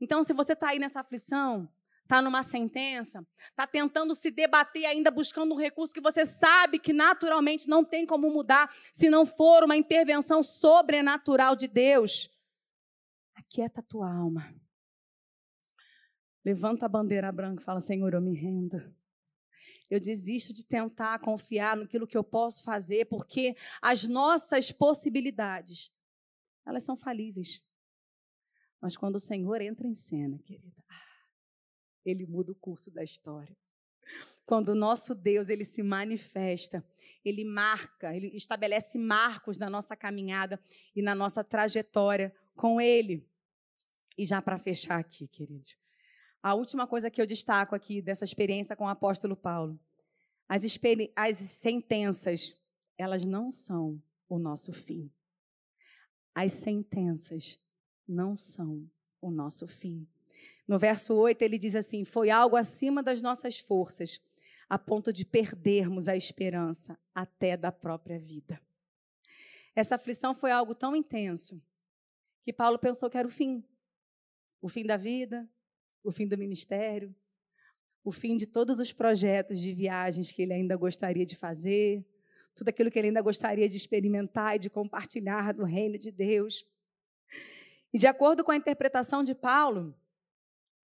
Então, 0.00 0.22
se 0.22 0.32
você 0.32 0.52
está 0.52 0.70
aí 0.70 0.78
nessa 0.78 1.00
aflição, 1.00 1.68
está 2.02 2.22
numa 2.22 2.42
sentença, 2.42 3.26
está 3.50 3.66
tentando 3.66 4.14
se 4.14 4.30
debater 4.30 4.86
ainda 4.86 5.10
buscando 5.10 5.54
um 5.54 5.58
recurso 5.58 5.92
que 5.92 6.00
você 6.00 6.24
sabe 6.24 6.78
que 6.78 6.92
naturalmente 6.92 7.68
não 7.68 7.84
tem 7.84 8.06
como 8.06 8.30
mudar 8.30 8.74
se 8.92 9.10
não 9.10 9.26
for 9.26 9.62
uma 9.62 9.76
intervenção 9.76 10.42
sobrenatural 10.42 11.54
de 11.54 11.68
Deus, 11.68 12.30
aquieta 13.34 13.80
a 13.80 13.82
tua 13.82 14.10
alma. 14.10 14.54
Levanta 16.44 16.86
a 16.86 16.88
bandeira 16.88 17.30
branca 17.30 17.60
e 17.62 17.64
fala: 17.64 17.80
Senhor, 17.80 18.14
eu 18.14 18.22
me 18.22 18.34
rendo. 18.34 18.82
Eu 19.90 20.00
desisto 20.00 20.52
de 20.52 20.64
tentar 20.64 21.18
confiar 21.18 21.76
naquilo 21.76 22.06
que 22.06 22.16
eu 22.16 22.24
posso 22.24 22.62
fazer, 22.62 23.06
porque 23.06 23.56
as 23.82 24.04
nossas 24.04 24.70
possibilidades, 24.72 25.90
elas 26.68 26.82
são 26.82 26.94
falíveis. 26.94 27.62
Mas 28.80 28.94
quando 28.94 29.16
o 29.16 29.20
Senhor 29.20 29.60
entra 29.62 29.88
em 29.88 29.94
cena, 29.94 30.38
querida, 30.38 30.84
ele 32.04 32.26
muda 32.26 32.52
o 32.52 32.54
curso 32.54 32.90
da 32.90 33.02
história. 33.02 33.56
Quando 34.44 34.68
o 34.68 34.74
nosso 34.74 35.14
Deus, 35.14 35.48
ele 35.48 35.64
se 35.64 35.82
manifesta, 35.82 36.84
ele 37.24 37.44
marca, 37.44 38.14
ele 38.14 38.28
estabelece 38.36 38.98
marcos 38.98 39.56
na 39.56 39.68
nossa 39.68 39.96
caminhada 39.96 40.60
e 40.94 41.02
na 41.02 41.14
nossa 41.14 41.42
trajetória 41.42 42.34
com 42.54 42.80
ele. 42.80 43.26
E 44.16 44.26
já 44.26 44.40
para 44.42 44.58
fechar 44.58 44.98
aqui, 44.98 45.26
queridos, 45.26 45.76
a 46.42 46.54
última 46.54 46.86
coisa 46.86 47.10
que 47.10 47.20
eu 47.20 47.26
destaco 47.26 47.74
aqui 47.74 48.00
dessa 48.02 48.24
experiência 48.24 48.76
com 48.76 48.84
o 48.84 48.88
apóstolo 48.88 49.36
Paulo. 49.36 49.78
As, 50.48 50.62
as 51.16 51.36
sentenças, 51.36 52.54
elas 52.96 53.24
não 53.24 53.50
são 53.50 54.02
o 54.28 54.38
nosso 54.38 54.72
fim. 54.72 55.10
As 56.40 56.52
sentenças 56.52 57.58
não 58.06 58.36
são 58.36 58.88
o 59.20 59.28
nosso 59.28 59.66
fim. 59.66 60.06
No 60.68 60.78
verso 60.78 61.12
8, 61.12 61.42
ele 61.42 61.58
diz 61.58 61.74
assim: 61.74 62.04
Foi 62.04 62.30
algo 62.30 62.54
acima 62.54 63.02
das 63.02 63.20
nossas 63.20 63.58
forças, 63.58 64.20
a 64.68 64.78
ponto 64.78 65.12
de 65.12 65.24
perdermos 65.24 66.06
a 66.06 66.14
esperança 66.14 66.96
até 67.12 67.56
da 67.56 67.72
própria 67.72 68.20
vida. 68.20 68.62
Essa 69.74 69.96
aflição 69.96 70.32
foi 70.32 70.52
algo 70.52 70.76
tão 70.76 70.94
intenso 70.94 71.60
que 72.44 72.52
Paulo 72.52 72.78
pensou 72.78 73.10
que 73.10 73.18
era 73.18 73.26
o 73.26 73.32
fim. 73.32 73.64
O 74.62 74.68
fim 74.68 74.86
da 74.86 74.96
vida, 74.96 75.50
o 76.04 76.12
fim 76.12 76.28
do 76.28 76.38
ministério, 76.38 77.12
o 78.04 78.12
fim 78.12 78.36
de 78.36 78.46
todos 78.46 78.78
os 78.78 78.92
projetos 78.92 79.58
de 79.58 79.74
viagens 79.74 80.30
que 80.30 80.42
ele 80.42 80.52
ainda 80.52 80.76
gostaria 80.76 81.26
de 81.26 81.34
fazer, 81.34 82.06
tudo 82.58 82.70
aquilo 82.70 82.90
que 82.90 82.98
ele 82.98 83.08
ainda 83.08 83.22
gostaria 83.22 83.68
de 83.68 83.76
experimentar 83.76 84.56
e 84.56 84.58
de 84.58 84.68
compartilhar 84.68 85.54
do 85.54 85.64
reino 85.64 85.96
de 85.96 86.10
Deus. 86.10 86.66
E 87.92 87.98
de 87.98 88.06
acordo 88.08 88.42
com 88.42 88.50
a 88.50 88.56
interpretação 88.56 89.22
de 89.22 89.32
Paulo, 89.32 89.96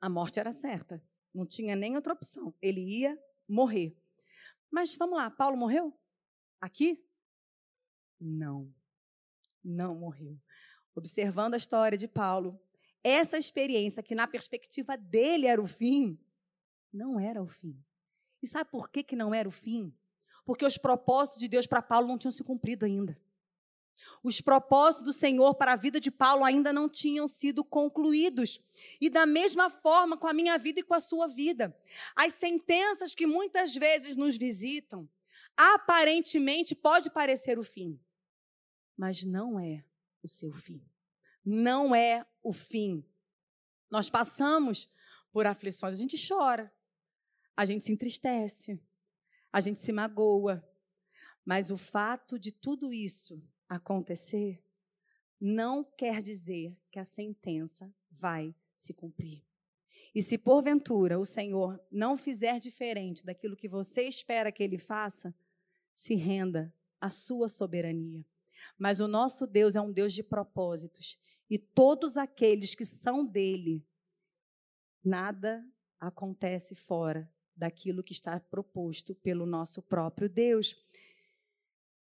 a 0.01 0.09
morte 0.09 0.39
era 0.39 0.53
certa, 0.53 1.03
não 1.35 1.45
tinha 1.45 1.75
nem 1.75 1.97
outra 1.97 2.13
opção, 2.13 2.55
ele 2.63 2.81
ia 2.81 3.19
morrer. 3.49 3.97
Mas 4.71 4.97
vamos 4.97 5.17
lá, 5.17 5.29
Paulo 5.31 5.57
morreu? 5.57 5.93
Aqui? 6.61 7.05
Não, 8.21 8.73
não 9.63 9.97
morreu. 9.97 10.41
Observando 10.95 11.55
a 11.55 11.59
história 11.59 11.99
de 11.99 12.07
Paulo, 12.07 12.61
essa 13.03 13.37
experiência, 13.37 14.03
que 14.03 14.15
na 14.15 14.29
perspectiva 14.29 14.97
dele 14.97 15.47
era 15.47 15.61
o 15.61 15.67
fim, 15.67 16.19
não 16.93 17.19
era 17.19 17.43
o 17.43 17.49
fim. 17.49 17.77
E 18.41 18.47
sabe 18.47 18.71
por 18.71 18.89
que, 18.89 19.03
que 19.03 19.17
não 19.17 19.35
era 19.35 19.49
o 19.49 19.53
fim? 19.53 19.93
Porque 20.45 20.65
os 20.65 20.77
propósitos 20.77 21.39
de 21.39 21.49
Deus 21.49 21.67
para 21.67 21.83
Paulo 21.83 22.09
não 22.09 22.19
tinham 22.19 22.33
se 22.33 22.45
cumprido 22.45 22.85
ainda. 22.85 23.19
Os 24.23 24.41
propósitos 24.41 25.07
do 25.07 25.13
Senhor 25.13 25.55
para 25.55 25.73
a 25.73 25.77
vida 25.77 26.01
de 26.01 26.11
Paulo 26.11 26.45
ainda 26.45 26.73
não 26.73 26.89
tinham 26.89 27.27
sido 27.29 27.65
concluídos. 27.65 28.61
E 29.01 29.09
da 29.09 29.25
mesma 29.25 29.71
forma 29.71 30.17
com 30.17 30.27
a 30.27 30.33
minha 30.33 30.59
vida 30.59 30.81
e 30.81 30.83
com 30.83 30.95
a 30.95 31.01
sua 31.01 31.27
vida. 31.27 31.77
As 32.15 32.35
sentenças 32.35 33.15
que 33.15 33.27
muitas 33.27 33.75
vezes 33.75 34.17
nos 34.17 34.37
visitam, 34.37 35.09
aparentemente 35.57 36.75
pode 36.75 37.09
parecer 37.11 37.59
o 37.59 37.63
fim, 37.63 37.99
mas 38.97 39.25
não 39.25 39.59
é 39.59 39.85
o 40.23 40.29
seu 40.29 40.53
fim 40.53 40.85
não 41.45 41.95
é 41.95 42.27
o 42.43 42.53
fim. 42.53 43.05
Nós 43.91 44.09
passamos 44.09 44.91
por 45.31 45.47
aflições, 45.47 45.95
a 45.95 45.97
gente 45.97 46.17
chora, 46.29 46.73
a 47.57 47.65
gente 47.65 47.85
se 47.85 47.93
entristece, 47.93 48.81
a 49.55 49.61
gente 49.61 49.79
se 49.79 49.93
magoa, 49.93 50.69
mas 51.45 51.71
o 51.71 51.77
fato 51.77 52.41
de 52.41 52.51
tudo 52.51 52.93
isso 52.93 53.41
acontecer 53.69 54.61
não 55.41 55.85
quer 55.85 56.21
dizer 56.21 56.77
que 56.91 56.99
a 56.99 57.05
sentença 57.05 57.95
vai 58.11 58.53
se 58.75 58.93
cumprir. 58.93 59.45
E 60.13 60.25
se 60.25 60.37
porventura 60.37 61.21
o 61.21 61.25
Senhor 61.25 61.81
não 61.89 62.17
fizer 62.17 62.59
diferente 62.59 63.25
daquilo 63.25 63.55
que 63.55 63.69
você 63.69 64.03
espera 64.09 64.51
que 64.51 64.61
ele 64.61 64.77
faça, 64.77 65.33
se 65.95 66.17
renda 66.17 66.75
à 67.01 67.09
sua 67.09 67.49
soberania. 67.49 68.27
Mas 68.77 68.99
o 68.99 69.07
nosso 69.07 69.47
Deus 69.47 69.77
é 69.77 69.81
um 69.81 69.93
Deus 69.93 70.13
de 70.13 70.25
propósitos 70.25 71.17
e 71.49 71.59
todos 71.59 72.17
aqueles 72.17 72.75
que 72.75 72.85
são 72.85 73.25
dele, 73.25 73.87
nada 75.05 75.65
acontece 76.01 76.75
fora 76.75 77.33
daquilo 77.57 78.03
que 78.03 78.13
está 78.13 78.39
proposto 78.41 79.15
pelo 79.15 79.47
nosso 79.47 79.83
próprio 79.83 80.29
Deus. 80.29 80.77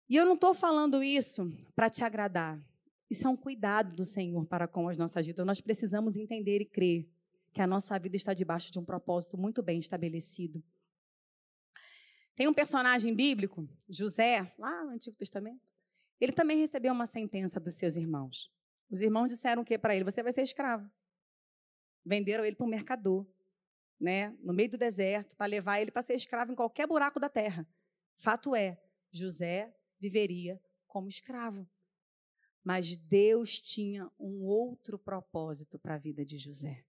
E 0.09 0.15
eu 0.15 0.25
não 0.25 0.35
estou 0.35 0.53
falando 0.53 1.03
isso 1.03 1.51
para 1.75 1.89
te 1.89 2.03
agradar. 2.03 2.61
Isso 3.09 3.27
é 3.27 3.29
um 3.29 3.35
cuidado 3.35 3.95
do 3.95 4.05
Senhor 4.05 4.45
para 4.45 4.67
com 4.67 4.87
as 4.87 4.97
nossas 4.97 5.25
vidas. 5.25 5.45
Nós 5.45 5.59
precisamos 5.61 6.15
entender 6.15 6.61
e 6.61 6.65
crer 6.65 7.09
que 7.53 7.61
a 7.61 7.67
nossa 7.67 7.97
vida 7.99 8.15
está 8.15 8.33
debaixo 8.33 8.71
de 8.71 8.79
um 8.79 8.85
propósito 8.85 9.37
muito 9.37 9.61
bem 9.61 9.79
estabelecido. 9.79 10.63
Tem 12.35 12.47
um 12.47 12.53
personagem 12.53 13.13
bíblico, 13.13 13.67
José, 13.89 14.53
lá 14.57 14.83
no 14.83 14.91
Antigo 14.91 15.15
Testamento. 15.17 15.61
Ele 16.19 16.31
também 16.31 16.57
recebeu 16.57 16.93
uma 16.93 17.05
sentença 17.05 17.59
dos 17.59 17.75
seus 17.75 17.95
irmãos. 17.95 18.51
Os 18.89 19.01
irmãos 19.01 19.27
disseram 19.27 19.61
o 19.61 19.65
que 19.65 19.77
para 19.77 19.95
ele? 19.95 20.03
Você 20.03 20.23
vai 20.23 20.31
ser 20.31 20.41
escravo. 20.41 20.89
Venderam 22.05 22.45
ele 22.45 22.55
para 22.55 22.65
um 22.65 22.69
mercador, 22.69 23.25
né, 24.01 24.35
no 24.41 24.53
meio 24.53 24.71
do 24.71 24.77
deserto, 24.77 25.35
para 25.35 25.45
levar 25.45 25.79
ele 25.79 25.91
para 25.91 26.01
ser 26.01 26.15
escravo 26.15 26.51
em 26.51 26.55
qualquer 26.55 26.87
buraco 26.87 27.19
da 27.19 27.29
terra. 27.29 27.67
Fato 28.17 28.55
é, 28.55 28.81
José 29.11 29.73
viveria 29.99 30.59
como 30.87 31.07
escravo. 31.07 31.69
Mas 32.63 32.95
Deus 32.95 33.61
tinha 33.61 34.09
um 34.19 34.43
outro 34.43 34.97
propósito 34.99 35.79
para 35.79 35.95
a 35.95 35.97
vida 35.97 36.25
de 36.25 36.37
José. 36.37 36.83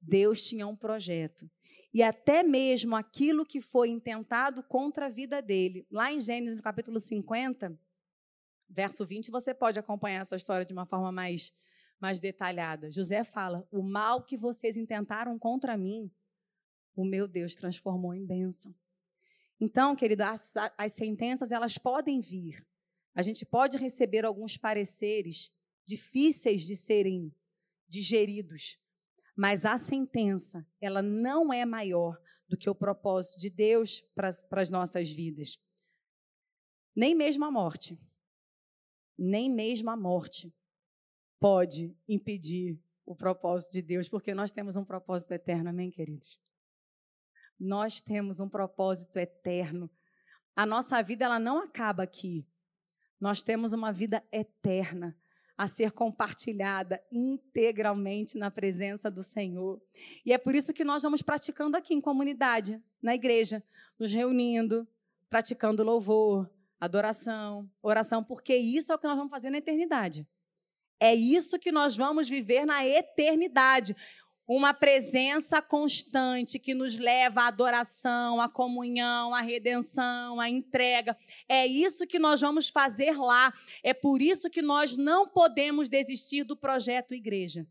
Deus 0.00 0.46
tinha 0.46 0.66
um 0.66 0.76
projeto. 0.76 1.50
E 1.92 2.02
até 2.02 2.42
mesmo 2.42 2.94
aquilo 2.94 3.44
que 3.44 3.60
foi 3.60 3.88
intentado 3.88 4.62
contra 4.62 5.06
a 5.06 5.10
vida 5.10 5.42
dele, 5.42 5.86
lá 5.90 6.12
em 6.12 6.20
Gênesis, 6.20 6.56
no 6.56 6.62
capítulo 6.62 7.00
50, 7.00 7.78
verso 8.68 9.04
20, 9.04 9.30
você 9.30 9.54
pode 9.54 9.78
acompanhar 9.78 10.20
essa 10.20 10.36
história 10.36 10.64
de 10.64 10.72
uma 10.72 10.86
forma 10.86 11.10
mais, 11.10 11.52
mais 12.00 12.20
detalhada. 12.20 12.90
José 12.90 13.24
fala: 13.24 13.66
O 13.70 13.82
mal 13.82 14.22
que 14.22 14.36
vocês 14.36 14.76
intentaram 14.76 15.38
contra 15.38 15.76
mim, 15.76 16.10
o 17.00 17.04
meu 17.04 17.28
Deus 17.28 17.54
transformou 17.54 18.14
em 18.14 18.24
bênção. 18.24 18.74
Então, 19.60 19.94
querido, 19.94 20.22
as, 20.24 20.54
as 20.76 20.92
sentenças 20.92 21.52
elas 21.52 21.78
podem 21.78 22.20
vir. 22.20 22.66
A 23.14 23.22
gente 23.22 23.44
pode 23.44 23.76
receber 23.76 24.24
alguns 24.24 24.56
pareceres 24.56 25.52
difíceis 25.86 26.62
de 26.62 26.76
serem 26.76 27.34
digeridos, 27.88 28.78
mas 29.36 29.64
a 29.64 29.78
sentença 29.78 30.66
ela 30.80 31.02
não 31.02 31.52
é 31.52 31.64
maior 31.64 32.20
do 32.46 32.56
que 32.56 32.68
o 32.68 32.74
propósito 32.74 33.40
de 33.40 33.50
Deus 33.50 34.02
para 34.14 34.30
as 34.60 34.70
nossas 34.70 35.10
vidas. 35.10 35.58
Nem 36.94 37.14
mesmo 37.14 37.44
a 37.44 37.50
morte 37.50 37.98
nem 39.18 39.50
mesmo 39.50 39.90
a 39.90 39.96
morte 39.96 40.54
pode 41.40 41.94
impedir 42.06 42.80
o 43.04 43.16
propósito 43.16 43.72
de 43.72 43.82
Deus, 43.82 44.08
porque 44.08 44.32
nós 44.32 44.50
temos 44.50 44.76
um 44.76 44.84
propósito 44.84 45.32
eterno, 45.32 45.70
amém, 45.70 45.90
queridos? 45.90 46.38
Nós 47.58 48.00
temos 48.00 48.40
um 48.40 48.48
propósito 48.48 49.18
eterno. 49.18 49.90
A 50.54 50.64
nossa 50.64 51.02
vida 51.02 51.24
ela 51.24 51.38
não 51.38 51.58
acaba 51.58 52.02
aqui. 52.02 52.46
Nós 53.20 53.42
temos 53.42 53.72
uma 53.72 53.92
vida 53.92 54.22
eterna. 54.32 55.16
a 55.58 55.66
ser 55.66 55.90
compartilhada 55.90 57.02
integralmente 57.10 58.38
na 58.38 58.48
presença 58.48 59.10
do 59.10 59.24
Senhor. 59.24 59.82
E 60.24 60.32
é 60.32 60.38
por 60.38 60.54
isso 60.54 60.72
que 60.72 60.84
nós 60.84 61.02
vamos 61.02 61.20
praticando 61.20 61.76
aqui 61.76 61.92
em 61.92 62.00
comunidade, 62.00 62.80
na 63.02 63.12
igreja, 63.12 63.60
nos 63.98 64.12
reunindo, 64.12 64.86
praticando 65.28 65.82
louvor, 65.82 66.48
adoração, 66.80 67.68
oração, 67.82 68.22
porque 68.22 68.54
isso 68.54 68.92
é 68.92 68.94
o 68.94 68.98
que 68.98 69.08
nós 69.08 69.16
vamos 69.16 69.32
fazer 69.32 69.50
na 69.50 69.58
eternidade. 69.58 70.24
É 71.00 71.12
isso 71.12 71.58
que 71.58 71.72
nós 71.72 71.96
vamos 71.96 72.28
viver 72.28 72.64
na 72.64 72.86
eternidade 72.86 73.96
uma 74.48 74.72
presença 74.72 75.60
constante 75.60 76.58
que 76.58 76.72
nos 76.72 76.96
leva 76.96 77.42
à 77.42 77.48
adoração, 77.48 78.40
à 78.40 78.48
comunhão, 78.48 79.34
à 79.34 79.42
redenção, 79.42 80.40
à 80.40 80.48
entrega. 80.48 81.14
É 81.46 81.66
isso 81.66 82.06
que 82.06 82.18
nós 82.18 82.40
vamos 82.40 82.70
fazer 82.70 83.14
lá. 83.18 83.52
É 83.82 83.92
por 83.92 84.22
isso 84.22 84.48
que 84.48 84.62
nós 84.62 84.96
não 84.96 85.28
podemos 85.28 85.90
desistir 85.90 86.44
do 86.44 86.56
projeto 86.56 87.14
Igreja, 87.14 87.66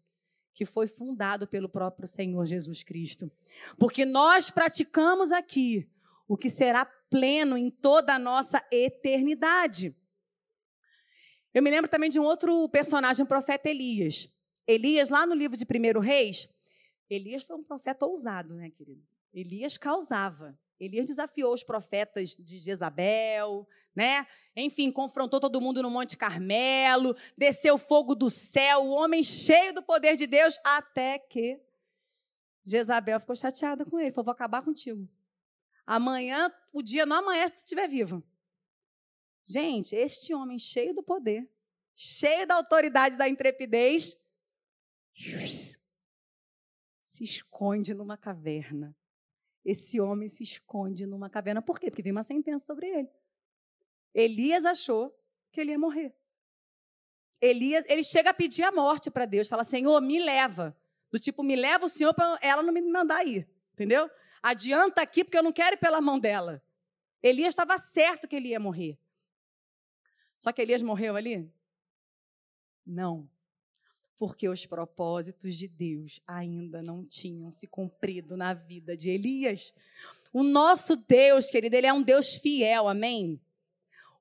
que 0.53 0.65
foi 0.65 0.85
fundado 0.85 1.47
pelo 1.47 1.67
próprio 1.67 2.07
Senhor 2.07 2.45
Jesus 2.45 2.83
Cristo. 2.83 3.31
Porque 3.79 4.05
nós 4.05 4.51
praticamos 4.51 5.31
aqui 5.31 5.89
o 6.27 6.37
que 6.37 6.49
será 6.49 6.85
pleno 7.09 7.57
em 7.57 7.71
toda 7.71 8.13
a 8.13 8.19
nossa 8.19 8.63
eternidade. 8.71 9.95
Eu 11.55 11.63
me 11.63 11.71
lembro 11.71 11.89
também 11.89 12.11
de 12.11 12.19
um 12.19 12.23
outro 12.23 12.69
personagem, 12.69 13.23
o 13.23 13.27
profeta 13.27 13.67
Elias. 13.67 14.29
Elias, 14.67 15.09
lá 15.09 15.25
no 15.25 15.33
livro 15.33 15.57
de 15.57 15.65
1 15.65 15.99
Reis, 15.99 16.47
Elias 17.09 17.43
foi 17.43 17.55
um 17.55 17.63
profeta 17.63 18.05
ousado, 18.05 18.53
né, 18.53 18.69
querido? 18.69 19.03
Elias 19.33 19.77
causava. 19.77 20.57
Elias 20.79 21.07
desafiou 21.07 21.53
os 21.53 21.63
profetas 21.63 22.35
de 22.35 22.59
Jezabel, 22.59 23.67
né? 23.95 24.27
Enfim, 24.55 24.91
confrontou 24.91 25.39
todo 25.39 25.61
mundo 25.61 25.81
no 25.81 25.89
Monte 25.89 26.15
Carmelo, 26.15 27.15
desceu 27.35 27.77
fogo 27.77 28.13
do 28.13 28.29
céu, 28.29 28.83
o 28.83 28.91
homem 28.91 29.23
cheio 29.23 29.73
do 29.73 29.81
poder 29.81 30.15
de 30.15 30.27
Deus, 30.27 30.59
até 30.63 31.17
que 31.17 31.59
Jezabel 32.63 33.19
ficou 33.19 33.35
chateada 33.35 33.85
com 33.85 33.99
ele, 33.99 34.11
falou: 34.11 34.25
vou 34.25 34.33
acabar 34.33 34.61
contigo. 34.61 35.07
Amanhã, 35.85 36.51
o 36.73 36.83
dia 36.83 37.05
não 37.05 37.17
amanhece 37.17 37.55
se 37.55 37.63
tu 37.63 37.65
estiver 37.67 37.87
vivo. 37.87 38.21
Gente, 39.45 39.95
este 39.95 40.33
homem 40.33 40.59
cheio 40.59 40.93
do 40.93 41.01
poder, 41.01 41.49
cheio 41.95 42.45
da 42.45 42.55
autoridade, 42.55 43.17
da 43.17 43.29
intrepidez, 43.29 44.17
se 47.17 47.23
esconde 47.23 47.95
numa 47.95 48.15
caverna. 48.15 48.95
Esse 49.65 49.99
homem 49.99 50.27
se 50.27 50.43
esconde 50.43 51.05
numa 51.07 51.29
caverna. 51.29 51.61
Por 51.61 51.79
quê? 51.79 51.89
Porque 51.89 52.03
vem 52.03 52.11
uma 52.11 52.21
sentença 52.21 52.65
sobre 52.65 52.87
ele. 52.87 53.09
Elias 54.13 54.65
achou 54.65 55.17
que 55.51 55.59
ele 55.59 55.71
ia 55.71 55.79
morrer. 55.79 56.15
Elias, 57.41 57.85
ele 57.87 58.03
chega 58.03 58.29
a 58.29 58.33
pedir 58.33 58.63
a 58.63 58.71
morte 58.71 59.09
para 59.09 59.25
Deus, 59.25 59.47
fala: 59.47 59.63
Senhor, 59.63 59.99
me 59.99 60.19
leva. 60.19 60.77
Do 61.11 61.19
tipo, 61.19 61.41
me 61.41 61.55
leva 61.55 61.85
o 61.85 61.89
Senhor 61.89 62.13
para 62.13 62.37
ela 62.41 62.61
não 62.61 62.73
me 62.73 62.81
mandar 62.81 63.25
ir. 63.25 63.49
Entendeu? 63.73 64.09
Adianta 64.41 65.01
aqui, 65.01 65.23
porque 65.23 65.37
eu 65.37 65.43
não 65.43 65.51
quero 65.51 65.75
ir 65.75 65.79
pela 65.79 65.99
mão 65.99 66.19
dela. 66.19 66.63
Elias 67.21 67.49
estava 67.49 67.77
certo 67.79 68.27
que 68.27 68.35
ele 68.35 68.49
ia 68.49 68.59
morrer. 68.59 68.99
Só 70.37 70.51
que 70.51 70.61
Elias 70.61 70.83
morreu 70.83 71.15
ali? 71.15 71.51
Não 72.85 73.27
porque 74.17 74.49
os 74.49 74.65
propósitos 74.65 75.55
de 75.55 75.67
Deus 75.67 76.21
ainda 76.25 76.81
não 76.81 77.05
tinham 77.05 77.51
se 77.51 77.67
cumprido 77.67 78.35
na 78.35 78.53
vida 78.53 78.97
de 78.97 79.09
Elias. 79.09 79.73
O 80.33 80.43
nosso 80.43 80.95
Deus, 80.95 81.47
querido, 81.47 81.75
ele 81.75 81.87
é 81.87 81.93
um 81.93 82.01
Deus 82.01 82.35
fiel, 82.35 82.87
amém? 82.87 83.39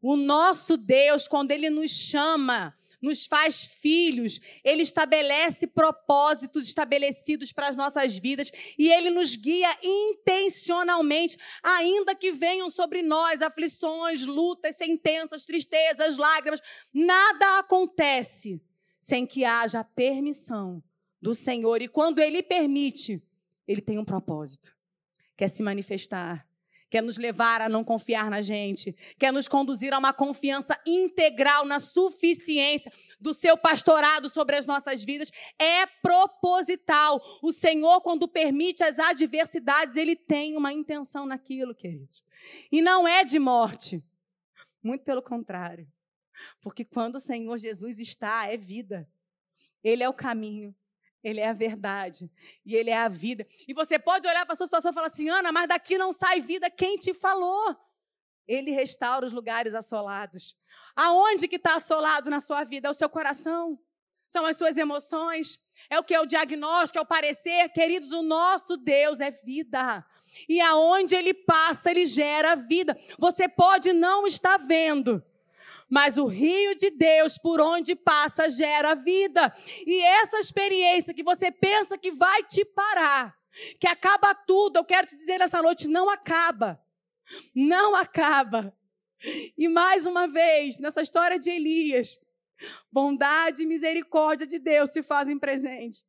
O 0.03 0.17
nosso 0.17 0.77
Deus, 0.77 1.27
quando 1.27 1.51
ele 1.51 1.71
nos 1.71 1.91
chama, 1.91 2.77
nos 3.01 3.27
faz 3.27 3.67
filhos, 3.67 4.41
ele 4.63 4.83
estabelece 4.83 5.67
propósitos 5.67 6.67
estabelecidos 6.67 7.53
para 7.53 7.69
as 7.69 7.77
nossas 7.77 8.17
vidas 8.17 8.51
e 8.79 8.91
ele 8.91 9.11
nos 9.11 9.35
guia 9.35 9.77
intencionalmente, 9.83 11.39
ainda 11.63 12.15
que 12.15 12.33
venham 12.33 12.69
sobre 12.69 13.03
nós 13.03 13.43
aflições, 13.43 14.27
lutas, 14.27 14.77
sentenças, 14.77 15.47
tristezas, 15.47 16.19
lágrimas, 16.19 16.61
nada 16.93 17.59
acontece 17.59 18.61
sem 19.07 19.25
que 19.25 19.45
haja 19.45 19.85
permissão 19.85 20.83
do 21.23 21.33
Senhor. 21.33 21.81
E 21.81 21.87
quando 21.87 22.19
Ele 22.19 22.43
permite, 22.43 23.23
Ele 23.65 23.81
tem 23.81 24.01
um 24.01 24.05
propósito. 24.05 24.75
Quer 25.37 25.47
se 25.47 25.63
manifestar, 25.63 26.45
quer 26.91 27.05
nos 27.05 27.17
levar 27.17 27.61
a 27.61 27.69
não 27.69 27.85
confiar 27.85 28.29
na 28.29 28.43
gente, 28.43 28.97
quer 29.17 29.33
nos 29.33 29.47
conduzir 29.47 29.95
a 29.95 29.99
uma 29.99 30.13
confiança 30.13 30.77
integral 30.85 31.65
na 31.65 31.79
suficiência 31.79 32.93
do 33.21 33.33
seu 33.33 33.57
pastorado 33.57 34.29
sobre 34.29 34.57
as 34.57 34.67
nossas 34.67 35.05
vidas. 35.05 35.31
É 35.57 35.87
proposital. 36.03 37.23
O 37.41 37.53
Senhor, 37.53 38.01
quando 38.01 38.27
permite 38.27 38.83
as 38.83 38.99
adversidades, 38.99 39.95
Ele 39.95 40.17
tem 40.17 40.57
uma 40.57 40.73
intenção 40.73 41.27
naquilo, 41.27 41.77
queridos. 41.77 42.25
E 42.73 42.83
não 42.83 43.07
é 43.07 43.25
de 43.25 43.39
morte. 43.39 44.03
Muito 44.83 45.05
pelo 45.05 45.23
contrário. 45.23 45.87
Porque 46.61 46.85
quando 46.85 47.17
o 47.17 47.21
Senhor 47.21 47.57
Jesus 47.59 47.99
está, 47.99 48.47
é 48.47 48.57
vida. 48.57 49.09
Ele 49.83 50.03
é 50.03 50.09
o 50.09 50.15
caminho, 50.15 50.75
ele 51.23 51.41
é 51.41 51.49
a 51.49 51.53
verdade 51.53 52.31
e 52.65 52.75
ele 52.75 52.91
é 52.91 52.97
a 52.97 53.09
vida. 53.09 53.47
E 53.67 53.75
você 53.75 53.99
pode 53.99 54.27
olhar 54.27 54.45
para 54.45 54.53
a 54.53 54.57
sua 54.57 54.67
situação 54.67 54.91
e 54.91 54.95
falar 54.95 55.09
assim: 55.09 55.29
Ana, 55.29 55.53
mas 55.53 55.69
daqui 55.69 55.99
não 55.99 56.13
sai 56.13 56.41
vida. 56.41 56.71
Quem 56.71 56.97
te 56.97 57.15
falou? 57.15 57.77
Ele 58.47 58.71
restaura 58.71 59.27
os 59.27 59.33
lugares 59.33 59.75
assolados. 59.75 60.57
Aonde 60.95 61.49
que 61.49 61.57
está 61.57 61.77
assolado 61.77 62.31
na 62.31 62.41
sua 62.41 62.63
vida? 62.65 62.89
É 62.89 62.91
o 62.91 62.95
seu 62.95 63.09
coração? 63.09 63.79
São 64.29 64.47
as 64.47 64.57
suas 64.57 64.77
emoções? 64.77 65.59
É 65.91 65.99
o 65.99 66.05
que 66.05 66.15
é 66.15 66.21
o 66.21 66.27
diagnóstico, 66.27 66.99
é 66.99 67.03
o 67.03 67.07
parecer? 67.07 67.69
Queridos, 67.71 68.13
o 68.13 68.23
nosso 68.23 68.77
Deus 68.77 69.21
é 69.21 69.31
vida. 69.31 70.05
E 70.49 70.61
aonde 70.61 71.15
ele 71.15 71.33
passa, 71.33 71.91
ele 71.91 72.07
gera 72.07 72.55
vida. 72.55 72.99
Você 73.19 73.49
pode 73.49 73.93
não 73.93 74.27
estar 74.27 74.59
vendo, 74.59 75.25
mas 75.89 76.19
o 76.19 76.27
rio 76.27 76.75
de 76.77 76.91
Deus 76.91 77.39
por 77.39 77.61
onde 77.61 77.95
passa 77.95 78.49
gera 78.49 78.95
vida. 78.95 79.55
E 79.87 80.03
essa 80.03 80.39
experiência 80.39 81.15
que 81.15 81.23
você 81.23 81.51
pensa 81.51 81.97
que 81.97 82.11
vai 82.11 82.43
te 82.43 82.65
parar, 82.65 83.37
que 83.81 83.87
acaba 83.87 84.35
tudo, 84.35 84.79
eu 84.79 84.85
quero 84.85 85.07
te 85.07 85.17
dizer 85.17 85.39
nessa 85.39 85.63
noite, 85.63 85.87
não 85.87 86.11
acaba. 86.11 86.83
Não 87.55 87.95
acaba. 87.95 88.77
E 89.57 89.69
mais 89.69 90.07
uma 90.07 90.27
vez, 90.27 90.79
nessa 90.79 91.03
história 91.03 91.39
de 91.39 91.51
Elias, 91.51 92.19
bondade 92.91 93.63
e 93.63 93.67
misericórdia 93.67 94.47
de 94.47 94.59
Deus 94.59 94.91
se 94.91 95.03
fazem 95.03 95.39
presente. 95.39 96.05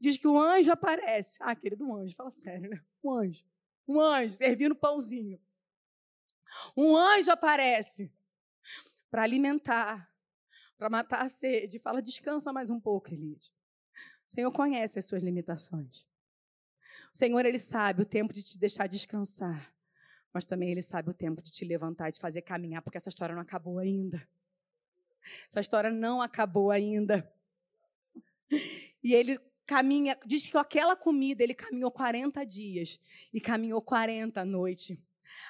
Diz 0.00 0.16
que 0.16 0.26
o 0.26 0.38
anjo 0.38 0.72
aparece. 0.72 1.38
Ah, 1.40 1.54
querido, 1.54 1.86
um 1.86 1.94
anjo, 1.94 2.16
fala 2.16 2.30
sério, 2.30 2.68
né? 2.68 2.80
Um 3.04 3.12
anjo. 3.12 3.44
Um 3.86 4.00
anjo 4.00 4.34
servindo 4.34 4.74
pãozinho. 4.74 5.40
Um 6.76 6.96
anjo 6.96 7.30
aparece 7.30 8.12
para 9.12 9.24
alimentar, 9.24 10.10
para 10.78 10.88
matar 10.88 11.22
a 11.22 11.28
sede. 11.28 11.78
Fala, 11.78 12.00
descansa 12.00 12.50
mais 12.50 12.70
um 12.70 12.80
pouco, 12.80 13.12
Elias. 13.12 13.52
O 14.26 14.32
Senhor 14.32 14.50
conhece 14.50 14.98
as 14.98 15.04
suas 15.04 15.22
limitações. 15.22 16.06
O 17.12 17.18
Senhor, 17.18 17.44
Ele 17.44 17.58
sabe 17.58 18.00
o 18.00 18.06
tempo 18.06 18.32
de 18.32 18.42
te 18.42 18.58
deixar 18.58 18.86
descansar, 18.86 19.70
mas 20.32 20.46
também 20.46 20.70
Ele 20.70 20.80
sabe 20.80 21.10
o 21.10 21.12
tempo 21.12 21.42
de 21.42 21.52
te 21.52 21.62
levantar 21.62 22.08
e 22.08 22.12
de 22.12 22.20
fazer 22.20 22.40
caminhar, 22.40 22.80
porque 22.80 22.96
essa 22.96 23.10
história 23.10 23.34
não 23.34 23.42
acabou 23.42 23.78
ainda. 23.78 24.26
Essa 25.46 25.60
história 25.60 25.90
não 25.90 26.22
acabou 26.22 26.70
ainda. 26.70 27.30
E 29.04 29.12
Ele 29.12 29.38
caminha, 29.66 30.18
diz 30.24 30.46
que 30.46 30.56
aquela 30.56 30.96
comida, 30.96 31.42
Ele 31.42 31.54
caminhou 31.54 31.90
40 31.90 32.46
dias 32.46 32.98
e 33.30 33.42
caminhou 33.42 33.82
40 33.82 34.42
noites. 34.46 34.96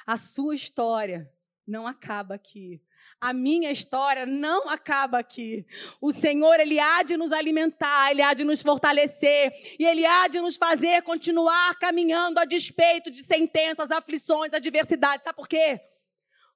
A 0.04 0.16
sua 0.16 0.56
história 0.56 1.32
não 1.64 1.86
acaba 1.86 2.34
aqui 2.34 2.82
a 3.22 3.32
minha 3.32 3.70
história 3.70 4.26
não 4.26 4.68
acaba 4.68 5.18
aqui. 5.18 5.64
O 6.00 6.12
Senhor, 6.12 6.58
Ele 6.58 6.80
há 6.80 7.04
de 7.04 7.16
nos 7.16 7.30
alimentar, 7.30 8.10
Ele 8.10 8.20
há 8.20 8.34
de 8.34 8.42
nos 8.42 8.60
fortalecer, 8.60 9.52
e 9.78 9.84
Ele 9.84 10.04
há 10.04 10.26
de 10.26 10.40
nos 10.40 10.56
fazer 10.56 11.02
continuar 11.02 11.78
caminhando 11.78 12.40
a 12.40 12.44
despeito 12.44 13.12
de 13.12 13.22
sentenças, 13.22 13.92
aflições, 13.92 14.52
adversidades. 14.52 15.22
Sabe 15.22 15.36
por 15.36 15.46
quê? 15.46 15.80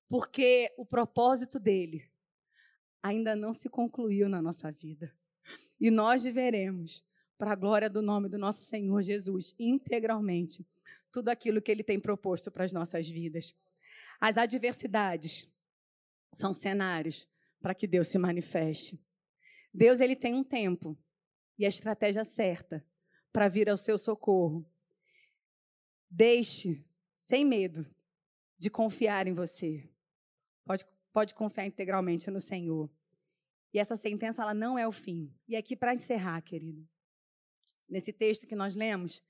Porque 0.09 0.72
o 0.76 0.84
propósito 0.84 1.61
dele 1.61 2.05
ainda 3.01 3.36
não 3.36 3.53
se 3.53 3.68
concluiu 3.68 4.28
na 4.28 4.42
nossa 4.42 4.72
vida. 4.72 5.14
E 5.80 5.88
nós 5.88 6.24
viveremos, 6.24 7.05
para 7.38 7.53
a 7.53 7.57
glória 7.57 7.88
do 7.88 8.03
nome 8.03 8.28
do 8.28 8.38
nosso 8.38 8.64
Senhor 8.64 9.01
Jesus, 9.03 9.55
integralmente, 9.57 10.66
tudo 11.12 11.28
aquilo 11.28 11.62
que 11.62 11.70
Ele 11.70 11.84
tem 11.84 12.01
proposto 12.01 12.51
para 12.51 12.64
as 12.64 12.72
nossas 12.72 13.09
vidas. 13.09 13.55
As 14.20 14.36
adversidades 14.36 15.49
são 16.33 16.53
cenários 16.53 17.29
para 17.61 17.74
que 17.74 17.87
Deus 17.87 18.09
se 18.09 18.18
manifeste. 18.18 19.03
Deus 19.72 20.01
ele 20.01 20.16
tem 20.16 20.35
um 20.35 20.45
tempo 20.45 20.97
e 21.59 21.64
a 21.64 21.68
estratégia 21.68 22.24
certa 22.24 22.87
para 23.33 23.49
vir 23.49 23.68
ao 23.68 23.77
seu 23.77 23.99
socorro. 23.99 24.64
Deixe, 26.09 26.85
sem 27.18 27.45
medo, 27.45 27.87
de 28.59 28.70
confiar 28.70 29.27
em 29.27 29.35
você. 29.35 29.91
Pode, 30.64 30.85
pode 31.12 31.35
confiar 31.35 31.66
integralmente 31.66 32.31
no 32.31 32.41
Senhor. 32.41 32.91
E 33.72 33.79
essa 33.79 33.97
sentença 33.97 34.43
ela 34.43 34.55
não 34.55 34.79
é 34.79 34.87
o 34.87 34.93
fim. 34.93 35.35
E 35.47 35.57
aqui 35.57 35.77
para 35.77 35.95
encerrar, 35.95 36.41
querido. 36.41 36.89
Nesse 37.89 38.12
texto 38.12 38.47
que 38.47 38.57
nós 38.57 38.74
lemos, 38.74 39.22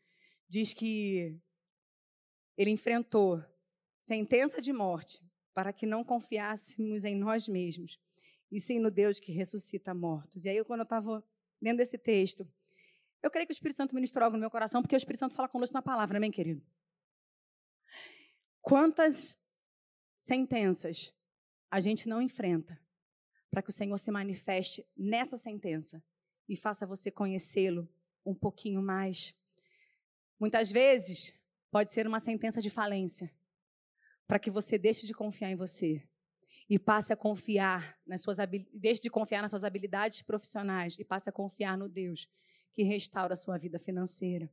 diz 0.49 0.73
que 0.73 1.37
ele 2.57 2.71
enfrentou 2.71 3.43
sentença 4.01 4.61
de 4.61 4.73
morte 4.73 5.21
para 5.57 5.73
que 5.73 5.87
não 5.87 6.05
confiássemos 6.05 7.07
em 7.07 7.15
nós 7.15 7.49
mesmos, 7.49 7.99
e 8.53 8.61
sim 8.61 8.79
no 8.79 8.91
Deus 8.91 9.19
que 9.19 9.33
ressuscita 9.33 9.95
mortos. 9.95 10.45
E 10.45 10.51
aí, 10.51 10.63
quando 10.63 10.81
eu 10.81 10.85
estava 10.85 11.25
lendo 11.63 11.81
esse 11.81 11.97
texto, 11.97 12.47
eu 13.23 13.31
creio 13.31 13.47
que 13.47 13.53
o 13.53 13.55
Espírito 13.55 13.79
Santo 13.79 13.95
ministrou 13.95 14.23
algo 14.23 14.37
no 14.37 14.41
meu 14.43 14.51
coração, 14.51 14.83
porque 14.83 14.95
o 14.95 14.99
Espírito 14.99 15.21
Santo 15.21 15.35
fala 15.35 15.49
conosco 15.49 15.73
na 15.73 15.81
palavra, 15.81 16.19
amém, 16.19 16.31
querido? 16.31 16.63
Quantas 18.61 19.39
sentenças 20.19 21.15
a 21.71 21.81
gente 21.81 22.07
não 22.07 22.21
enfrenta 22.21 22.79
para 23.51 23.63
que 23.63 23.71
o 23.71 23.73
Senhor 23.73 23.97
se 23.97 24.11
manifeste 24.11 24.87
nessa 24.95 25.39
sentença 25.39 26.05
e 26.47 26.55
faça 26.55 26.85
você 26.85 27.11
conhecê-lo 27.11 27.89
um 28.27 28.35
pouquinho 28.35 28.83
mais? 28.83 29.35
Muitas 30.39 30.71
vezes 30.71 31.33
pode 31.71 31.91
ser 31.91 32.07
uma 32.07 32.21
sentença 32.21 32.61
de 32.61 32.69
falência 32.69 33.35
para 34.27 34.39
que 34.39 34.51
você 34.51 34.77
deixe 34.77 35.07
de 35.07 35.15
confiar 35.15 35.51
em 35.51 35.57
você 35.57 36.03
e 36.69 36.79
passe 36.79 37.13
a 37.13 37.17
confiar 37.17 37.97
nas 38.07 38.23
suas 38.23 38.39
deixe 38.75 39.01
de 39.01 39.11
confiar 39.11 39.43
nas 39.43 39.51
suas 39.51 39.65
habilidades 39.65 40.23
profissionais 40.23 40.97
e 40.99 41.05
passe 41.05 41.29
a 41.29 41.33
confiar 41.33 41.79
no 41.79 41.89
Deus 41.89 42.29
que 42.73 42.83
restaura 42.83 43.35
a 43.35 43.37
sua 43.37 43.57
vida 43.57 43.79
financeira. 43.79 44.51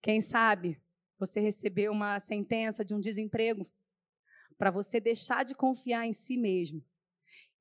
Quem 0.00 0.20
sabe 0.20 0.80
você 1.18 1.40
recebeu 1.40 1.92
uma 1.92 2.20
sentença 2.20 2.84
de 2.84 2.94
um 2.94 3.00
desemprego 3.00 3.68
para 4.56 4.70
você 4.70 5.00
deixar 5.00 5.44
de 5.44 5.54
confiar 5.54 6.06
em 6.06 6.12
si 6.12 6.36
mesmo 6.36 6.84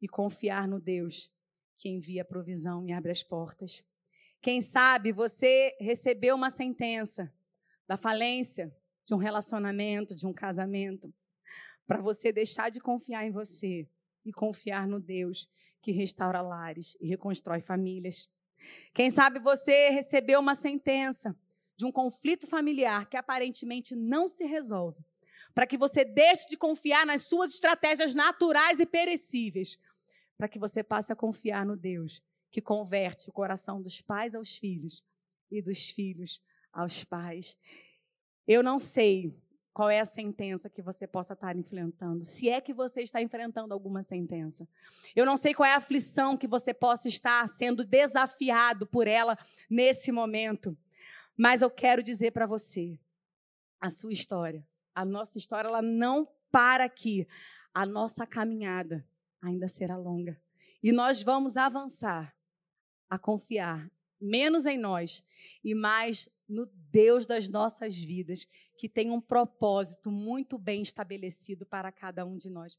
e 0.02 0.08
confiar 0.08 0.68
no 0.68 0.80
Deus 0.80 1.32
que 1.78 1.90
envia 1.90 2.22
a 2.22 2.26
provisão 2.26 2.86
e 2.86 2.94
abre 2.94 3.12
as 3.12 3.24
portas. 3.24 3.84
Quem 4.42 4.62
sabe 4.62 5.12
você 5.12 5.76
recebeu 5.80 6.36
uma 6.36 6.50
sentença 6.50 7.34
da 7.88 7.98
falência 7.98 8.76
de 9.06 9.14
um 9.14 9.18
relacionamento, 9.18 10.16
de 10.16 10.26
um 10.26 10.34
casamento, 10.34 11.14
para 11.88 12.02
você 12.02 12.32
deixar 12.32 12.70
de 12.70 12.80
confiar 12.80 13.26
em 13.26 13.32
você 13.32 13.88
e 14.26 14.34
confiar 14.34 14.88
no 14.88 15.00
Deus 15.00 15.50
que 15.82 15.92
restaura 15.92 16.42
lares 16.42 16.98
e 17.00 17.08
reconstrói 17.08 17.62
famílias. 17.62 18.28
Quem 18.94 19.12
sabe 19.12 19.40
você 19.40 19.90
recebeu 19.90 20.40
uma 20.40 20.56
sentença 20.56 21.38
de 21.78 21.86
um 21.86 21.92
conflito 21.92 22.48
familiar 22.48 23.08
que 23.08 23.18
aparentemente 23.18 23.96
não 23.96 24.28
se 24.28 24.46
resolve, 24.46 25.06
para 25.54 25.68
que 25.68 25.78
você 25.78 26.04
deixe 26.04 26.48
de 26.48 26.58
confiar 26.58 27.06
nas 27.06 27.24
suas 27.24 27.54
estratégias 27.54 28.16
naturais 28.16 28.80
e 28.80 28.86
perecíveis, 28.86 29.78
para 30.38 30.48
que 30.48 30.58
você 30.58 30.84
passe 30.84 31.14
a 31.14 31.16
confiar 31.16 31.66
no 31.66 31.78
Deus 31.78 32.22
que 32.50 32.62
converte 32.62 33.30
o 33.30 33.34
coração 33.34 33.82
dos 33.82 34.02
pais 34.02 34.34
aos 34.34 34.58
filhos 34.58 35.04
e 35.52 35.62
dos 35.62 35.90
filhos 35.90 36.42
aos 36.72 37.04
pais. 37.04 37.58
Eu 38.48 38.62
não 38.64 38.80
sei 38.80 39.36
qual 39.74 39.90
é 39.90 40.00
a 40.00 40.06
sentença 40.06 40.70
que 40.70 40.82
você 40.82 41.06
possa 41.06 41.34
estar 41.34 41.56
enfrentando, 41.56 42.24
se 42.24 42.50
é 42.50 42.62
que 42.62 42.74
você 42.74 43.02
está 43.02 43.22
enfrentando 43.22 43.74
alguma 43.74 44.02
sentença. 44.04 44.68
Eu 45.14 45.26
não 45.26 45.36
sei 45.36 45.54
qual 45.54 45.68
é 45.68 45.74
a 45.74 45.78
aflição 45.78 46.38
que 46.38 46.48
você 46.48 46.74
possa 46.74 47.10
estar 47.10 47.46
sendo 47.50 47.84
desafiado 47.84 48.88
por 48.88 49.06
ela 49.06 49.38
nesse 49.70 50.12
momento, 50.14 50.78
mas 51.38 51.62
eu 51.62 51.70
quero 51.70 52.02
dizer 52.02 52.32
para 52.32 52.46
você, 52.46 52.98
a 53.82 53.90
sua 53.90 54.14
história, 54.14 54.66
a 54.94 55.04
nossa 55.04 55.38
história, 55.38 55.68
ela 55.68 55.82
não 55.82 56.28
para 56.50 56.86
aqui. 56.86 57.28
A 57.74 57.86
nossa 57.86 58.26
caminhada 58.26 59.06
ainda 59.42 59.68
será 59.68 59.98
longa. 59.98 60.42
E 60.82 60.92
nós 60.94 61.22
vamos 61.22 61.58
avançar 61.58 62.34
a 63.10 63.20
confiar 63.20 63.92
menos 64.20 64.66
em 64.66 64.78
nós 64.78 65.24
e 65.64 65.74
mais 65.74 66.30
no 66.48 66.66
Deus 66.92 67.26
das 67.26 67.50
nossas 67.50 67.98
vidas, 67.98 68.48
que 68.78 68.88
tem 68.88 69.10
um 69.12 69.20
propósito 69.20 70.12
muito 70.12 70.58
bem 70.58 70.82
estabelecido 70.82 71.66
para 71.66 71.92
cada 71.92 72.26
um 72.26 72.38
de 72.38 72.50
nós. 72.50 72.78